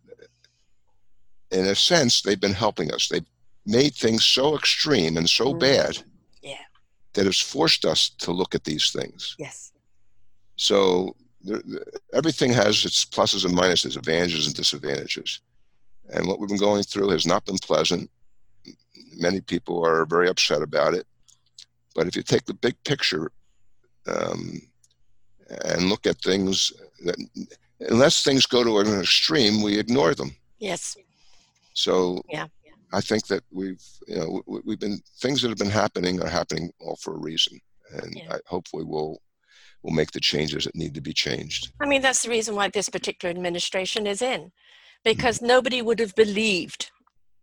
in 1.52 1.66
a 1.66 1.76
sense, 1.76 2.22
they've 2.22 2.40
been 2.40 2.54
helping 2.54 2.92
us. 2.92 3.08
They've 3.08 3.26
made 3.66 3.96
things 3.96 4.26
so 4.26 4.56
extreme 4.56 5.18
and 5.18 5.30
so 5.30 5.50
mm-hmm. 5.50 5.60
bad 5.60 5.98
yeah. 6.42 6.56
that 7.14 7.28
it's 7.28 7.40
forced 7.40 7.86
us 7.86 8.10
to 8.10 8.32
look 8.32 8.56
at 8.56 8.64
these 8.64 8.92
things. 8.92 9.36
Yes. 9.40 9.72
So 10.56 11.16
everything 12.14 12.52
has 12.54 12.86
its 12.86 13.06
pluses 13.06 13.46
and 13.46 13.56
minuses, 13.56 13.98
advantages 13.98 14.48
and 14.48 14.56
disadvantages. 14.56 15.42
And 16.12 16.28
what 16.28 16.40
we've 16.40 16.50
been 16.50 16.58
going 16.58 16.84
through 16.84 17.10
has 17.10 17.26
not 17.26 17.46
been 17.46 17.58
pleasant. 17.58 18.10
Many 19.16 19.42
people 19.42 19.86
are 19.86 20.06
very 20.06 20.28
upset 20.28 20.62
about 20.62 20.94
it. 20.94 21.06
But 21.96 22.08
if 22.08 22.16
you 22.16 22.24
take 22.24 22.46
the 22.46 22.54
big 22.54 22.76
picture 22.84 23.32
um, 24.08 24.62
and 25.66 25.90
look 25.90 26.08
at 26.08 26.18
things, 26.18 26.74
that, 27.06 27.16
unless 27.80 28.24
things 28.24 28.46
go 28.46 28.64
to 28.64 28.80
an 28.80 29.00
extreme, 29.00 29.62
we 29.62 29.78
ignore 29.78 30.16
them. 30.16 30.36
Yes. 30.60 30.98
So 31.74 32.22
yeah. 32.30 32.48
I 32.92 33.02
think 33.02 33.28
that 33.28 33.44
we've, 33.52 33.84
you 34.08 34.16
know, 34.18 34.42
we've 34.46 34.80
been 34.80 35.00
things 35.20 35.42
that 35.42 35.50
have 35.50 35.58
been 35.58 35.70
happening 35.70 36.22
are 36.22 36.30
happening 36.30 36.72
all 36.80 36.96
for 36.96 37.16
a 37.16 37.18
reason, 37.20 37.60
and 37.92 38.16
yeah. 38.16 38.36
I, 38.36 38.38
hopefully 38.46 38.84
we'll 38.84 39.20
we'll 39.82 39.96
make 39.96 40.12
the 40.12 40.20
changes 40.20 40.66
that 40.66 40.76
need 40.76 40.94
to 40.94 41.02
be 41.02 41.14
changed. 41.14 41.72
I 41.82 41.88
mean, 41.88 42.02
that's 42.02 42.24
the 42.24 42.30
reason 42.30 42.56
why 42.56 42.70
this 42.70 42.90
particular 42.90 43.32
administration 43.32 44.06
is 44.06 44.22
in, 44.22 44.52
because 45.04 45.42
nobody 45.42 45.82
would 45.82 46.00
have 46.00 46.16
believed 46.16 46.92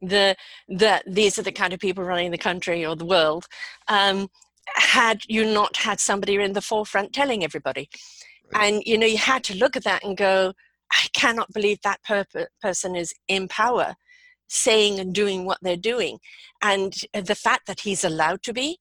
the 0.00 0.34
that 0.68 1.02
these 1.06 1.38
are 1.38 1.42
the 1.42 1.52
kind 1.52 1.72
of 1.72 1.80
people 1.80 2.02
running 2.04 2.30
the 2.30 2.38
country 2.38 2.86
or 2.86 2.96
the 2.96 3.04
world 3.04 3.46
um, 3.88 4.28
had 4.74 5.20
you 5.28 5.44
not 5.44 5.76
had 5.76 6.00
somebody 6.00 6.36
in 6.36 6.54
the 6.54 6.62
forefront 6.62 7.12
telling 7.12 7.44
everybody. 7.44 7.88
Right. 8.52 8.72
and 8.72 8.82
you 8.86 8.96
know 8.98 9.06
you 9.06 9.18
had 9.18 9.44
to 9.44 9.56
look 9.56 9.76
at 9.76 9.84
that 9.84 10.04
and 10.04 10.16
go 10.16 10.54
i 10.90 11.06
cannot 11.12 11.52
believe 11.52 11.80
that 11.82 12.02
per- 12.02 12.48
person 12.60 12.96
is 12.96 13.12
in 13.28 13.46
power 13.46 13.94
saying 14.50 14.98
and 14.98 15.14
doing 15.14 15.44
what 15.44 15.58
they're 15.62 15.76
doing. 15.76 16.18
And 16.60 16.92
the 17.14 17.34
fact 17.34 17.66
that 17.66 17.80
he's 17.80 18.04
allowed 18.04 18.42
to 18.42 18.52
be 18.52 18.78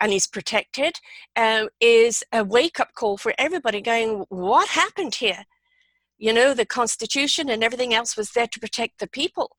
and 0.00 0.12
he's 0.12 0.26
protected 0.26 0.94
uh, 1.36 1.66
is 1.80 2.24
a 2.32 2.44
wake-up 2.44 2.94
call 2.94 3.18
for 3.18 3.34
everybody 3.36 3.80
going 3.80 4.24
what 4.28 4.68
happened 4.68 5.16
here 5.16 5.44
you 6.22 6.32
know 6.32 6.54
the 6.54 6.64
constitution 6.64 7.48
and 7.50 7.64
everything 7.64 7.92
else 7.92 8.16
was 8.16 8.30
there 8.30 8.46
to 8.46 8.60
protect 8.60 9.00
the 9.00 9.08
people. 9.08 9.56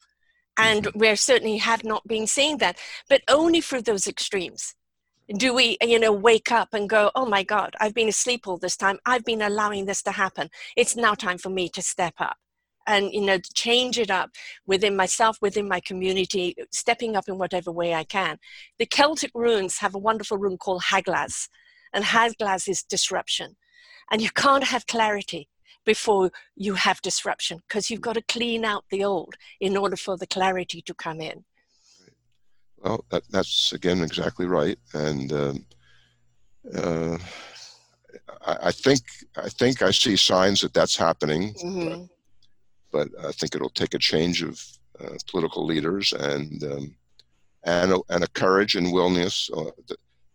And 0.55 0.85
mm-hmm. 0.85 0.99
we 0.99 1.15
certainly 1.15 1.57
have 1.57 1.83
not 1.83 2.07
been 2.07 2.25
seeing 2.25 2.57
that 2.59 2.77
but 3.09 3.21
only 3.27 3.59
through 3.59 3.81
those 3.81 4.07
extremes. 4.07 4.75
Do 5.27 5.53
we 5.53 5.77
you 5.81 5.99
know 5.99 6.13
wake 6.13 6.51
up 6.51 6.69
and 6.73 6.89
go 6.89 7.11
oh 7.15 7.25
my 7.25 7.43
god 7.43 7.71
i've 7.79 7.93
been 7.93 8.07
asleep 8.07 8.47
all 8.47 8.57
this 8.57 8.77
time. 8.77 8.97
I've 9.05 9.25
been 9.25 9.41
allowing 9.41 9.85
this 9.85 10.01
to 10.03 10.11
happen. 10.11 10.49
It's 10.77 10.95
now 10.95 11.13
time 11.15 11.37
for 11.37 11.49
me 11.49 11.67
to 11.69 11.81
step 11.81 12.15
up 12.19 12.37
and 12.87 13.13
you 13.13 13.25
know 13.27 13.39
change 13.53 13.99
it 13.99 14.11
up 14.11 14.29
within 14.65 14.95
myself 14.95 15.37
within 15.41 15.67
my 15.67 15.81
community 15.81 16.55
stepping 16.71 17.15
up 17.17 17.27
in 17.27 17.37
whatever 17.37 17.71
way 17.71 17.93
i 17.93 18.05
can. 18.05 18.37
The 18.79 18.85
celtic 18.85 19.31
runes 19.33 19.79
have 19.79 19.95
a 19.95 20.05
wonderful 20.09 20.37
rune 20.37 20.57
called 20.57 20.83
Hagalaz 20.91 21.49
and 21.93 22.05
Hagalaz 22.05 22.69
is 22.69 22.83
disruption. 22.83 23.57
And 24.11 24.21
you 24.21 24.29
can't 24.31 24.65
have 24.65 24.85
clarity 24.85 25.47
before 25.85 26.31
you 26.55 26.75
have 26.75 27.01
disruption 27.01 27.61
because 27.67 27.89
you've 27.89 28.01
got 28.01 28.13
to 28.13 28.21
clean 28.21 28.65
out 28.65 28.85
the 28.89 29.03
old 29.03 29.35
in 29.59 29.77
order 29.77 29.95
for 29.95 30.17
the 30.17 30.27
clarity 30.27 30.81
to 30.81 30.93
come 30.93 31.21
in. 31.21 31.43
Well, 32.77 33.05
that, 33.11 33.23
that's 33.29 33.71
again 33.71 34.01
exactly 34.01 34.45
right, 34.45 34.77
and 34.93 35.31
um, 35.31 35.65
uh, 36.75 37.17
I, 38.45 38.57
I, 38.63 38.71
think 38.71 39.01
I 39.37 39.47
think 39.47 39.81
I 39.81 39.91
see 39.91 40.17
signs 40.17 40.61
that 40.61 40.73
that's 40.73 40.97
happening, 40.97 41.53
mm-hmm. 41.53 42.05
but, 42.91 43.09
but, 43.15 43.25
I 43.25 43.31
think 43.31 43.55
it'll 43.55 43.69
take 43.69 43.93
a 43.93 43.99
change 43.99 44.43
of 44.43 44.61
uh, 44.99 45.15
political 45.29 45.65
leaders 45.65 46.11
and 46.11 46.61
um, 46.63 46.95
and 47.63 47.93
a, 47.93 47.99
and 48.09 48.23
a 48.23 48.27
courage 48.27 48.75
and 48.75 48.91
willingness. 48.91 49.49
Uh, 49.55 49.71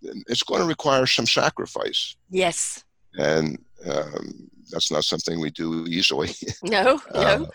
it's 0.00 0.42
going 0.42 0.60
to 0.60 0.66
require 0.66 1.06
some 1.06 1.26
sacrifice. 1.26 2.16
Yes. 2.30 2.84
And 3.18 3.58
um, 3.86 4.48
that's 4.70 4.90
not 4.90 5.04
something 5.04 5.40
we 5.40 5.50
do 5.50 5.86
easily. 5.86 6.30
No, 6.62 7.00
no. 7.14 7.48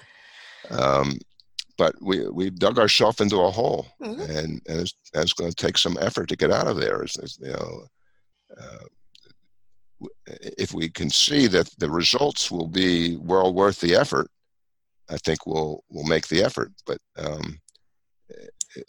Uh, 0.69 1.01
um, 1.01 1.19
but 1.77 1.95
we 2.01 2.27
we 2.29 2.49
dug 2.49 2.79
ourselves 2.79 3.19
into 3.19 3.41
a 3.41 3.51
hole, 3.51 3.87
mm-hmm. 4.01 4.21
and, 4.21 4.61
and 4.67 4.81
it's, 4.81 4.95
and 5.13 5.23
it's, 5.23 5.33
going 5.33 5.49
to 5.49 5.55
take 5.55 5.77
some 5.77 5.97
effort 5.99 6.29
to 6.29 6.37
get 6.37 6.51
out 6.51 6.67
of 6.67 6.77
there. 6.77 7.01
It's, 7.01 7.17
it's, 7.17 7.39
you 7.39 7.51
know, 7.51 7.87
uh, 8.57 10.07
if 10.57 10.73
we 10.73 10.89
can 10.89 11.09
see 11.09 11.47
that 11.47 11.69
the 11.79 11.89
results 11.89 12.51
will 12.51 12.67
be 12.67 13.17
well 13.17 13.53
worth 13.53 13.79
the 13.79 13.95
effort, 13.95 14.29
I 15.09 15.17
think 15.17 15.45
we'll 15.45 15.83
we'll 15.89 16.05
make 16.05 16.27
the 16.27 16.43
effort. 16.43 16.71
But 16.85 16.99
um, 17.17 17.59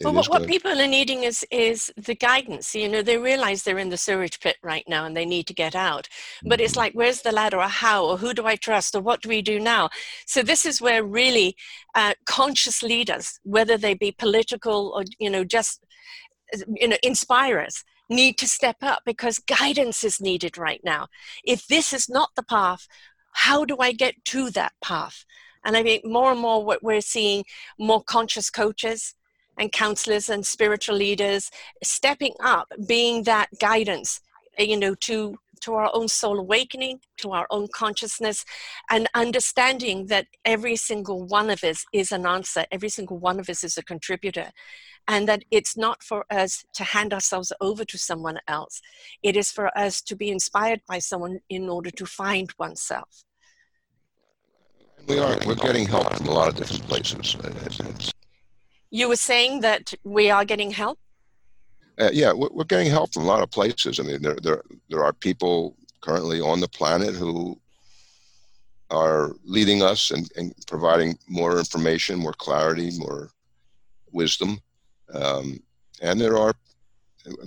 well, 0.01 0.13
what, 0.13 0.29
what 0.29 0.47
people 0.47 0.71
are 0.71 0.87
needing 0.87 1.23
is 1.23 1.45
is 1.51 1.91
the 1.97 2.15
guidance. 2.15 2.73
You 2.73 2.89
know, 2.89 3.01
they 3.01 3.17
realize 3.17 3.63
they're 3.63 3.79
in 3.79 3.89
the 3.89 3.97
sewage 3.97 4.39
pit 4.39 4.57
right 4.63 4.83
now 4.87 5.05
and 5.05 5.15
they 5.15 5.25
need 5.25 5.47
to 5.47 5.53
get 5.53 5.75
out. 5.75 6.07
But 6.43 6.59
it's 6.59 6.73
mm-hmm. 6.73 6.79
like, 6.79 6.93
where's 6.93 7.21
the 7.21 7.31
ladder, 7.31 7.57
or 7.57 7.67
how, 7.67 8.05
or 8.05 8.17
who 8.17 8.33
do 8.33 8.45
I 8.45 8.55
trust, 8.55 8.95
or 8.95 9.01
what 9.01 9.21
do 9.21 9.29
we 9.29 9.41
do 9.41 9.59
now? 9.59 9.89
So 10.25 10.41
this 10.41 10.65
is 10.65 10.81
where 10.81 11.03
really 11.03 11.55
uh, 11.93 12.13
conscious 12.25 12.81
leaders, 12.81 13.39
whether 13.43 13.77
they 13.77 13.93
be 13.93 14.11
political 14.11 14.91
or 14.95 15.03
you 15.19 15.29
know 15.29 15.43
just 15.43 15.83
you 16.67 16.87
know 16.87 16.97
inspirers, 17.03 17.83
need 18.09 18.37
to 18.37 18.47
step 18.47 18.77
up 18.81 19.01
because 19.05 19.39
guidance 19.39 20.03
is 20.03 20.21
needed 20.21 20.57
right 20.57 20.81
now. 20.83 21.07
If 21.43 21.67
this 21.67 21.93
is 21.93 22.09
not 22.09 22.29
the 22.35 22.43
path, 22.43 22.87
how 23.33 23.65
do 23.65 23.77
I 23.79 23.91
get 23.91 24.23
to 24.25 24.49
that 24.51 24.73
path? 24.81 25.25
And 25.63 25.75
I 25.75 25.83
think 25.83 26.05
more 26.05 26.31
and 26.31 26.39
more 26.39 26.63
what 26.63 26.83
we're 26.83 27.01
seeing 27.01 27.43
more 27.79 28.03
conscious 28.03 28.49
coaches 28.51 29.15
and 29.57 29.71
counselors 29.71 30.29
and 30.29 30.45
spiritual 30.45 30.95
leaders 30.95 31.51
stepping 31.83 32.33
up, 32.39 32.71
being 32.87 33.23
that 33.23 33.49
guidance, 33.59 34.21
uh, 34.59 34.63
you 34.63 34.77
know, 34.77 34.95
to 34.95 35.37
to 35.61 35.73
our 35.73 35.89
own 35.93 36.07
soul 36.07 36.37
awakening, 36.37 36.99
to 37.17 37.31
our 37.31 37.47
own 37.49 37.67
consciousness, 37.73 38.45
and 38.89 39.07
understanding 39.15 40.05
that 40.07 40.27
every 40.43 40.75
single 40.75 41.23
one 41.23 41.49
of 41.49 41.63
us 41.63 41.85
is 41.91 42.11
an 42.11 42.25
answer, 42.25 42.65
every 42.71 42.89
single 42.89 43.17
one 43.17 43.39
of 43.39 43.49
us 43.49 43.63
is 43.63 43.77
a 43.77 43.83
contributor, 43.83 44.51
and 45.07 45.27
that 45.27 45.43
it's 45.49 45.75
not 45.75 46.03
for 46.03 46.25
us 46.29 46.65
to 46.73 46.83
hand 46.83 47.13
ourselves 47.13 47.51
over 47.61 47.83
to 47.85 47.97
someone 47.97 48.37
else. 48.47 48.81
It 49.23 49.35
is 49.35 49.51
for 49.51 49.75
us 49.77 50.01
to 50.03 50.15
be 50.15 50.29
inspired 50.29 50.81
by 50.87 50.99
someone 50.99 51.39
in 51.49 51.67
order 51.69 51.89
to 51.91 52.05
find 52.05 52.51
oneself. 52.59 53.23
We 55.07 55.19
are. 55.19 55.37
We're 55.45 55.55
getting 55.55 55.87
help 55.87 56.11
from 56.15 56.27
a 56.27 56.31
lot 56.31 56.47
of 56.47 56.55
different 56.55 56.87
places. 56.87 58.11
You 58.95 59.09
were 59.09 59.17
saying 59.17 59.59
that 59.59 59.93
we 60.05 60.29
are 60.29 60.45
getting 60.45 60.71
help? 60.71 60.97
Uh, 61.99 62.11
yeah, 62.13 62.31
we're 62.31 62.63
getting 62.63 62.89
help 62.89 63.13
from 63.13 63.23
a 63.23 63.25
lot 63.25 63.43
of 63.43 63.51
places. 63.51 63.99
I 63.99 64.03
mean, 64.03 64.21
there, 64.21 64.37
there, 64.41 64.61
there 64.89 65.03
are 65.03 65.11
people 65.11 65.75
currently 65.99 66.39
on 66.39 66.61
the 66.61 66.69
planet 66.69 67.13
who 67.13 67.59
are 68.89 69.33
leading 69.43 69.83
us 69.83 70.11
and, 70.11 70.31
and 70.37 70.55
providing 70.65 71.17
more 71.27 71.59
information, 71.59 72.19
more 72.19 72.31
clarity, 72.31 72.89
more 72.97 73.31
wisdom. 74.13 74.61
Um, 75.13 75.59
and 76.01 76.21
there 76.21 76.37
are, 76.37 76.53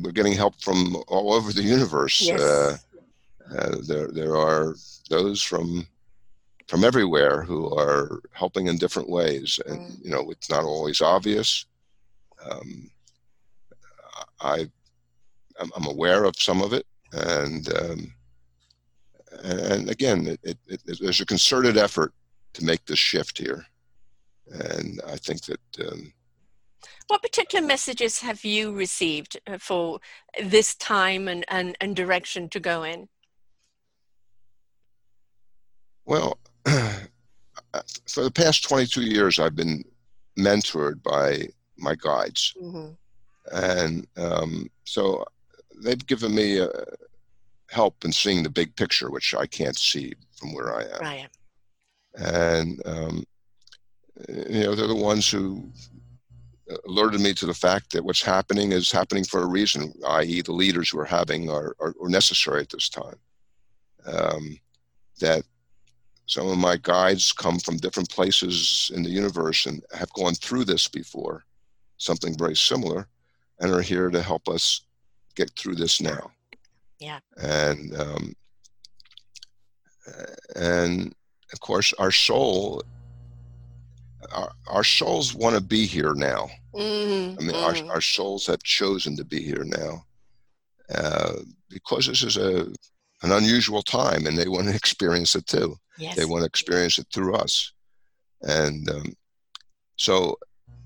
we're 0.03 0.13
getting 0.13 0.35
help 0.35 0.61
from 0.61 0.97
all 1.09 1.33
over 1.33 1.55
the 1.55 1.63
universe. 1.63 2.21
Yes. 2.21 2.43
Uh, 2.43 2.77
uh, 3.57 3.77
there, 3.87 4.09
there 4.09 4.37
are 4.37 4.75
those 5.09 5.41
from 5.41 5.87
from 6.69 6.85
everywhere 6.85 7.43
who 7.43 7.75
are 7.75 8.21
helping 8.33 8.66
in 8.66 8.77
different 8.77 9.09
ways, 9.09 9.59
and 9.66 9.81
mm. 9.81 10.05
you 10.05 10.11
know 10.11 10.31
it's 10.31 10.51
not 10.51 10.64
always 10.64 11.01
obvious. 11.01 11.66
Um, 12.49 12.91
I 14.41 14.71
I'm 15.61 15.87
aware 15.87 16.25
of 16.25 16.37
some 16.37 16.62
of 16.62 16.73
it, 16.73 16.87
and 17.12 17.75
um, 17.77 18.14
and 19.43 19.91
again, 19.91 20.27
it, 20.27 20.41
it, 20.43 20.59
it, 20.69 21.01
there's 21.01 21.21
a 21.21 21.27
concerted 21.27 21.77
effort 21.77 22.12
to 22.53 22.64
make 22.64 22.85
this 22.85 22.99
shift 22.99 23.39
here, 23.39 23.66
and 24.51 25.01
I 25.07 25.16
think 25.16 25.43
that. 25.47 25.61
Um, 25.81 26.12
what 27.09 27.23
particular 27.23 27.66
messages 27.66 28.21
have 28.21 28.45
you 28.45 28.71
received 28.71 29.41
uh, 29.47 29.57
for 29.57 29.99
this 30.45 30.75
time 30.75 31.27
and, 31.27 31.43
and, 31.49 31.75
and 31.81 31.97
direction 31.97 32.51
to 32.51 32.61
go 32.61 32.83
in? 32.83 33.09
Well, 36.05 36.39
for 38.09 38.23
the 38.23 38.31
past 38.31 38.64
22 38.64 39.03
years, 39.03 39.39
I've 39.39 39.57
been 39.57 39.85
mentored 40.39 41.03
by 41.03 41.49
my 41.77 41.95
guides. 41.95 42.55
Mm-hmm. 42.61 42.93
And 43.53 44.07
um, 44.16 44.71
so 44.85 45.25
they've 45.83 46.07
given 46.07 46.35
me 46.35 46.61
uh, 46.61 46.69
help 47.71 48.05
in 48.05 48.12
seeing 48.12 48.43
the 48.43 48.51
big 48.51 48.75
picture, 48.77 49.11
which 49.11 49.35
I 49.35 49.47
can't 49.47 49.79
see 49.79 50.12
from 50.37 50.55
where 50.55 50.75
I 50.75 50.83
am. 50.83 51.01
Right. 51.01 51.29
And, 52.14 52.83
um, 52.85 53.25
you 54.29 54.64
know, 54.64 54.75
they're 54.75 54.87
the 54.87 54.95
ones 54.95 55.29
who 55.31 55.71
alerted 56.87 57.21
me 57.21 57.33
to 57.35 57.47
the 57.47 57.55
fact 57.55 57.93
that 57.93 58.05
what's 58.05 58.23
happening 58.23 58.73
is 58.73 58.91
happening 58.91 59.25
for 59.25 59.43
a 59.43 59.47
reason, 59.47 59.93
i.e., 60.09 60.43
the 60.43 60.53
leaders 60.53 60.93
we're 60.93 61.05
having 61.05 61.49
are, 61.49 61.75
are, 61.81 61.95
are 62.03 62.09
necessary 62.09 62.61
at 62.61 62.71
this 62.71 62.89
time. 62.89 63.16
Um, 64.07 64.59
that 65.21 65.43
some 66.29 66.47
of 66.47 66.59
my 66.59 66.76
guides 66.76 67.33
come 67.33 67.59
from 67.59 67.79
different 67.79 68.11
places 68.11 68.91
in 68.95 69.03
the 69.03 69.11
universe 69.11 69.64
and 69.64 69.83
have 69.93 70.12
gone 70.12 70.35
through 70.35 70.64
this 70.64 70.87
before, 70.87 71.45
something 71.97 72.37
very 72.37 72.55
similar, 72.55 73.09
and 73.61 73.72
are 73.72 73.81
here 73.81 74.11
to 74.11 74.22
help 74.22 74.47
us 74.47 74.83
get 75.35 75.51
through 75.57 75.74
this 75.74 76.03
now. 76.03 76.31
Yeah. 77.01 77.20
And 77.39 77.97
um, 77.99 78.35
and 80.55 81.14
of 81.53 81.61
course, 81.61 81.95
our 81.99 82.12
soul, 82.12 82.83
our, 84.33 84.53
our 84.66 84.85
souls 84.85 85.35
want 85.35 85.55
to 85.55 85.62
be 85.62 85.87
here 85.87 86.14
now. 86.14 86.51
Mm-hmm. 86.74 87.41
I 87.41 87.43
mean, 87.43 87.55
mm-hmm. 87.55 87.89
our, 87.89 87.95
our 87.95 88.01
souls 88.03 88.47
have 88.49 88.62
chosen 88.62 89.16
to 89.16 89.24
be 89.24 89.41
here 89.41 89.64
now 89.64 90.05
uh, 90.95 91.37
because 91.70 92.07
this 92.07 92.22
is 92.22 92.37
a 92.37 92.70
an 93.23 93.33
unusual 93.33 93.83
time, 93.83 94.27
and 94.27 94.37
they 94.37 94.49
want 94.49 94.66
to 94.69 94.75
experience 94.83 95.35
it 95.35 95.47
too. 95.47 95.77
Yes. 95.99 96.16
They 96.16 96.25
want 96.25 96.43
to 96.43 96.47
experience 96.47 96.99
it 96.99 97.07
through 97.12 97.35
us. 97.35 97.73
And 98.43 98.89
um, 98.91 99.14
so 99.97 100.39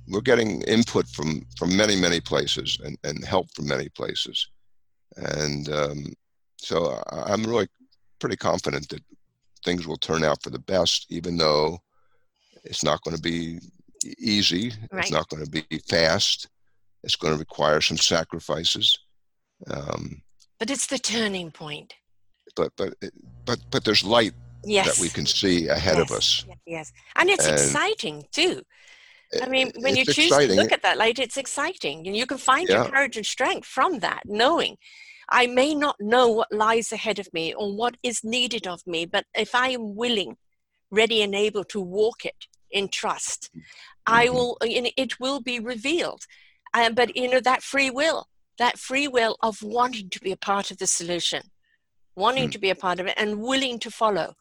we're 0.09 0.23
getting 0.23 0.63
input 0.63 1.07
from, 1.09 1.45
from 1.59 1.77
many, 1.77 1.97
many 1.97 2.21
places 2.21 2.79
and, 2.85 2.99
and 3.05 3.25
help 3.25 3.49
from 3.55 3.69
many 3.69 3.89
places. 3.91 4.49
And 5.17 5.69
um, 5.71 6.07
so 6.57 7.03
I'm 7.11 7.45
really 7.45 7.69
pretty 8.19 8.37
confident 8.37 8.89
that 8.89 9.03
things 9.65 9.87
will 9.87 9.99
turn 9.99 10.25
out 10.25 10.43
for 10.43 10.51
the 10.51 10.59
best, 10.59 11.07
even 11.11 11.37
though 11.37 11.79
it's 12.65 12.83
not 12.83 13.03
going 13.03 13.17
to 13.17 13.23
be 13.23 13.59
easy. 14.19 14.73
Right. 14.91 15.03
It's 15.03 15.13
not 15.13 15.29
going 15.29 15.45
to 15.45 15.51
be 15.51 15.65
fast. 15.89 16.49
It's 17.05 17.17
going 17.17 17.35
to 17.35 17.39
require 17.39 17.81
some 17.81 17.99
sacrifices. 17.99 18.99
Um, 19.71 20.23
but 20.59 20.71
it's 20.71 20.87
the 20.87 20.99
turning 20.99 21.51
point. 21.51 21.95
But 22.55 22.73
but 22.77 22.95
but 23.45 23.59
but 23.71 23.85
there's 23.85 24.05
light 24.05 24.33
yes. 24.65 24.87
that 24.97 25.03
we 25.03 25.09
can 25.09 25.27
see 25.27 25.69
ahead 25.69 25.97
yes. 25.99 26.11
of 26.11 26.17
us. 26.17 26.45
Yes, 26.67 26.93
and 27.17 27.31
it's 27.31 27.47
And 27.47 27.55
exciting 27.55 28.27
too. 28.33 28.63
I 29.43 29.49
mean, 29.49 29.73
when 29.77 29.97
you 29.97 30.05
choose 30.05 30.27
exciting. 30.27 30.57
to 30.57 30.63
look 30.63 30.73
at 30.73 30.83
that 30.83 30.99
light, 30.99 31.19
it's 31.19 31.39
exciting, 31.39 32.07
and 32.07 32.15
you 32.17 32.27
can 32.27 32.37
find 32.39 32.69
Yeah. 32.69 32.83
your 32.83 32.91
courage 32.91 33.17
and 33.17 33.25
strength 33.25 33.67
from 33.67 34.01
that, 34.01 34.23
knowing 34.27 34.77
I 35.31 35.47
may 35.47 35.75
not 35.75 35.97
know 36.01 36.29
what 36.29 36.53
lies 36.53 36.93
ahead 36.93 37.19
of 37.19 37.33
me 37.33 37.55
or 37.55 37.75
what 37.75 37.97
is 38.03 38.23
needed 38.23 38.67
of 38.67 38.87
me, 38.87 39.07
but 39.07 39.25
if 39.35 39.55
I 39.55 39.69
am 39.69 39.97
willing, 39.97 40.37
ready, 40.91 41.23
and 41.23 41.35
able 41.35 41.65
to 41.65 41.81
walk 41.81 42.27
it 42.27 42.47
in 42.71 42.89
trust, 42.89 43.49
I 44.05 44.27
Mhm. 44.27 44.35
will. 44.35 44.59
It 44.61 45.19
will 45.19 45.41
be 45.41 45.59
revealed. 45.59 46.27
Um, 46.75 46.95
but 46.95 47.17
you 47.17 47.29
know 47.31 47.41
that 47.41 47.63
free 47.63 47.91
will, 47.91 48.29
that 48.59 48.79
free 48.79 49.09
will 49.09 49.37
of 49.41 49.63
wanting 49.63 50.11
to 50.11 50.21
be 50.21 50.33
a 50.33 50.37
part 50.37 50.71
of 50.71 50.77
the 50.77 50.87
solution, 50.87 51.51
wanting 52.17 52.49
Mm. 52.49 52.53
to 52.53 52.59
be 52.59 52.71
a 52.71 52.75
part 52.75 53.01
of 53.01 53.07
it, 53.07 53.15
and 53.17 53.41
willing 53.41 53.79
to 53.81 53.91
follow, 53.91 54.35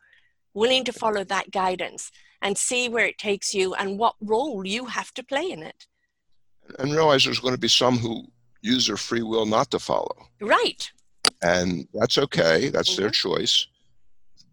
willing 0.54 0.84
to 0.86 0.94
follow 0.94 1.24
that 1.24 1.52
guidance 1.52 2.12
and 2.42 2.58
see 2.58 2.90
where 2.90 3.06
it 3.06 3.18
takes 3.18 3.54
you 3.54 3.74
and 3.76 3.98
what 4.00 4.16
role 4.22 4.66
you 4.66 4.86
have 4.86 5.14
to 5.14 5.24
play 5.24 5.50
in 5.52 5.64
it. 5.64 5.88
and 6.80 6.94
realize 6.94 7.26
there's 7.26 7.40
going 7.40 7.54
to 7.54 7.60
be 7.60 7.68
some 7.68 7.98
who 7.98 8.26
use 8.62 8.88
their 8.88 8.96
free 8.96 9.24
will 9.24 9.46
not 9.46 9.70
to 9.72 9.78
follow, 9.80 10.30
Right. 10.40 10.90
and 11.42 11.86
that's 11.94 12.18
okay. 12.18 12.70
That's 12.70 12.96
their 12.96 13.10
Mm-hmm. 13.10 13.30
choice. 13.30 13.68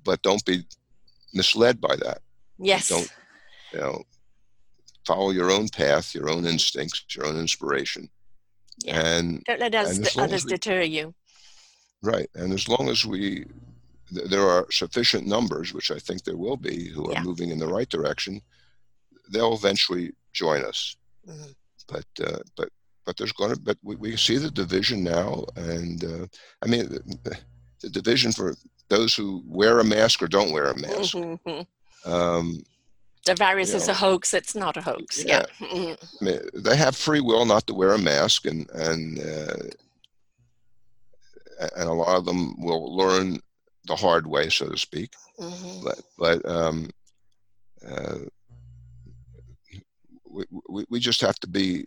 But 0.03 0.23
don't 0.23 0.45
be 0.45 0.65
misled 1.33 1.81
by 1.81 1.95
that. 1.97 2.23
Yes. 2.59 2.89
Don't 2.89 3.09
you 3.73 3.79
know? 3.81 4.03
Follow 5.07 5.31
your 5.31 5.51
own 5.51 5.69
path, 5.69 6.13
your 6.15 6.29
own 6.29 6.45
instincts, 6.45 7.05
your 7.15 7.27
own 7.27 7.39
inspiration, 7.39 8.11
Yeah. 8.85 9.01
and 9.01 9.45
Don't 9.45 9.61
let 9.61 9.75
us, 9.75 10.17
others 10.17 10.45
we- 10.45 10.51
deter 10.51 10.83
you. 10.83 11.15
Right. 12.03 12.29
And 12.35 12.53
as 12.53 12.69
long 12.69 12.89
as 12.89 13.05
we 13.05 13.45
th- 14.15 14.29
there 14.31 14.47
are 14.49 14.67
sufficient 14.71 15.27
numbers, 15.27 15.73
which 15.73 15.91
I 15.91 15.99
think 15.99 16.25
there 16.25 16.37
will 16.37 16.57
be, 16.57 16.89
who 16.89 17.09
are 17.11 17.15
Yeah. 17.15 17.23
moving 17.23 17.51
in 17.51 17.59
the 17.59 17.67
right 17.67 17.89
direction, 17.89 18.41
they'll 19.31 19.55
eventually 19.55 20.13
join 20.33 20.65
us. 20.65 20.97
Mhm. 21.29 21.55
But 21.89 22.07
uh, 22.27 22.39
but 22.57 22.69
but 23.05 23.17
there's 23.17 23.33
going 23.33 23.55
to 23.55 23.61
but 23.61 23.79
we, 23.83 23.97
we 23.97 24.17
see 24.17 24.37
the 24.39 24.51
division 24.51 25.03
now, 25.03 25.45
and 25.57 26.05
uh, 26.05 26.27
I 26.63 26.67
mean 26.67 26.89
the, 26.89 27.39
the 27.81 27.89
division 27.91 28.33
for 28.33 28.55
those 28.89 29.15
who 29.15 29.43
wear 29.47 29.81
a 29.81 29.85
mask 29.85 30.23
or 30.23 30.29
don't 30.29 30.53
wear 30.53 30.67
a 30.71 30.77
mask. 30.79 31.15
Mhm. 31.15 31.67
Um, 32.05 32.63
The 33.27 33.35
virus 33.35 33.75
is 33.75 33.89
a 33.89 33.95
hoax. 33.95 34.33
It's 34.33 34.55
not 34.55 34.77
a 34.77 34.81
hoax. 34.83 35.23
Yeah. 35.25 35.45
Mhm. 35.61 35.97
I 36.21 36.25
mean, 36.25 36.41
they 36.55 36.77
have 36.77 36.97
free 36.97 37.21
will 37.21 37.45
not 37.45 37.67
to 37.67 37.75
wear 37.75 37.93
a 37.95 37.99
mask, 37.99 38.47
and 38.47 38.69
and 38.89 39.19
uh, 39.19 39.65
and 41.59 41.89
a 41.89 41.93
lot 41.93 42.17
of 42.17 42.25
them 42.25 42.55
will 42.61 42.97
learn 42.97 43.41
the 43.87 43.97
hard 43.97 44.27
way, 44.27 44.49
so 44.49 44.69
to 44.69 44.79
speak. 44.79 45.11
Mhm. 45.39 45.85
But 45.85 46.01
but 46.19 46.49
um, 46.51 46.91
uh, 47.87 48.19
we, 50.31 50.45
we 50.69 50.85
we 50.91 51.01
just 51.01 51.21
have 51.21 51.39
to 51.41 51.49
be 51.49 51.85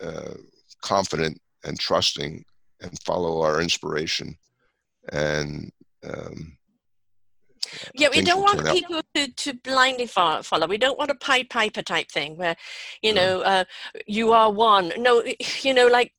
uh, 0.00 0.34
confident 0.82 1.38
and 1.64 1.78
trusting 1.78 2.44
and 2.80 3.02
follow 3.02 3.42
our 3.42 3.60
inspiration, 3.60 4.36
and 5.12 5.70
um, 6.04 6.56
Yeah, 7.94 8.08
we 8.10 8.22
don't 8.22 8.42
want 8.42 8.66
people 8.68 9.02
to, 9.14 9.32
to 9.32 9.54
blindly 9.54 10.06
follow. 10.06 10.66
We 10.66 10.78
don't 10.78 10.98
want 10.98 11.10
a 11.10 11.14
Pied 11.16 11.50
Piper 11.50 11.82
type 11.82 12.10
thing 12.10 12.36
where, 12.36 12.56
you 13.02 13.12
No. 13.12 13.20
know, 13.20 13.40
uh, 13.42 13.64
you 14.06 14.32
are 14.32 14.50
one. 14.50 14.92
No, 14.96 15.22
you 15.62 15.74
know, 15.74 15.88
like 15.88 16.12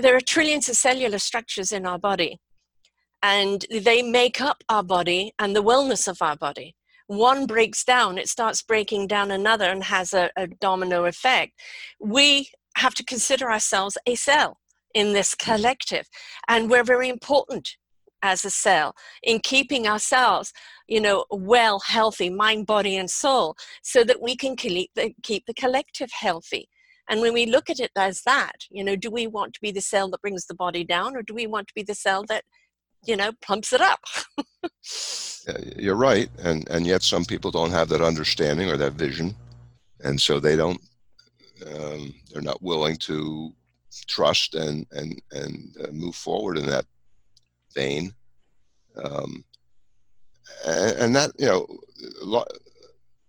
there 0.00 0.16
are 0.16 0.20
trillions 0.20 0.68
of 0.68 0.76
cellular 0.76 1.18
structures 1.18 1.72
in 1.72 1.86
our 1.86 1.98
body, 1.98 2.38
and 3.22 3.64
they 3.70 4.02
make 4.02 4.40
up 4.40 4.62
our 4.68 4.82
body 4.82 5.32
and 5.38 5.54
the 5.54 5.62
wellness 5.62 6.08
of 6.08 6.20
our 6.20 6.36
body. 6.36 6.74
One 7.06 7.46
breaks 7.46 7.84
down, 7.84 8.18
it 8.18 8.28
starts 8.28 8.62
breaking 8.62 9.08
down 9.08 9.30
another 9.30 9.66
and 9.66 9.84
has 9.84 10.14
a, 10.14 10.30
a 10.36 10.46
domino 10.46 11.04
effect. 11.04 11.52
We 12.00 12.50
have 12.76 12.94
to 12.94 13.04
consider 13.04 13.50
ourselves 13.50 13.98
a 14.06 14.14
cell 14.14 14.58
in 14.94 15.12
this 15.12 15.34
collective, 15.34 16.08
and 16.48 16.70
we're 16.70 16.84
very 16.84 17.08
important 17.08 17.76
as 18.22 18.44
a 18.44 18.50
cell 18.50 18.94
in 19.22 19.38
keeping 19.38 19.86
ourselves 19.86 20.52
you 20.86 21.00
know, 21.00 21.24
well, 21.30 21.80
healthy 21.80 22.30
mind, 22.30 22.66
body, 22.66 22.96
and 22.96 23.10
soul, 23.10 23.56
so 23.82 24.04
that 24.04 24.20
we 24.20 24.36
can 24.36 24.56
keep 24.56 24.90
the, 24.94 25.14
keep 25.22 25.46
the 25.46 25.54
collective 25.54 26.10
healthy. 26.12 26.68
And 27.08 27.20
when 27.20 27.34
we 27.34 27.46
look 27.46 27.68
at 27.68 27.80
it 27.80 27.90
as 27.96 28.22
that, 28.22 28.64
you 28.70 28.82
know, 28.82 28.96
do 28.96 29.10
we 29.10 29.26
want 29.26 29.54
to 29.54 29.60
be 29.60 29.70
the 29.70 29.80
cell 29.80 30.08
that 30.10 30.22
brings 30.22 30.46
the 30.46 30.54
body 30.54 30.84
down, 30.84 31.16
or 31.16 31.22
do 31.22 31.34
we 31.34 31.46
want 31.46 31.68
to 31.68 31.74
be 31.74 31.82
the 31.82 31.94
cell 31.94 32.24
that, 32.28 32.44
you 33.06 33.16
know, 33.16 33.32
pumps 33.42 33.72
it 33.72 33.80
up? 33.80 34.00
You're 35.76 35.96
right, 35.96 36.30
and 36.38 36.66
and 36.70 36.86
yet 36.86 37.02
some 37.02 37.24
people 37.24 37.50
don't 37.50 37.70
have 37.70 37.88
that 37.90 38.00
understanding 38.00 38.70
or 38.70 38.78
that 38.78 38.94
vision, 38.94 39.34
and 40.02 40.20
so 40.20 40.40
they 40.40 40.56
don't. 40.56 40.80
Um, 41.66 42.14
they're 42.30 42.42
not 42.42 42.62
willing 42.62 42.96
to 42.96 43.52
trust 44.08 44.54
and 44.54 44.86
and 44.92 45.20
and 45.32 45.76
uh, 45.82 45.92
move 45.92 46.14
forward 46.14 46.56
in 46.58 46.66
that 46.66 46.86
vein. 47.74 48.14
Um, 49.02 49.44
and, 50.66 50.96
and 50.98 51.16
that 51.16 51.32
you 51.38 51.46
know, 51.46 51.66
li- 52.22 52.58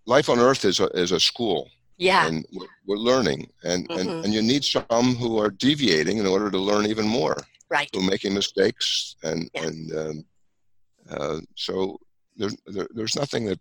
life 0.06 0.28
on 0.28 0.38
Earth 0.38 0.64
is 0.64 0.80
a 0.80 0.86
is 0.98 1.12
a 1.12 1.20
school, 1.20 1.70
yeah, 1.98 2.26
and 2.26 2.44
we're, 2.52 2.66
we're 2.86 2.96
learning, 3.10 3.50
and, 3.64 3.88
Mhm. 3.88 3.98
and 4.00 4.24
and 4.24 4.34
you 4.34 4.42
need 4.42 4.64
some 4.64 5.14
who 5.16 5.38
are 5.38 5.50
deviating 5.50 6.18
in 6.18 6.26
order 6.26 6.50
to 6.50 6.58
learn 6.58 6.86
even 6.86 7.06
more 7.06 7.36
right. 7.70 7.88
who 7.92 8.00
are 8.00 8.10
making 8.10 8.34
mistakes 8.34 9.16
and 9.22 9.50
Yeah. 9.54 9.66
and 9.66 9.92
um, 9.96 10.24
uh, 11.10 11.40
so 11.56 11.98
there's 12.36 12.56
there, 12.66 12.88
there's 12.94 13.16
nothing 13.16 13.44
that 13.46 13.60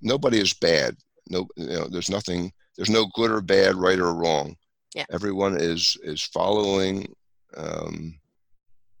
nobody 0.00 0.38
is 0.40 0.52
bad 0.54 0.96
no 1.28 1.46
you 1.56 1.66
know 1.66 1.86
there's 1.88 2.10
nothing 2.10 2.52
there's 2.76 2.90
no 2.90 3.06
good 3.14 3.30
or 3.30 3.40
bad 3.40 3.74
right 3.76 3.98
or 4.00 4.12
wrong 4.14 4.56
Yeah. 4.94 5.06
everyone 5.10 5.56
is 5.60 5.96
is 6.02 6.22
following 6.22 7.14
um, 7.56 8.18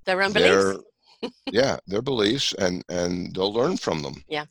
Their 0.04 0.22
own 0.22 0.32
their 0.32 0.74
beliefs. 0.74 1.34
yeah 1.60 1.76
their 1.86 2.02
beliefs 2.02 2.52
and 2.58 2.84
and 2.88 3.34
they'll 3.34 3.52
learn 3.52 3.76
from 3.76 4.02
them 4.02 4.22
Yeah. 4.28 4.46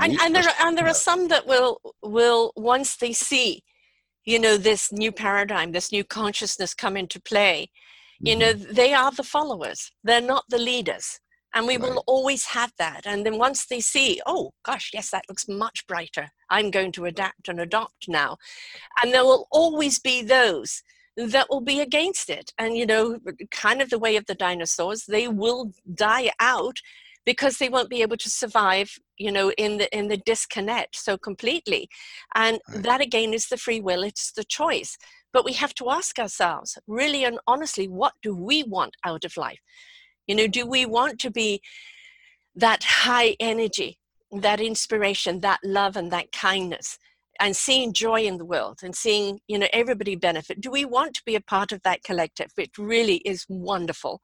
And, 0.00 0.12
And, 0.20 0.34
there 0.34 0.44
are, 0.44 0.54
and 0.66 0.76
there 0.76 0.86
are 0.86 0.94
some 0.94 1.28
that 1.28 1.46
will 1.46 1.80
will 2.02 2.52
once 2.56 2.96
they 2.96 3.12
see, 3.12 3.62
you 4.24 4.38
know, 4.38 4.56
this 4.56 4.92
new 4.92 5.12
paradigm, 5.12 5.72
this 5.72 5.92
new 5.92 6.04
consciousness 6.04 6.74
come 6.74 6.96
into 6.96 7.20
play, 7.20 7.70
you 8.24 8.34
Mhm. 8.34 8.38
know 8.40 8.52
they 8.52 8.92
are 8.94 9.12
the 9.12 9.22
followers. 9.22 9.92
They're 10.02 10.20
not 10.34 10.44
the 10.48 10.58
leaders. 10.58 11.20
And 11.54 11.66
we 11.66 11.78
will 11.78 12.02
always 12.06 12.46
have 12.46 12.72
that. 12.76 13.06
And 13.06 13.24
then 13.24 13.38
once 13.38 13.64
they 13.66 13.80
see 13.80 14.20
oh 14.26 14.52
gosh 14.62 14.90
yes 14.92 15.10
that 15.10 15.24
looks 15.28 15.46
much 15.48 15.86
brighter. 15.86 16.30
I'm 16.50 16.70
going 16.70 16.92
to 16.92 17.06
adapt 17.06 17.48
and 17.48 17.58
adopt 17.60 18.08
now. 18.08 18.36
And 19.02 19.12
there 19.12 19.24
will 19.24 19.46
always 19.50 19.98
be 19.98 20.22
those 20.22 20.82
that 21.16 21.48
will 21.48 21.62
be 21.62 21.80
against 21.80 22.28
it. 22.28 22.52
And 22.58 22.76
you 22.76 22.86
know 22.86 23.20
kind 23.50 23.80
of 23.80 23.88
the 23.90 23.98
way 23.98 24.16
of 24.16 24.26
the 24.26 24.34
dinosaurs 24.34 25.04
they 25.06 25.28
will 25.28 25.72
die 25.94 26.30
out 26.40 26.78
because 27.24 27.56
they 27.56 27.68
won't 27.68 27.90
be 27.90 28.02
able 28.02 28.16
to 28.18 28.30
survive 28.30 28.98
you 29.18 29.32
know 29.32 29.50
in 29.52 29.78
the 29.78 29.96
in 29.96 30.08
the 30.08 30.16
disconnect 30.16 30.96
so 30.96 31.16
completely. 31.18 31.88
And 32.34 32.58
Right. 32.68 32.82
that 32.84 33.00
again 33.00 33.34
is 33.34 33.48
the 33.48 33.56
free 33.56 33.80
will 33.80 34.02
it's 34.02 34.32
the 34.32 34.44
choice. 34.44 34.96
But 35.32 35.44
we 35.44 35.52
have 35.54 35.74
to 35.74 35.90
ask 35.90 36.18
ourselves 36.18 36.78
really 36.86 37.24
and 37.24 37.38
honestly 37.46 37.88
what 37.88 38.14
do 38.22 38.34
we 38.34 38.62
want 38.62 38.94
out 39.04 39.24
of 39.24 39.36
life? 39.36 39.60
You 40.26 40.34
know 40.34 40.46
do 40.46 40.66
we 40.66 40.86
want 40.86 41.20
to 41.20 41.30
be 41.30 41.60
that 42.54 42.82
high 42.84 43.36
energy 43.40 43.98
that 44.32 44.60
inspiration 44.60 45.40
that 45.40 45.60
love 45.64 45.96
and 45.96 46.10
that 46.12 46.32
kindness 46.32 46.98
and 47.38 47.54
seeing 47.54 47.92
joy 47.92 48.22
in 48.22 48.38
the 48.38 48.44
world 48.44 48.80
and 48.82 48.94
seeing 48.96 49.40
you 49.46 49.58
know 49.58 49.68
everybody 49.72 50.16
benefit? 50.16 50.60
Do 50.60 50.70
we 50.70 50.84
want 50.84 51.14
to 51.14 51.22
be 51.24 51.34
a 51.34 51.40
part 51.40 51.72
of 51.72 51.82
that 51.82 52.02
collective? 52.02 52.50
Which 52.54 52.78
really 52.78 53.16
is 53.18 53.44
wonderful. 53.48 54.20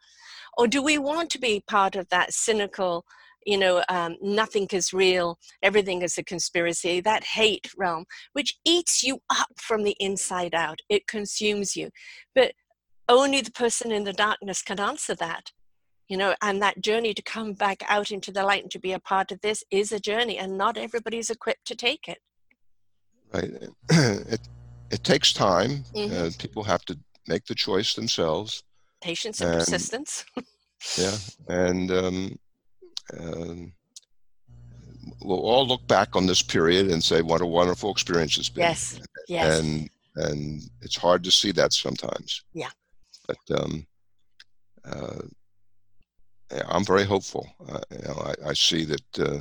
Or 0.57 0.66
do 0.66 0.82
we 0.82 0.99
want 0.99 1.30
to 1.30 1.38
be 1.38 1.62
part 1.66 1.97
of 1.97 2.09
that 2.09 2.32
cynical 2.32 3.05
you 3.47 3.59
know 3.59 3.82
um, 3.88 4.16
nothing 4.22 4.66
is 4.72 4.93
real 4.93 5.38
everything 5.62 6.03
is 6.03 6.16
a 6.18 6.24
conspiracy 6.24 7.01
that 7.01 7.24
hate 7.24 7.68
realm 7.76 8.05
which 8.32 8.59
eats 8.64 9.03
you 9.03 9.20
up 9.30 9.49
from 9.57 9.82
the 9.84 9.97
inside 10.01 10.55
out 10.55 10.78
it 10.88 11.07
consumes 11.07 11.76
you. 11.76 11.90
But 12.34 12.53
only 13.09 13.40
the 13.40 13.51
person 13.53 13.90
in 13.93 14.05
the 14.05 14.12
darkness 14.12 14.62
can 14.62 14.78
answer 14.80 15.14
that. 15.16 15.51
You 16.09 16.16
know 16.18 16.34
and 16.43 16.61
that 16.62 16.80
journey 16.82 17.14
to 17.14 17.22
come 17.22 17.53
back 17.55 17.82
out 17.88 18.11
into 18.11 18.30
the 18.32 18.43
light 18.45 18.62
and 18.62 18.70
to 18.72 18.78
be 18.78 18.93
a 18.93 18.99
part 19.01 19.32
of 19.32 19.40
this 19.40 19.64
is 19.70 19.93
a 19.93 20.01
journey 20.01 20.36
and 20.38 20.59
not 20.59 20.76
everybody's 20.76 21.30
equipped 21.30 21.66
to 21.66 21.74
take 21.74 22.07
it. 22.09 22.18
Right 23.32 23.51
it 23.90 24.40
it 24.90 25.05
takes 25.05 25.32
time 25.32 25.84
Mhm. 25.95 26.12
uh, 26.12 26.30
people 26.38 26.62
have 26.64 26.84
to 26.86 26.99
make 27.26 27.45
the 27.47 27.55
choice 27.55 27.95
themselves 27.95 28.62
patience 29.01 29.40
and 29.40 29.51
And- 29.51 29.59
persistence. 29.61 30.24
Yeah 30.99 31.16
and 31.49 31.90
um 31.93 32.38
um, 33.18 33.72
we'll 35.20 35.40
all 35.40 35.66
look 35.66 35.86
back 35.86 36.16
on 36.16 36.26
this 36.26 36.42
period 36.42 36.90
and 36.90 37.03
say 37.03 37.22
what 37.22 37.40
a 37.40 37.46
wonderful 37.46 37.90
experience 37.90 38.38
it's 38.38 38.48
been. 38.48 38.62
Yes. 38.62 39.00
Yes. 39.28 39.61
And 39.61 39.90
and 40.16 40.62
it's 40.82 40.96
hard 40.96 41.24
to 41.24 41.30
see 41.30 41.53
that 41.53 41.72
sometimes. 41.72 42.42
Yeah. 42.53 42.70
But 43.26 43.61
um, 43.61 43.86
uh, 44.84 45.22
yeah, 46.53 46.64
I'm 46.68 46.84
very 46.84 47.05
hopeful. 47.05 47.48
Uh, 47.68 47.80
you 47.90 48.07
know, 48.07 48.34
I, 48.44 48.50
I 48.50 48.53
see 48.53 48.84
that 48.84 49.18
uh, 49.18 49.38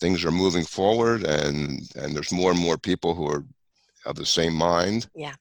things 0.00 0.24
are 0.24 0.30
moving 0.30 0.64
forward, 0.64 1.24
and 1.24 1.80
and 1.96 2.14
there's 2.14 2.32
more 2.32 2.50
and 2.50 2.60
more 2.60 2.76
people 2.76 3.14
who 3.14 3.26
are 3.26 3.44
of 4.04 4.16
the 4.16 4.26
same 4.26 4.54
mind. 4.54 5.08
Yeah. 5.14 5.34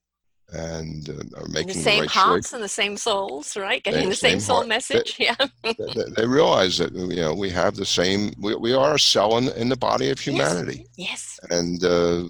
And 0.53 1.09
uh, 1.09 1.39
are 1.41 1.47
making 1.47 1.67
the 1.69 1.73
same 1.73 1.95
the 1.97 2.01
right 2.01 2.09
hearts 2.11 2.47
choice. 2.49 2.53
and 2.53 2.63
the 2.63 2.67
same 2.69 2.97
souls, 2.97 3.57
right? 3.57 3.83
Getting 3.83 4.01
Same- 4.01 4.09
the 4.09 4.15
same, 4.15 4.31
same 4.33 4.39
soul 4.41 4.55
heart. 4.57 4.67
message. 4.67 5.15
yeah. 5.19 5.35
they, 5.63 5.73
they- 5.73 6.11
they 6.15 6.27
realize 6.27 6.77
that 6.77 6.93
you 6.93 7.15
know 7.15 7.33
we 7.33 7.49
have 7.49 7.75
the 7.75 7.85
same. 7.85 8.31
We, 8.39 8.55
we 8.55 8.73
are 8.73 8.93
a 8.95 8.99
cell 8.99 9.37
in, 9.37 9.49
in 9.49 9.69
the 9.69 9.75
body 9.75 10.11
of 10.11 10.19
humanity, 10.19 10.85
Yes. 10.97 11.39
and 11.49 11.83
uh, 11.83 12.23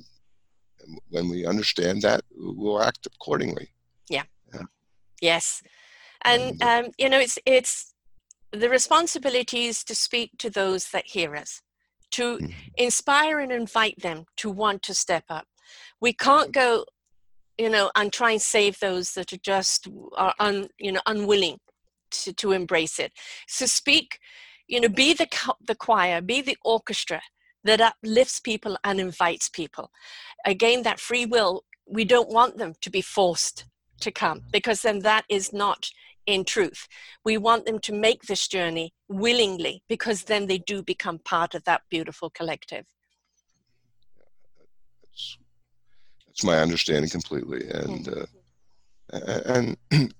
when 1.09 1.29
we 1.29 1.45
understand 1.45 2.01
that, 2.03 2.21
we'll 2.35 2.81
act 2.81 3.05
accordingly. 3.05 3.69
Yeah. 4.09 4.23
Yes. 5.21 5.61
And 6.23 6.61
um, 6.63 6.85
you 6.97 7.09
know, 7.09 7.19
it's 7.19 7.37
it's 7.45 7.93
the 8.51 8.69
responsibility 8.69 9.65
is 9.65 9.83
to 9.83 9.93
speak 9.95 10.31
to 10.39 10.49
those 10.49 10.89
that 10.91 11.05
hear 11.07 11.35
us, 11.35 11.61
to 12.11 12.37
Mhm. 12.37 12.53
inspire 12.77 13.39
and 13.39 13.51
invite 13.51 13.99
them 14.01 14.25
to 14.37 14.49
want 14.49 14.81
to 14.83 14.93
step 14.93 15.25
up. 15.29 15.47
We 15.99 16.13
can't 16.13 16.51
go, 16.53 16.85
you 17.57 17.69
know, 17.69 17.91
and 17.95 18.11
try 18.11 18.31
and 18.31 18.41
save 18.41 18.79
those 18.79 19.13
that 19.13 19.33
are 19.33 19.37
just 19.37 19.87
are 20.17 20.33
un, 20.39 20.67
you 20.79 20.91
know, 20.91 21.01
unwilling 21.05 21.59
to, 22.11 22.33
to 22.33 22.51
embrace 22.51 22.99
it. 22.99 23.11
So 23.47 23.65
speak, 23.65 24.19
you 24.67 24.79
know, 24.79 24.89
be 24.89 25.13
the 25.13 25.27
the 25.65 25.75
choir, 25.75 26.21
be 26.21 26.41
the 26.41 26.57
orchestra 26.63 27.21
that 27.63 27.81
uplifts 27.81 28.39
people 28.39 28.77
and 28.83 28.99
invites 28.99 29.49
people. 29.49 29.91
Again, 30.45 30.83
that 30.83 30.99
free 30.99 31.25
will, 31.25 31.63
we 31.87 32.05
don't 32.05 32.29
want 32.29 32.57
them 32.57 32.73
to 32.81 32.89
be 32.89 33.01
forced 33.01 33.65
to 34.01 34.11
come 34.11 34.41
because 34.51 34.81
then 34.81 34.99
that 34.99 35.25
is 35.29 35.51
not 35.51 35.89
in 36.25 36.43
truth. 36.43 36.87
We 37.23 37.37
want 37.37 37.65
them 37.65 37.79
to 37.79 37.93
make 37.93 38.23
this 38.23 38.47
journey 38.47 38.93
willingly 39.07 39.83
because 39.87 40.23
then 40.23 40.47
they 40.47 40.57
do 40.57 40.83
become 40.83 41.19
part 41.19 41.55
of 41.55 41.63
that 41.65 41.81
beautiful 41.89 42.29
collective. 42.29 42.85
That's, 45.03 45.37
that's 46.35 46.43
my 46.43 46.59
understanding 46.59 47.09
completely, 47.09 47.69
and 47.69 48.09
uh, 48.09 48.25
and 49.45 49.77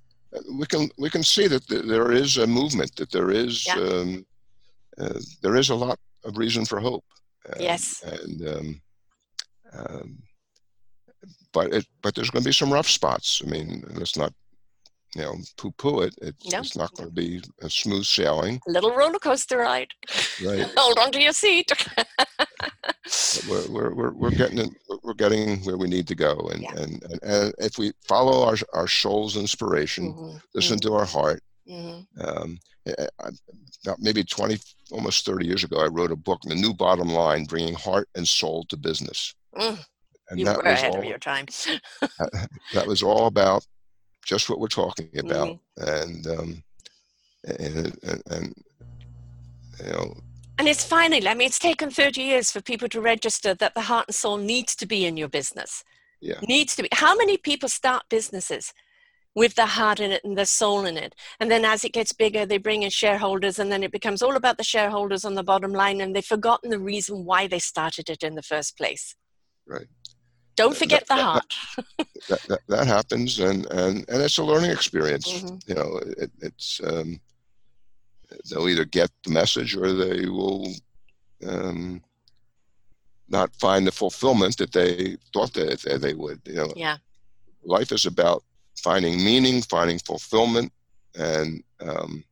we 0.54 0.66
can 0.66 0.90
we 0.98 1.10
can 1.10 1.24
see 1.24 1.48
that 1.48 1.68
th- 1.68 1.84
there 1.86 2.12
is 2.14 2.38
a 2.38 2.48
movement, 2.48 2.96
that 2.96 3.12
there 3.12 3.32
is 3.32 3.66
Yeah. 3.68 3.76
um, 3.76 4.26
uh, 4.98 5.20
there 5.42 5.58
is 5.58 5.70
a 5.70 5.76
lot 5.76 6.00
of 6.24 6.38
reason 6.38 6.66
for 6.66 6.80
hope. 6.80 7.04
Um, 7.54 7.62
Yes. 7.62 8.02
and 8.04 8.48
um, 8.48 8.82
um, 9.74 10.18
but 11.52 11.74
it 11.74 11.86
but 12.02 12.16
there's 12.16 12.30
going 12.30 12.44
to 12.44 12.50
be 12.50 12.54
some 12.54 12.72
rough 12.72 12.88
spots. 12.90 13.42
I 13.46 13.50
mean, 13.50 13.84
let's 13.96 14.16
not 14.16 14.32
you 15.16 15.22
know 15.22 15.36
poo-poo 15.58 16.02
it. 16.02 16.14
It's, 16.22 16.52
No. 16.52 16.60
it's 16.60 16.76
not 16.78 16.94
going 16.96 17.10
to 17.10 17.16
be 17.16 17.42
a 17.62 17.70
smooth 17.70 18.06
sailing, 18.06 18.60
A 18.68 18.72
little 18.72 18.94
roller 18.96 19.20
coaster 19.20 19.58
ride. 19.60 19.88
right? 20.46 20.66
Hold 20.78 21.00
on 21.00 21.12
to 21.14 21.22
your 21.22 21.34
seat. 21.34 21.72
We're, 23.50 23.68
we're, 23.70 23.94
we're, 23.94 24.14
we're 24.14 24.32
getting 24.32 24.76
we're 25.04 25.14
getting 25.14 25.60
where 25.64 25.78
we 25.78 25.88
need 25.88 26.08
to 26.08 26.16
go, 26.16 26.36
and 26.52 26.62
Yeah. 26.64 26.74
and, 26.76 27.04
and 27.04 27.20
and 27.24 27.54
if 27.60 27.78
we 27.78 27.92
follow 28.08 28.44
our 28.48 28.56
our 28.74 28.88
soul's 28.88 29.38
inspiration, 29.38 30.14
Mhm, 30.14 30.42
listen 30.54 30.80
to 30.80 30.94
our 30.94 31.06
heart. 31.06 31.42
mhm. 31.70 32.06
Um, 32.20 32.60
I- 32.88 33.34
maybe 34.00 34.24
20, 34.24 34.58
almost 34.92 35.26
30 35.26 35.46
years 35.46 35.64
ago, 35.64 35.78
I 35.80 35.86
wrote 35.88 36.12
a 36.12 36.16
book, 36.16 36.40
The 36.44 36.56
New 36.56 36.74
Bottom 36.74 37.10
Line, 37.10 37.46
Bringing 37.46 37.74
Heart 37.76 38.10
and 38.16 38.28
Soul 38.28 38.64
to 38.70 38.78
Business. 38.78 39.34
Mm, 39.56 39.80
And 40.30 40.40
you 40.40 40.46
that 40.46 40.58
were 40.58 40.64
was, 40.64 40.74
ahead 40.80 40.92
all, 40.94 41.00
of 41.00 41.06
your 41.06 41.18
time. 41.20 41.46
that 42.74 42.88
was 42.88 43.02
all 43.04 43.28
about 43.28 43.64
just 44.26 44.50
what 44.50 44.60
we're 44.60 44.68
talking 44.68 45.10
about. 45.18 45.60
Mm-hmm. 45.80 46.10
And, 46.10 46.28
um, 46.28 46.64
and, 47.46 47.98
and, 48.04 48.24
and, 48.32 48.64
you 49.84 49.92
know, 49.92 50.18
And 50.58 50.68
it's 50.68 50.84
finally, 50.86 51.28
I 51.28 51.34
mean, 51.34 51.48
it's 51.48 51.60
taken 51.60 51.92
30 51.92 52.22
years 52.22 52.52
for 52.52 52.62
people 52.62 52.88
to 52.90 53.02
register 53.02 53.54
that 53.54 53.74
the 53.76 53.82
heart 53.82 54.06
and 54.08 54.16
soul 54.16 54.38
needs 54.38 54.76
to 54.78 54.86
be 54.86 55.06
in 55.06 55.18
your 55.18 55.28
business. 55.30 55.84
Yeah. 56.22 56.40
Needs 56.48 56.76
to 56.78 56.84
be. 56.84 56.90
How 56.94 57.16
many 57.16 57.38
people 57.38 57.70
start 57.70 58.04
businesses 58.10 58.74
with 59.36 59.56
the 59.56 59.66
heart 59.66 60.00
in 60.00 60.12
it 60.12 60.24
and 60.24 60.38
the 60.38 60.46
soul 60.46 60.86
in 60.86 60.98
it? 60.98 61.14
And 61.40 61.52
then 61.52 61.66
as 61.66 61.84
it 61.84 61.92
gets 61.92 62.14
bigger, 62.14 62.46
they 62.46 62.58
bring 62.58 62.84
in 62.84 62.90
shareholders, 62.90 63.60
and 63.60 63.72
then 63.72 63.84
it 63.84 63.92
becomes 63.92 64.22
all 64.22 64.36
about 64.36 64.58
the 64.58 64.64
shareholders 64.64 65.26
on 65.26 65.36
the 65.36 65.44
bottom 65.44 65.74
line, 65.74 66.02
and 66.02 66.16
they've 66.16 66.26
forgotten 66.26 66.70
the 66.70 66.80
reason 66.80 67.26
why 67.26 67.48
they 67.48 67.60
started 67.60 68.10
it 68.10 68.24
in 68.24 68.36
the 68.36 68.42
first 68.42 68.78
place. 68.78 69.14
Right. 69.68 69.88
Don't 70.56 70.72
That- 70.72 70.78
forget 70.80 71.08
the 71.08 71.16
heart. 71.16 71.54
that, 72.30 72.42
that, 72.48 72.60
that 72.68 72.88
happens 72.88 73.40
and, 73.40 73.66
and, 73.72 74.06
and 74.10 74.22
it's 74.22 74.38
a 74.38 74.44
learning 74.44 74.72
experience. 74.72 75.28
Mhm. 75.32 75.68
You 75.70 75.76
know, 75.76 75.98
it, 76.18 76.32
it's, 76.42 76.80
um, 76.84 77.20
they'll 78.50 78.68
either 78.70 78.86
get 78.86 79.12
the 79.24 79.32
message 79.32 79.76
or 79.76 79.92
they 79.94 80.26
will, 80.28 80.68
um, 81.48 82.02
not 83.28 83.56
find 83.56 83.88
the 83.88 83.92
fulfillment 83.92 84.58
that 84.58 84.72
they 84.72 85.18
thought 85.34 85.54
that 85.54 85.82
they, 85.82 85.98
they 85.98 86.14
would, 86.14 86.42
you 86.46 86.56
know, 86.56 86.72
Yeah. 86.76 86.98
life 87.64 87.92
is 87.92 88.06
about 88.06 88.44
finding 88.78 89.24
meaning, 89.24 89.62
finding 89.64 89.98
fulfillment, 90.00 90.72
and 91.18 91.64
um, 91.80 92.24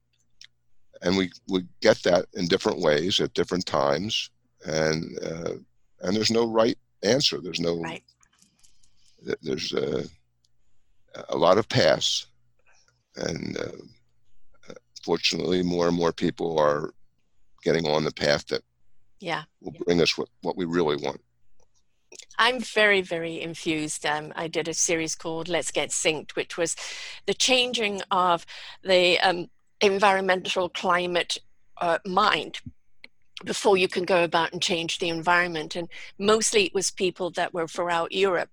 and 1.01 1.17
we 1.17 1.31
we 1.47 1.65
get 1.81 2.01
that 2.03 2.25
in 2.33 2.47
different 2.47 2.79
ways 2.79 3.19
at 3.19 3.33
different 3.33 3.65
times, 3.65 4.29
and 4.65 5.17
uh, 5.23 5.53
and 6.01 6.15
there's 6.15 6.29
no 6.31 6.45
right 6.45 6.77
answer. 7.01 7.39
There's 7.41 7.59
no 7.59 7.79
Right. 7.79 8.03
Th- 9.25 9.37
there's 9.41 9.73
a, 9.73 10.05
a 11.29 11.37
lot 11.37 11.57
of 11.57 11.67
paths, 11.69 12.27
and 13.15 13.57
uh, 13.57 14.73
fortunately, 15.03 15.63
more 15.63 15.87
and 15.87 15.95
more 15.95 16.11
people 16.11 16.59
are 16.59 16.93
getting 17.63 17.87
on 17.87 18.03
the 18.03 18.11
path 18.11 18.47
that 18.47 18.61
Yeah. 19.19 19.43
will 19.61 19.73
bring 19.85 20.01
us 20.01 20.17
what, 20.17 20.29
what 20.41 20.57
we 20.57 20.65
really 20.65 20.97
want. 20.97 21.21
I'm 22.37 22.59
very, 22.59 23.01
very 23.01 23.41
infused. 23.41 24.05
Um, 24.05 24.33
I 24.35 24.47
did 24.47 24.67
a 24.67 24.73
series 24.73 25.15
called 25.15 25.47
Let's 25.47 25.71
Get 25.71 25.89
Synced, 25.89 26.35
which 26.35 26.57
was 26.57 26.75
the 27.25 27.33
changing 27.33 28.01
of 28.11 28.45
the 28.83 29.19
um, 29.19 29.49
environmental 29.81 30.69
climate 30.69 31.37
uh, 31.79 31.99
mind 32.05 32.59
before 33.45 33.77
you 33.77 33.87
can 33.87 34.03
go 34.03 34.23
about 34.23 34.53
and 34.53 34.61
change 34.61 34.99
the 34.99 35.09
environment. 35.09 35.75
And 35.75 35.89
mostly 36.17 36.65
it 36.65 36.73
was 36.73 36.91
people 36.91 37.29
that 37.31 37.53
were 37.53 37.67
throughout 37.67 38.11
Europe. 38.11 38.49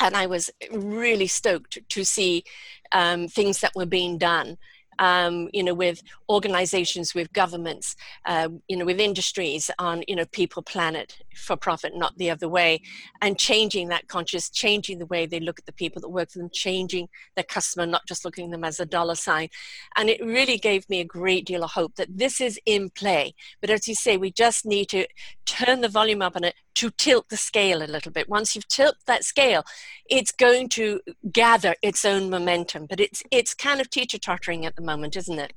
And 0.00 0.16
I 0.16 0.26
was 0.26 0.50
really 0.70 1.26
stoked 1.26 1.78
to 1.88 2.04
see 2.04 2.44
um, 2.92 3.28
things 3.28 3.60
that 3.60 3.74
were 3.74 3.86
being 3.86 4.18
done. 4.18 4.58
Um, 5.00 5.48
you 5.52 5.62
know, 5.62 5.74
with 5.74 6.02
organizations, 6.28 7.14
with 7.14 7.32
governments, 7.32 7.94
uh, 8.26 8.48
you 8.66 8.76
know, 8.76 8.84
with 8.84 8.98
industries 8.98 9.70
on, 9.78 10.02
you 10.08 10.16
know, 10.16 10.24
people, 10.32 10.60
planet, 10.60 11.16
for 11.36 11.56
profit, 11.56 11.94
not 11.94 12.18
the 12.18 12.30
other 12.30 12.48
way, 12.48 12.80
and 13.22 13.38
changing 13.38 13.90
that 13.90 14.08
conscious, 14.08 14.50
changing 14.50 14.98
the 14.98 15.06
way 15.06 15.24
they 15.24 15.38
look 15.38 15.60
at 15.60 15.66
the 15.66 15.72
people 15.72 16.02
that 16.02 16.08
work 16.08 16.32
for 16.32 16.40
them, 16.40 16.50
changing 16.52 17.08
their 17.36 17.44
customer, 17.44 17.86
not 17.86 18.08
just 18.08 18.24
looking 18.24 18.46
at 18.46 18.50
them 18.50 18.64
as 18.64 18.80
a 18.80 18.86
dollar 18.86 19.14
sign. 19.14 19.48
And 19.94 20.10
it 20.10 20.20
really 20.20 20.58
gave 20.58 20.90
me 20.90 20.98
a 20.98 21.04
great 21.04 21.46
deal 21.46 21.62
of 21.62 21.70
hope 21.70 21.94
that 21.94 22.18
this 22.18 22.40
is 22.40 22.58
in 22.66 22.90
play. 22.90 23.36
But 23.60 23.70
as 23.70 23.86
you 23.86 23.94
say, 23.94 24.16
we 24.16 24.32
just 24.32 24.66
need 24.66 24.86
to 24.86 25.06
turn 25.46 25.80
the 25.80 25.88
volume 25.88 26.22
up 26.22 26.34
on 26.34 26.42
it 26.42 26.56
to 26.78 26.90
tilt 26.90 27.28
the 27.28 27.36
scale 27.36 27.82
a 27.82 27.92
little 27.94 28.12
bit. 28.12 28.28
Once 28.28 28.54
you've 28.54 28.68
tilted 28.68 29.02
that 29.06 29.24
scale, 29.24 29.64
it's 30.08 30.30
going 30.32 30.68
to 30.70 31.00
gather 31.32 31.74
its 31.82 32.04
own 32.04 32.30
momentum. 32.30 32.86
But 32.86 33.00
it's 33.00 33.22
it's 33.30 33.52
kind 33.54 33.80
of 33.80 33.90
teeter 33.90 34.18
tottering 34.18 34.64
at 34.64 34.76
the 34.76 34.82
moment, 34.82 35.16
isn't 35.16 35.38
it? 35.38 35.52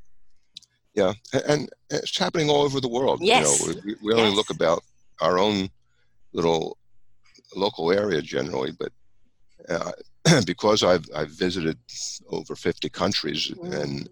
Yeah, 0.95 1.13
and 1.47 1.69
it's 1.89 2.17
happening 2.17 2.49
all 2.49 2.63
over 2.63 2.81
the 2.81 2.89
world. 2.89 3.19
Yes. 3.21 3.59
You 3.61 3.75
know, 3.75 3.81
we, 3.85 3.95
we 4.03 4.13
only 4.13 4.29
Yes. 4.29 4.35
look 4.35 4.49
about 4.49 4.83
our 5.21 5.37
own 5.37 5.69
little 6.33 6.77
local 7.55 7.91
area 7.91 8.21
generally, 8.21 8.71
but 8.77 8.91
uh, 9.69 9.91
because 10.45 10.83
I've 10.83 11.05
I've 11.15 11.31
visited 11.31 11.77
over 12.29 12.55
50 12.55 12.89
countries 12.89 13.51
Mm. 13.51 13.81
and, 13.81 14.09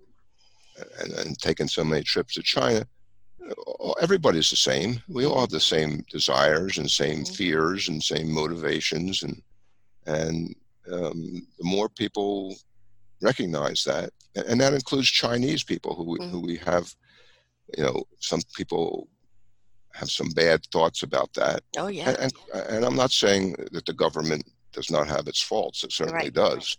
and 1.02 1.12
and 1.20 1.38
taken 1.40 1.68
so 1.68 1.84
many 1.84 2.04
trips 2.04 2.36
to 2.36 2.44
China, 2.44 2.86
everybody's 4.02 4.50
the 4.50 4.56
same. 4.56 5.02
We 5.08 5.26
all 5.26 5.40
have 5.42 5.50
the 5.50 5.60
same 5.60 6.04
desires 6.10 6.78
and 6.78 6.90
same 6.90 7.24
Mhm. 7.24 7.36
fears 7.36 7.88
and 7.90 8.02
same 8.04 8.32
motivations, 8.32 9.24
and 9.24 9.42
and 10.06 10.56
um, 10.92 11.48
the 11.60 11.64
more 11.66 11.90
people 11.90 12.56
recognize 13.22 13.84
that, 13.84 14.12
and 14.36 14.60
that 14.62 14.74
includes 14.74 15.08
Chinese 15.10 15.64
people 15.64 15.94
who 15.96 16.04
we, 16.04 16.28
who 16.30 16.40
we 16.40 16.56
have, 16.58 16.96
you 17.78 17.84
know, 17.84 18.04
some 18.20 18.42
people 18.56 19.08
have 19.94 20.10
some 20.10 20.30
bad 20.30 20.66
thoughts 20.72 21.04
about 21.04 21.32
that, 21.34 21.62
Oh 21.78 21.88
yeah. 21.88 22.10
and, 22.10 22.18
and 22.18 22.34
and 22.72 22.86
I'm 22.86 22.96
not 22.96 23.12
saying 23.12 23.56
that 23.72 23.86
the 23.86 23.94
government 23.94 24.44
does 24.72 24.90
not 24.90 25.08
have 25.08 25.28
its 25.28 25.42
faults; 25.42 25.84
it 25.84 25.92
certainly 25.92 26.26
Right. 26.26 26.34
does. 26.34 26.78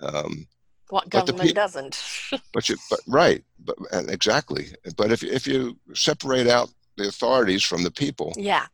Um, 0.00 0.46
what 0.90 1.08
government 1.08 1.48
pe- 1.48 1.54
doesn't. 1.54 2.02
but 2.52 2.68
you, 2.68 2.76
but 2.88 3.00
right, 3.06 3.42
but 3.64 3.76
exactly. 4.08 4.68
But 4.96 5.12
if 5.12 5.22
if 5.22 5.46
you 5.46 5.78
separate 5.94 6.46
out 6.46 6.70
the 6.96 7.08
authorities 7.08 7.62
from 7.62 7.82
the 7.82 7.90
people, 7.90 8.32
yeah, 8.36 8.66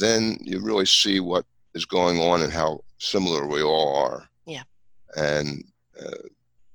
then 0.00 0.38
you 0.40 0.60
really 0.60 0.86
see 0.86 1.20
what 1.20 1.44
is 1.74 1.84
going 1.84 2.20
on 2.20 2.42
and 2.42 2.52
how 2.52 2.80
similar 2.98 3.46
we 3.46 3.62
all 3.62 3.96
are. 3.96 4.28
Yeah, 4.46 4.64
and 5.16 5.64
uh, 6.00 6.28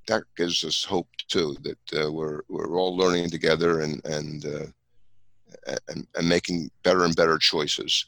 that 0.07 0.23
gives 0.35 0.63
us 0.63 0.83
hope 0.83 1.07
too 1.27 1.55
that 1.61 2.03
uh, 2.03 2.11
we're 2.11 2.41
we're 2.49 2.77
all 2.77 2.95
learning 2.97 3.29
together 3.29 3.81
and 3.81 4.03
and, 4.05 4.45
uh, 4.45 5.75
and 5.87 6.07
and 6.15 6.29
making 6.29 6.71
better 6.83 7.05
and 7.05 7.15
better 7.15 7.37
choices. 7.37 8.05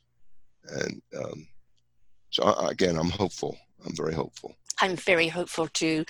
And 0.70 1.02
um, 1.18 1.48
so 2.30 2.54
again, 2.68 2.98
I'm 2.98 3.10
hopeful. 3.10 3.58
I'm 3.86 3.96
very 3.96 4.14
hopeful. 4.14 4.56
I'm 4.82 4.96
very 4.96 5.28
hopeful 5.28 5.68
too. 5.68 6.06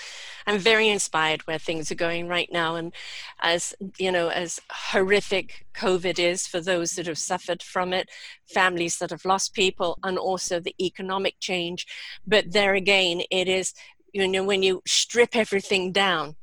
I'm 0.48 0.58
very 0.58 0.88
inspired 0.88 1.42
where 1.42 1.60
things 1.60 1.92
are 1.92 1.96
going 1.96 2.28
right 2.28 2.50
now. 2.52 2.76
And 2.76 2.94
as 3.42 3.76
you 4.00 4.12
know, 4.12 4.30
as 4.30 4.60
horrific 4.72 5.66
COVID 5.76 6.18
is 6.18 6.48
for 6.48 6.62
those 6.62 6.94
that 6.94 7.06
have 7.08 7.18
suffered 7.18 7.62
from 7.62 7.92
it, 7.92 8.10
families 8.48 8.98
that 9.00 9.12
have 9.12 9.26
lost 9.26 9.54
people, 9.54 10.00
and 10.04 10.18
also 10.18 10.60
the 10.60 10.76
economic 10.80 11.36
change. 11.42 11.86
But 12.26 12.54
there 12.54 12.74
again, 12.74 13.22
it 13.30 13.50
is, 13.50 13.74
you 14.14 14.28
know, 14.28 14.44
when 14.44 14.64
you 14.64 14.82
strip 14.88 15.36
everything 15.36 15.92
down 15.92 16.36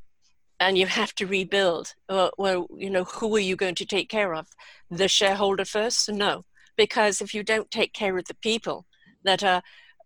and 0.61 0.77
you 0.77 0.87
have 0.87 1.15
to 1.15 1.27
rebuild, 1.27 1.95
well, 2.09 2.31
well 2.37 2.67
you 2.77 2.91
know, 2.91 3.05
who 3.05 3.35
are 3.37 3.41
you 3.41 3.57
going 3.57 3.77
to 3.77 3.87
take 3.87 4.11
care 4.11 4.35
of? 4.35 4.49
The 4.91 5.09
shareholder 5.09 5.65
first? 5.65 6.11
No. 6.11 6.45
Because 6.77 7.21
if 7.21 7.35
you 7.35 7.43
don't 7.43 7.71
take 7.71 7.93
care 7.93 8.17
of 8.19 8.27
the 8.27 8.35
people 8.35 8.87
that 9.25 9.43
are 9.43 9.63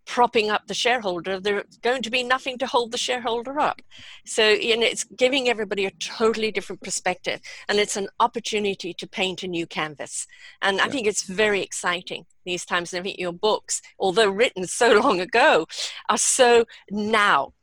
propping 0.07 0.51
up 0.51 0.67
the 0.67 0.75
shareholder, 0.75 1.39
there's 1.39 1.65
going 1.83 2.03
to 2.03 2.11
be 2.11 2.23
nothing 2.23 2.59
to 2.59 2.67
hold 2.67 2.93
the 2.93 2.99
shareholder 2.99 3.59
up. 3.59 3.81
So, 4.25 4.49
you 4.49 4.77
know, 4.77 4.87
it's 4.87 5.05
giving 5.05 5.49
everybody 5.49 5.87
a 5.87 5.91
totally 5.93 6.51
different 6.51 6.83
perspective 6.83 7.41
and 7.69 7.79
it's 7.79 7.97
an 7.97 8.09
opportunity 8.21 8.95
to 8.95 9.07
paint 9.07 9.43
a 9.43 9.49
new 9.49 9.67
canvas. 9.67 10.27
And 10.61 10.81
I 10.81 10.89
think 10.89 11.07
it's 11.07 11.25
very 11.25 11.63
exciting 11.63 12.27
these 12.45 12.65
times. 12.65 12.93
And 12.93 13.01
I 13.01 13.03
think 13.03 13.19
your 13.19 13.33
books, 13.33 13.81
although 13.99 14.31
written 14.31 14.67
so 14.67 14.93
long 15.01 15.21
ago, 15.21 15.67
are 16.09 16.19
so 16.19 16.65
now. 16.91 17.55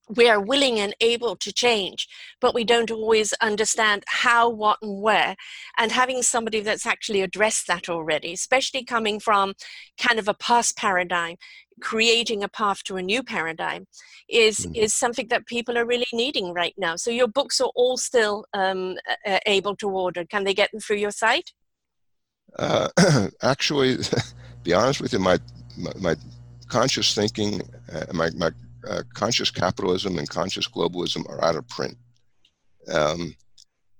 we 0.09 0.27
are 0.27 0.41
willing 0.41 0.79
and 0.79 0.95
able 1.01 1.35
to 1.35 1.53
change, 1.53 2.07
but 2.41 2.55
we 2.55 2.63
don't 2.63 2.89
always 2.89 3.31
understand 3.41 4.03
how, 4.07 4.49
what, 4.49 4.79
and 4.81 5.01
where. 5.01 5.35
And 5.77 5.91
having 5.91 6.23
somebody 6.23 6.61
that's 6.61 6.85
actually 6.85 7.21
addressed 7.21 7.67
that 7.67 7.89
already, 7.89 8.33
especially 8.33 8.83
coming 8.83 9.19
from 9.19 9.53
kind 9.99 10.17
of 10.19 10.27
a 10.27 10.33
past 10.33 10.75
paradigm, 10.77 11.35
creating 11.79 12.43
a 12.43 12.49
path 12.49 12.83
to 12.83 12.97
a 12.97 13.03
new 13.03 13.21
paradigm, 13.21 13.85
is 14.27 14.61
mm-hmm. 14.61 14.75
is 14.75 14.93
something 14.93 15.27
that 15.29 15.45
people 15.45 15.77
are 15.77 15.85
really 15.85 16.07
needing 16.11 16.53
right 16.53 16.73
now. 16.77 16.95
So 16.95 17.11
your 17.11 17.27
books 17.27 17.61
are 17.61 17.71
all 17.75 17.95
still 17.95 18.45
um, 18.53 18.97
uh, 19.25 19.39
able 19.45 19.75
to 19.77 19.89
order. 19.89 20.25
Can 20.25 20.43
they 20.43 20.53
get 20.53 20.71
them 20.71 20.81
through 20.81 20.97
your 20.97 21.11
site? 21.11 21.51
Uh, 22.57 22.89
actually, 23.43 23.97
be 24.63 24.73
honest 24.73 25.01
with 25.01 25.13
you, 25.13 25.19
my 25.19 25.37
my, 25.77 25.91
my 25.99 26.15
conscious 26.67 27.13
thinking, 27.13 27.61
uh, 27.93 28.05
my 28.11 28.31
my 28.31 28.49
uh, 28.87 29.03
conscious 29.13 29.51
capitalism 29.51 30.17
and 30.17 30.29
conscious 30.29 30.67
globalism 30.67 31.27
are 31.29 31.43
out 31.43 31.55
of 31.55 31.67
print. 31.67 31.97
Um, 32.91 33.35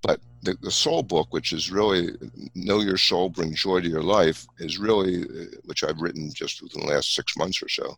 but 0.01 0.19
the, 0.41 0.55
the, 0.61 0.71
soul 0.71 1.03
book, 1.03 1.27
which 1.31 1.51
is 1.51 1.71
really 1.71 2.11
Know 2.55 2.79
Your 2.79 2.97
Soul, 2.97 3.29
Bring 3.29 3.53
Joy 3.53 3.81
to 3.81 3.89
Your 3.89 4.01
Life, 4.01 4.45
is 4.59 4.79
really, 4.79 5.23
uh, 5.23 5.57
which 5.65 5.83
I've 5.83 5.99
written 5.99 6.31
just 6.33 6.61
within 6.61 6.81
the 6.81 6.93
last 6.93 7.13
six 7.13 7.35
months 7.35 7.61
or 7.61 7.67
so, 7.67 7.97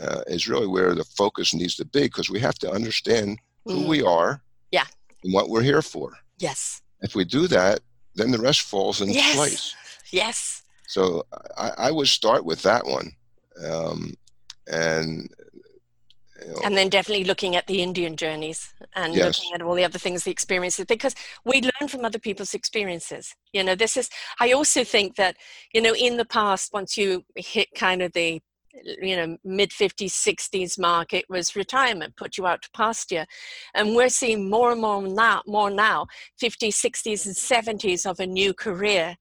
uh, 0.00 0.20
is 0.26 0.48
really 0.48 0.66
where 0.66 0.94
the 0.94 1.04
focus 1.04 1.54
needs 1.54 1.76
to 1.76 1.84
be 1.86 2.02
because 2.02 2.28
we 2.28 2.40
have 2.40 2.58
to 2.58 2.70
understand 2.70 3.38
who 3.64 3.84
mm. 3.84 3.88
we 3.88 4.02
are 4.02 4.42
yeah. 4.70 4.84
and 5.22 5.32
what 5.32 5.48
we're 5.48 5.62
here 5.62 5.82
for. 5.82 6.12
Yes. 6.38 6.82
If 7.00 7.14
we 7.14 7.24
do 7.24 7.46
that, 7.48 7.80
then 8.14 8.30
the 8.30 8.38
rest 8.38 8.62
falls 8.62 9.00
into 9.00 9.14
yes. 9.14 9.34
place. 9.34 9.76
Yes. 10.10 10.62
So 10.86 11.26
I, 11.56 11.70
I, 11.78 11.90
would 11.90 12.08
start 12.08 12.44
with 12.44 12.62
that 12.62 12.86
one. 12.86 13.12
Um, 13.66 14.14
and 14.66 15.28
and 16.64 16.76
then 16.76 16.88
definitely 16.88 17.24
looking 17.24 17.56
at 17.56 17.66
the 17.66 17.82
Indian 17.82 18.16
journeys 18.16 18.72
and 18.94 19.14
yes. 19.14 19.24
looking 19.24 19.54
at 19.54 19.62
all 19.62 19.74
the 19.74 19.84
other 19.84 19.98
things, 19.98 20.24
the 20.24 20.30
experiences, 20.30 20.84
because 20.86 21.14
we 21.44 21.62
learn 21.62 21.88
from 21.88 22.04
other 22.04 22.18
people's 22.18 22.54
experiences. 22.54 23.34
You 23.52 23.64
know, 23.64 23.74
this 23.74 23.96
is, 23.96 24.10
I 24.40 24.52
also 24.52 24.84
think 24.84 25.16
that, 25.16 25.36
you 25.72 25.80
know, 25.80 25.94
in 25.94 26.16
the 26.16 26.24
past, 26.24 26.72
once 26.72 26.96
you 26.96 27.24
hit 27.36 27.68
kind 27.74 28.02
of 28.02 28.12
the, 28.12 28.42
you 29.00 29.16
know, 29.16 29.36
mid 29.44 29.70
50s, 29.70 30.10
60s 30.10 30.78
mark, 30.78 31.14
it 31.14 31.26
was 31.28 31.54
retirement, 31.54 32.16
put 32.16 32.36
you 32.36 32.46
out 32.46 32.62
to 32.62 32.70
pasture. 32.72 33.26
And 33.74 33.94
we're 33.94 34.08
seeing 34.08 34.50
more 34.50 34.72
and 34.72 34.80
more 34.80 35.02
now, 35.02 35.42
more 35.46 35.70
now 35.70 36.06
50s, 36.42 36.74
60s, 36.74 37.26
and 37.26 37.78
70s 37.80 38.08
of 38.08 38.18
a 38.20 38.26
new 38.26 38.52
career. 38.52 39.16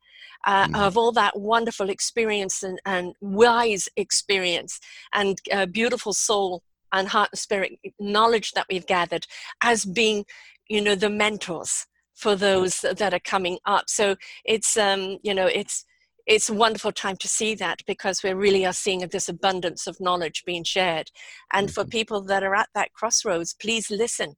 Uh, 0.46 0.68
mm. 0.68 0.86
of 0.86 0.98
all 0.98 1.14
that 1.14 1.40
wonderful 1.40 1.90
experience 1.90 2.64
and, 2.64 2.78
and 2.86 3.16
wise 3.22 3.88
experience 3.96 4.82
and 5.14 5.40
uh, 5.54 5.66
beautiful 5.66 6.12
soul 6.12 6.62
and 6.94 7.10
heart 7.10 7.30
and 7.32 7.40
spirit 7.40 7.74
knowledge 8.00 8.52
that 8.52 8.68
we've 8.70 8.88
gathered 8.88 9.26
as 9.64 9.84
being 9.84 10.26
you 10.70 10.82
know 10.82 10.96
the 10.96 11.10
mentors 11.10 11.86
for 12.16 12.36
those 12.36 12.82
that 12.82 13.14
are 13.14 13.20
coming 13.20 13.58
up. 13.66 13.90
So 13.90 14.16
it's 14.46 14.78
um 14.78 15.18
you 15.24 15.34
know 15.34 15.48
it's 15.48 15.86
it's 16.26 16.50
a 16.50 16.54
wonderful 16.54 16.94
time 16.94 17.18
to 17.18 17.28
see 17.28 17.54
that 17.56 17.82
because 17.86 18.24
we 18.24 18.32
really 18.32 18.66
are 18.66 18.74
seeing 18.74 19.00
this 19.00 19.28
abundance 19.28 19.88
of 19.88 20.00
knowledge 20.00 20.44
being 20.46 20.64
shared. 20.64 21.12
And 21.52 21.70
for 21.74 21.82
mm-hmm. 21.82 21.90
people 21.90 22.22
that 22.22 22.44
are 22.44 22.56
at 22.56 22.70
that 22.76 22.94
crossroads 22.94 23.54
please 23.54 23.90
listen. 23.90 24.36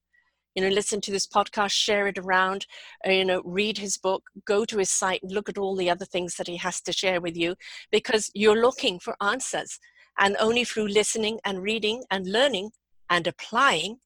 You 0.55 0.63
know 0.63 0.69
listen 0.69 1.01
to 1.01 1.11
this 1.11 1.27
podcast 1.27 1.71
share 1.71 2.07
it 2.07 2.17
around 2.17 2.65
uh, 3.05 3.11
you 3.11 3.25
know 3.25 3.41
read 3.43 3.77
his 3.77 3.97
book 3.97 4.23
go 4.45 4.63
to 4.63 4.77
his 4.77 4.89
site 4.89 5.21
and 5.21 5.33
look 5.33 5.49
at 5.49 5.57
all 5.57 5.75
the 5.75 5.89
other 5.89 6.05
things 6.05 6.35
that 6.35 6.47
he 6.47 6.55
has 6.55 6.79
to 6.83 6.93
share 6.93 7.19
with 7.19 7.35
you 7.35 7.55
because 7.91 8.31
you're 8.33 8.61
looking 8.61 8.97
for 8.97 9.17
answers 9.19 9.79
and 10.19 10.35
only 10.39 10.63
through 10.63 10.87
listening 10.87 11.39
and 11.45 11.61
reading 11.61 12.03
and 12.11 12.27
learning 12.27 12.71
and 13.09 13.27
applying 13.27 13.97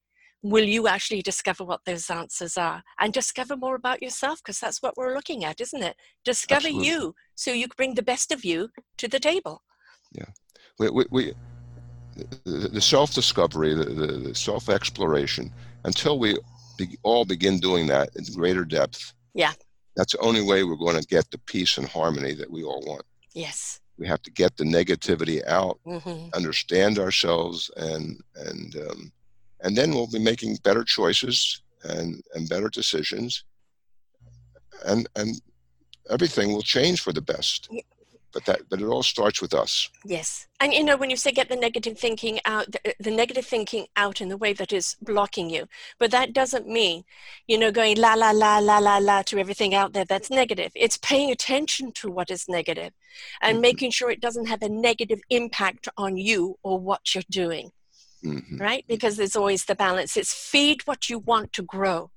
will 0.42 0.64
you 0.64 0.88
actually 0.88 1.22
discover 1.22 1.66
what 1.66 1.84
those 1.86 2.10
answers 2.10 2.58
are 2.58 2.82
and 3.00 3.12
discover 3.12 3.58
more 3.58 3.76
about 3.76 4.02
yourself 4.02 4.40
because 4.40 4.60
that's 4.60 4.82
what 4.82 4.96
we're 4.96 5.14
looking 5.14 5.44
at 5.44 5.60
isn't 5.60 5.84
it? 5.84 5.96
Discover 6.24 6.68
Absolutely. 6.68 6.88
you 6.88 7.16
so 7.36 7.52
you 7.52 7.68
bring 7.76 7.96
the 7.96 8.02
best 8.02 8.32
of 8.32 8.46
you 8.46 8.70
to 8.98 9.08
the 9.08 9.20
table. 9.20 9.62
Yeah. 10.14 10.26
We, 10.80 10.90
we, 10.90 11.06
we 11.12 11.34
the 12.44 12.82
self-discovery 12.82 13.76
the, 13.76 13.86
the, 13.86 14.08
the 14.08 14.36
self-exploration 14.36 15.52
until 15.86 16.20
we 16.20 16.38
be, 16.78 16.98
all 17.04 17.26
begin 17.26 17.60
doing 17.60 17.88
that 17.88 18.10
in 18.16 18.26
greater 18.34 18.66
depth 18.66 19.14
yeah. 19.34 19.54
that's 19.96 20.14
the 20.14 20.20
only 20.20 20.42
way 20.42 20.64
we're 20.64 20.76
going 20.76 21.00
to 21.00 21.08
get 21.08 21.30
the 21.32 21.38
peace 21.38 21.78
and 21.78 21.88
harmony 21.88 22.34
that 22.34 22.50
we 22.50 22.64
all 22.64 22.82
want. 22.86 23.04
Yes 23.34 23.80
we 24.00 24.08
have 24.08 24.22
to 24.24 24.32
get 24.32 24.56
the 24.56 24.64
negativity 24.64 25.46
out 25.46 25.78
mm-hmm. 25.86 26.30
understand 26.34 26.98
ourselves 26.98 27.70
and 27.78 28.22
and 28.36 28.76
um, 28.90 29.12
and 29.62 29.76
then 29.76 29.92
we'll 29.92 30.08
be 30.08 30.20
making 30.20 30.58
better 30.64 30.84
choices 30.84 31.62
and 31.84 32.24
and 32.34 32.50
better 32.50 32.70
decisions. 32.70 33.44
And 34.86 35.08
and 35.16 35.42
everything 36.10 36.54
will 36.54 36.62
change 36.62 37.02
for 37.02 37.12
the 37.12 37.22
best 37.22 37.70
but 38.34 38.46
that 38.46 38.62
but 38.70 38.82
it 38.82 38.86
all 38.86 39.04
starts 39.04 39.42
with 39.42 39.54
us. 39.54 39.90
Yes. 40.06 40.48
And 40.60 40.74
you 40.74 40.84
know 40.84 40.98
when 40.98 41.10
you 41.10 41.16
say 41.16 41.32
get 41.32 41.50
the 41.50 41.56
negative 41.56 41.98
thinking 41.98 42.40
out 42.46 42.72
the, 42.72 42.94
the, 43.00 43.12
negative 43.12 43.46
thinking 43.46 43.88
out 43.96 44.22
in 44.22 44.30
the 44.30 44.38
way 44.38 44.54
that 44.54 44.74
is 44.74 44.96
blocking 45.02 45.50
you 45.50 45.68
but 45.98 46.12
that 46.12 46.34
doesn't 46.34 46.68
mean 46.68 47.04
you 47.48 47.58
know 47.58 47.72
going 47.72 47.98
la 47.98 48.14
la 48.14 48.32
la 48.32 48.60
la 48.60 48.78
la 48.80 48.98
la 48.98 49.22
to 49.24 49.40
everything 49.40 49.74
out 49.74 49.94
there 49.94 50.06
that's 50.06 50.30
negative. 50.30 50.72
It's 50.76 50.98
paying 50.98 51.32
attention 51.32 51.92
to 51.94 52.12
what 52.12 52.30
is 52.30 52.48
negative 52.48 52.94
and 53.42 53.56
mm-hmm. 53.56 53.62
making 53.62 53.92
sure 53.92 54.10
it 54.10 54.22
doesn't 54.22 54.48
have 54.48 54.62
a 54.62 54.70
negative 54.70 55.22
impact 55.30 55.88
on 55.98 56.18
you 56.18 56.58
or 56.64 56.80
what 56.80 57.14
you're 57.14 57.24
doing. 57.30 57.72
Mm-hmm. 58.24 58.58
right? 58.58 58.84
Because 58.86 59.16
there's 59.16 59.38
always 59.38 59.64
the 59.64 59.76
balance. 59.76 60.18
It's 60.18 60.34
feed 60.34 60.86
what 60.86 61.10
you 61.10 61.20
want 61.20 61.54
to 61.54 61.62
grow. 61.62 62.12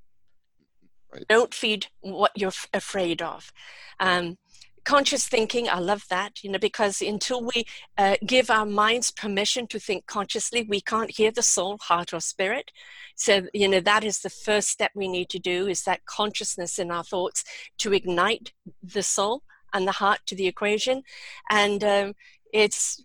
Right. 1.12 1.28
don't 1.28 1.52
feed 1.52 1.86
what 2.00 2.32
you're 2.34 2.48
f- 2.48 2.68
afraid 2.72 3.20
of. 3.20 3.52
Um, 4.00 4.38
conscious 4.84 5.26
thinking 5.28 5.68
i 5.68 5.78
love 5.78 6.04
that 6.10 6.42
you 6.42 6.50
know 6.50 6.58
because 6.58 7.00
until 7.00 7.42
we 7.42 7.64
uh, 7.98 8.16
give 8.26 8.50
our 8.50 8.66
minds 8.66 9.10
permission 9.10 9.66
to 9.66 9.78
think 9.78 10.06
consciously 10.06 10.62
we 10.62 10.80
can't 10.80 11.10
hear 11.10 11.30
the 11.30 11.42
soul 11.42 11.78
heart 11.82 12.12
or 12.12 12.20
spirit. 12.20 12.70
So 13.14 13.42
you 13.52 13.68
know 13.68 13.80
that 13.80 14.04
is 14.04 14.20
the 14.20 14.30
first 14.30 14.68
step 14.68 14.90
we 14.94 15.08
need 15.08 15.28
to 15.30 15.38
do 15.38 15.66
is 15.66 15.82
that 15.84 16.04
consciousness 16.06 16.78
in 16.78 16.90
our 16.90 17.04
thoughts 17.04 17.44
to 17.78 17.92
ignite 17.92 18.52
the 18.82 19.02
soul 19.02 19.42
and 19.72 19.86
the 19.86 19.92
heart 19.92 20.20
to 20.26 20.34
the 20.34 20.46
equation. 20.46 21.02
And 21.50 21.82
um, 21.84 22.14
it's 22.52 23.04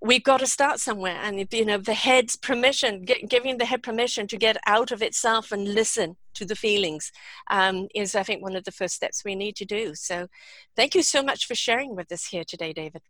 we've 0.00 0.22
got 0.22 0.40
to 0.40 0.46
start 0.46 0.80
somewhere 0.80 1.18
and 1.22 1.46
you 1.52 1.64
know 1.64 1.78
the 1.78 1.94
head's 1.94 2.36
permission 2.36 3.02
get, 3.02 3.28
giving 3.28 3.58
the 3.58 3.64
head 3.64 3.82
permission 3.82 4.26
to 4.26 4.36
get 4.36 4.56
out 4.66 4.92
of 4.92 5.02
itself 5.02 5.52
and 5.52 5.74
listen 5.74 6.16
to 6.34 6.44
the 6.44 6.56
feelings 6.56 7.12
um, 7.50 7.88
is 7.94 8.14
i 8.14 8.22
think 8.22 8.42
one 8.42 8.56
of 8.56 8.64
the 8.64 8.72
first 8.72 8.94
steps 8.94 9.24
we 9.24 9.34
need 9.34 9.56
to 9.56 9.64
do. 9.64 9.94
So 9.94 10.28
thank 10.76 10.94
you 10.94 11.02
so 11.02 11.22
much 11.22 11.46
for 11.46 11.54
sharing 11.54 11.96
with 11.96 12.10
us 12.12 12.26
here 12.26 12.44
today 12.44 12.72
david. 12.72 13.02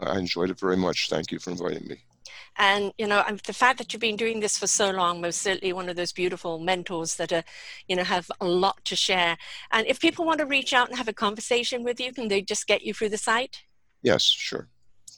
I 0.00 0.18
enjoyed 0.18 0.50
it 0.50 0.60
very 0.60 0.76
much. 0.76 1.08
Thank 1.10 1.32
you 1.32 1.40
for 1.40 1.50
inviting 1.50 1.88
me. 1.88 1.96
And 2.56 2.92
you 2.98 3.06
know 3.06 3.24
the 3.46 3.52
fact 3.52 3.78
that 3.78 3.92
you've 3.92 4.00
been 4.00 4.16
doing 4.16 4.40
this 4.40 4.58
for 4.58 4.66
so 4.66 4.90
long 4.90 5.20
most 5.20 5.42
certainly 5.42 5.72
one 5.72 5.88
of 5.88 5.96
those 5.96 6.12
beautiful 6.12 6.58
mentors 6.58 7.16
that 7.16 7.32
are 7.32 7.44
you 7.88 7.96
know 7.96 8.04
have 8.04 8.30
a 8.40 8.46
lot 8.46 8.84
to 8.84 8.96
share. 8.96 9.36
And 9.72 9.86
if 9.86 10.00
people 10.00 10.24
want 10.24 10.38
to 10.40 10.46
reach 10.46 10.72
out 10.72 10.88
and 10.88 10.98
have 10.98 11.08
a 11.08 11.12
conversation 11.12 11.82
with 11.82 11.98
you 11.98 12.12
can 12.12 12.28
they 12.28 12.42
just 12.42 12.66
get 12.66 12.82
you 12.82 12.94
through 12.94 13.10
the 13.10 13.18
site? 13.18 13.64
Yes 14.02 14.22
sure 14.22 14.68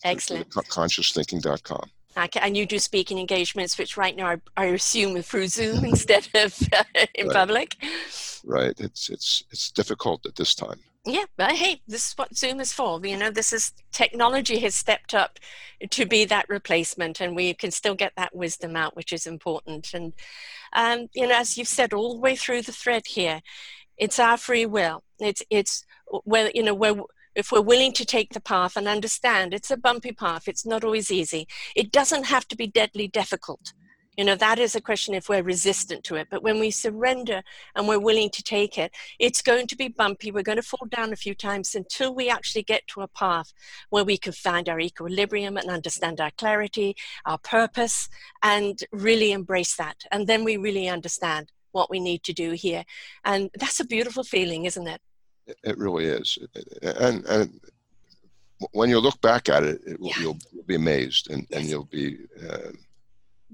Excellent. 0.04 0.50
Consciousthinking.com. 0.50 1.90
Okay, 2.18 2.40
and 2.42 2.56
you 2.56 2.66
do 2.66 2.78
speaking 2.78 3.18
engagements, 3.18 3.78
which 3.78 3.96
right 3.96 4.16
now 4.16 4.26
I, 4.26 4.36
I 4.56 4.64
assume 4.66 5.20
through 5.22 5.46
Zoom 5.46 5.84
instead 5.84 6.28
of 6.34 6.56
uh, 6.72 6.84
in 7.14 7.28
right. 7.28 7.34
public. 7.34 7.76
Right. 8.44 8.78
It's 8.80 9.08
it's 9.10 9.44
it's 9.50 9.70
difficult 9.70 10.26
at 10.26 10.36
this 10.36 10.54
time. 10.54 10.80
Yeah, 11.06 11.24
but 11.38 11.52
hey, 11.52 11.80
this 11.88 12.08
is 12.08 12.12
what 12.18 12.36
Zoom 12.36 12.60
is 12.60 12.72
for. 12.72 13.00
You 13.04 13.16
know, 13.16 13.30
this 13.30 13.54
is 13.54 13.72
technology 13.90 14.58
has 14.60 14.74
stepped 14.74 15.14
up 15.14 15.38
to 15.88 16.04
be 16.04 16.26
that 16.26 16.48
replacement, 16.48 17.20
and 17.20 17.34
we 17.34 17.54
can 17.54 17.70
still 17.70 17.94
get 17.94 18.12
that 18.16 18.34
wisdom 18.34 18.76
out, 18.76 18.96
which 18.96 19.12
is 19.12 19.26
important. 19.26 19.94
And 19.94 20.12
um, 20.74 21.08
you 21.14 21.26
know, 21.26 21.36
as 21.36 21.56
you've 21.56 21.68
said 21.68 21.94
all 21.94 22.14
the 22.14 22.20
way 22.20 22.36
through 22.36 22.62
the 22.62 22.72
thread 22.72 23.06
here, 23.06 23.40
it's 23.96 24.18
our 24.18 24.36
free 24.36 24.66
will. 24.66 25.02
It's 25.18 25.42
it's 25.48 25.84
where 26.24 26.50
you 26.54 26.62
know 26.62 26.74
where 26.74 26.96
if 27.34 27.52
we're 27.52 27.60
willing 27.60 27.92
to 27.92 28.04
take 28.04 28.32
the 28.32 28.40
path 28.40 28.76
and 28.76 28.88
understand 28.88 29.54
it's 29.54 29.70
a 29.70 29.76
bumpy 29.76 30.12
path, 30.12 30.48
it's 30.48 30.66
not 30.66 30.84
always 30.84 31.10
easy. 31.10 31.46
It 31.76 31.92
doesn't 31.92 32.24
have 32.24 32.46
to 32.48 32.56
be 32.56 32.66
deadly 32.66 33.08
difficult. 33.08 33.72
You 34.16 34.24
know, 34.24 34.34
that 34.34 34.58
is 34.58 34.74
a 34.74 34.80
question 34.80 35.14
if 35.14 35.28
we're 35.28 35.42
resistant 35.42 36.04
to 36.04 36.16
it. 36.16 36.28
But 36.30 36.42
when 36.42 36.58
we 36.58 36.70
surrender 36.70 37.42
and 37.74 37.88
we're 37.88 38.00
willing 38.00 38.28
to 38.30 38.42
take 38.42 38.76
it, 38.76 38.92
it's 39.18 39.40
going 39.40 39.66
to 39.68 39.76
be 39.76 39.88
bumpy. 39.88 40.30
We're 40.30 40.42
going 40.42 40.56
to 40.56 40.62
fall 40.62 40.86
down 40.90 41.12
a 41.12 41.16
few 41.16 41.34
times 41.34 41.74
until 41.74 42.14
we 42.14 42.28
actually 42.28 42.64
get 42.64 42.86
to 42.88 43.02
a 43.02 43.08
path 43.08 43.54
where 43.88 44.04
we 44.04 44.18
can 44.18 44.32
find 44.32 44.68
our 44.68 44.80
equilibrium 44.80 45.56
and 45.56 45.70
understand 45.70 46.20
our 46.20 46.32
clarity, 46.32 46.96
our 47.24 47.38
purpose, 47.38 48.08
and 48.42 48.80
really 48.92 49.32
embrace 49.32 49.76
that. 49.76 50.04
And 50.10 50.26
then 50.26 50.44
we 50.44 50.56
really 50.56 50.88
understand 50.88 51.52
what 51.72 51.88
we 51.88 52.00
need 52.00 52.24
to 52.24 52.32
do 52.32 52.50
here. 52.50 52.84
And 53.24 53.48
that's 53.58 53.80
a 53.80 53.86
beautiful 53.86 54.24
feeling, 54.24 54.64
isn't 54.64 54.88
it? 54.88 55.00
It 55.64 55.78
really 55.78 56.06
is, 56.06 56.38
and 56.82 57.24
and 57.26 57.60
when 58.72 58.90
you 58.90 58.98
look 58.98 59.20
back 59.20 59.48
at 59.48 59.62
it, 59.62 59.80
it 59.86 59.98
yeah. 60.00 60.12
you'll, 60.20 60.38
you'll, 60.52 60.64
be 60.64 60.74
amazed, 60.74 61.30
and, 61.30 61.46
yes. 61.50 61.60
and 61.60 61.68
you'll 61.68 61.84
be 61.84 62.18
uh, 62.48 62.70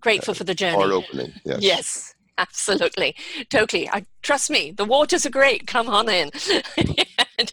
grateful 0.01 0.35
for 0.35 0.45
the 0.45 0.55
journey. 0.55 0.77
Heart 0.77 0.91
opening, 0.91 1.33
yes. 1.45 1.63
Yes, 1.63 2.15
absolutely, 2.39 3.15
totally. 3.51 3.89
I 3.89 4.05
trust 4.23 4.51
me. 4.51 4.73
The 4.73 4.85
waters 4.85 5.25
are 5.25 5.31
great. 5.31 5.67
Come 5.67 5.89
on 5.89 6.09
in. 6.09 6.31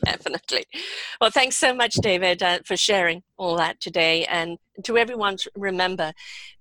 Definitely. 0.06 0.66
Well, 1.20 1.30
thanks 1.30 1.58
so 1.58 1.74
much, 1.74 1.96
David, 1.96 2.41
uh, 2.41 2.60
for 2.66 2.78
sharing 2.78 3.22
all 3.38 3.58
that 3.58 3.82
today. 3.82 4.26
And 4.26 4.58
to 4.86 4.98
everyone, 4.98 5.38
remember, 5.56 6.14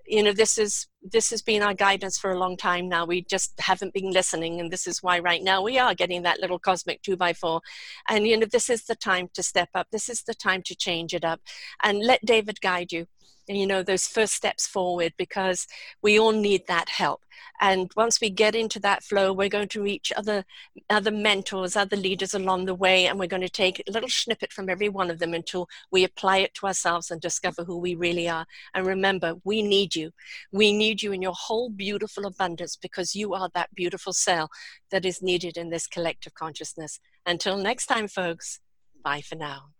you 0.06 0.22
know 0.22 0.32
this 0.32 0.58
is 0.58 0.86
this 1.02 1.30
has 1.30 1.42
been 1.42 1.62
our 1.62 1.74
guidance 1.74 2.18
for 2.18 2.32
a 2.32 2.38
long 2.38 2.56
time 2.56 2.88
now. 2.88 3.04
We 3.04 3.22
just 3.22 3.58
haven't 3.58 3.92
been 3.92 4.10
listening 4.10 4.60
and 4.60 4.70
this 4.70 4.86
is 4.86 5.02
why 5.02 5.18
right 5.18 5.42
now 5.42 5.62
we 5.62 5.78
are 5.78 5.94
getting 5.94 6.22
that 6.22 6.40
little 6.40 6.58
cosmic 6.58 7.02
two 7.02 7.16
by 7.16 7.32
four. 7.32 7.60
And 8.08 8.26
you 8.26 8.38
know 8.38 8.46
this 8.46 8.70
is 8.70 8.84
the 8.84 8.94
time 8.94 9.28
to 9.34 9.42
step 9.42 9.70
up. 9.74 9.88
This 9.90 10.08
is 10.08 10.22
the 10.22 10.34
time 10.34 10.62
to 10.66 10.76
change 10.76 11.14
it 11.14 11.24
up. 11.24 11.40
And 11.82 12.00
let 12.00 12.24
david 12.24 12.60
guide 12.60 12.92
you 12.92 13.06
you 13.48 13.66
know 13.66 13.82
those 13.82 14.06
first 14.06 14.34
steps 14.34 14.66
forward 14.66 15.12
because 15.18 15.66
we 16.02 16.18
all 16.18 16.32
need 16.32 16.66
that 16.66 16.88
help. 16.88 17.24
And 17.60 17.90
once 17.96 18.20
we 18.20 18.30
get 18.30 18.54
into 18.54 18.78
that 18.80 19.02
flow 19.02 19.32
we're 19.32 19.48
going 19.48 19.68
to 19.68 19.82
reach 19.82 20.12
other 20.16 20.44
other 20.90 21.10
mentors 21.10 21.76
other 21.76 21.96
leaders 21.96 22.34
along 22.34 22.66
the 22.66 22.74
way 22.74 23.06
and 23.06 23.18
we're 23.18 23.26
going 23.26 23.42
to 23.42 23.48
take 23.48 23.80
a 23.80 23.90
little 23.90 24.08
snippet 24.08 24.52
from 24.52 24.68
every 24.68 24.88
one 24.88 25.10
of 25.10 25.18
them 25.18 25.34
until 25.34 25.68
we 25.90 26.04
apply 26.04 26.38
it 26.38 26.54
to 26.54 26.66
ourselves 26.66 27.10
and 27.10 27.20
discover 27.20 27.64
who 27.64 27.78
we 27.78 27.94
really 27.94 28.28
are. 28.28 28.46
And 28.74 28.86
remember 28.86 29.34
we 29.44 29.62
need 29.62 29.96
you. 29.96 30.10
We 30.52 30.72
need 30.72 31.02
you 31.02 31.12
in 31.12 31.22
your 31.22 31.34
whole 31.34 31.70
beautiful 31.70 32.26
abundance 32.26 32.76
because 32.76 33.16
you 33.16 33.34
are 33.34 33.50
that 33.54 33.74
beautiful 33.74 34.12
cell 34.12 34.50
that 34.90 35.04
is 35.04 35.22
needed 35.22 35.56
in 35.56 35.70
this 35.70 35.86
collective 35.86 36.34
consciousness. 36.34 37.00
Until 37.26 37.56
next 37.56 37.86
time 37.86 38.08
folks 38.08 38.60
bye 39.04 39.20
for 39.20 39.34
now 39.34 39.71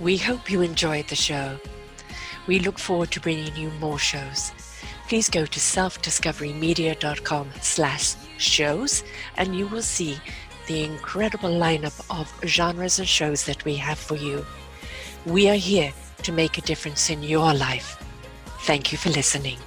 We 0.00 0.16
hope 0.16 0.50
you 0.50 0.62
enjoyed 0.62 1.08
the 1.08 1.14
show. 1.14 1.58
We 2.46 2.58
look 2.58 2.78
forward 2.78 3.10
to 3.10 3.20
bringing 3.20 3.54
you 3.54 3.68
more 3.80 3.98
shows. 3.98 4.50
Please 5.08 5.28
go 5.28 5.44
to 5.44 5.60
selfdiscoverymedia.com 5.60 7.50
slash 7.60 8.14
shows 8.38 9.04
and 9.36 9.54
you 9.54 9.66
will 9.66 9.82
see 9.82 10.18
the 10.68 10.84
incredible 10.84 11.50
lineup 11.50 12.00
of 12.08 12.32
genres 12.48 12.98
and 12.98 13.06
shows 13.06 13.44
that 13.44 13.62
we 13.66 13.76
have 13.76 13.98
for 13.98 14.16
you. 14.16 14.46
We 15.26 15.50
are 15.50 15.54
here 15.54 15.92
to 16.22 16.32
make 16.32 16.56
a 16.56 16.62
difference 16.62 17.10
in 17.10 17.22
your 17.22 17.52
life. 17.52 18.02
Thank 18.60 18.92
you 18.92 18.98
for 18.98 19.10
listening. 19.10 19.58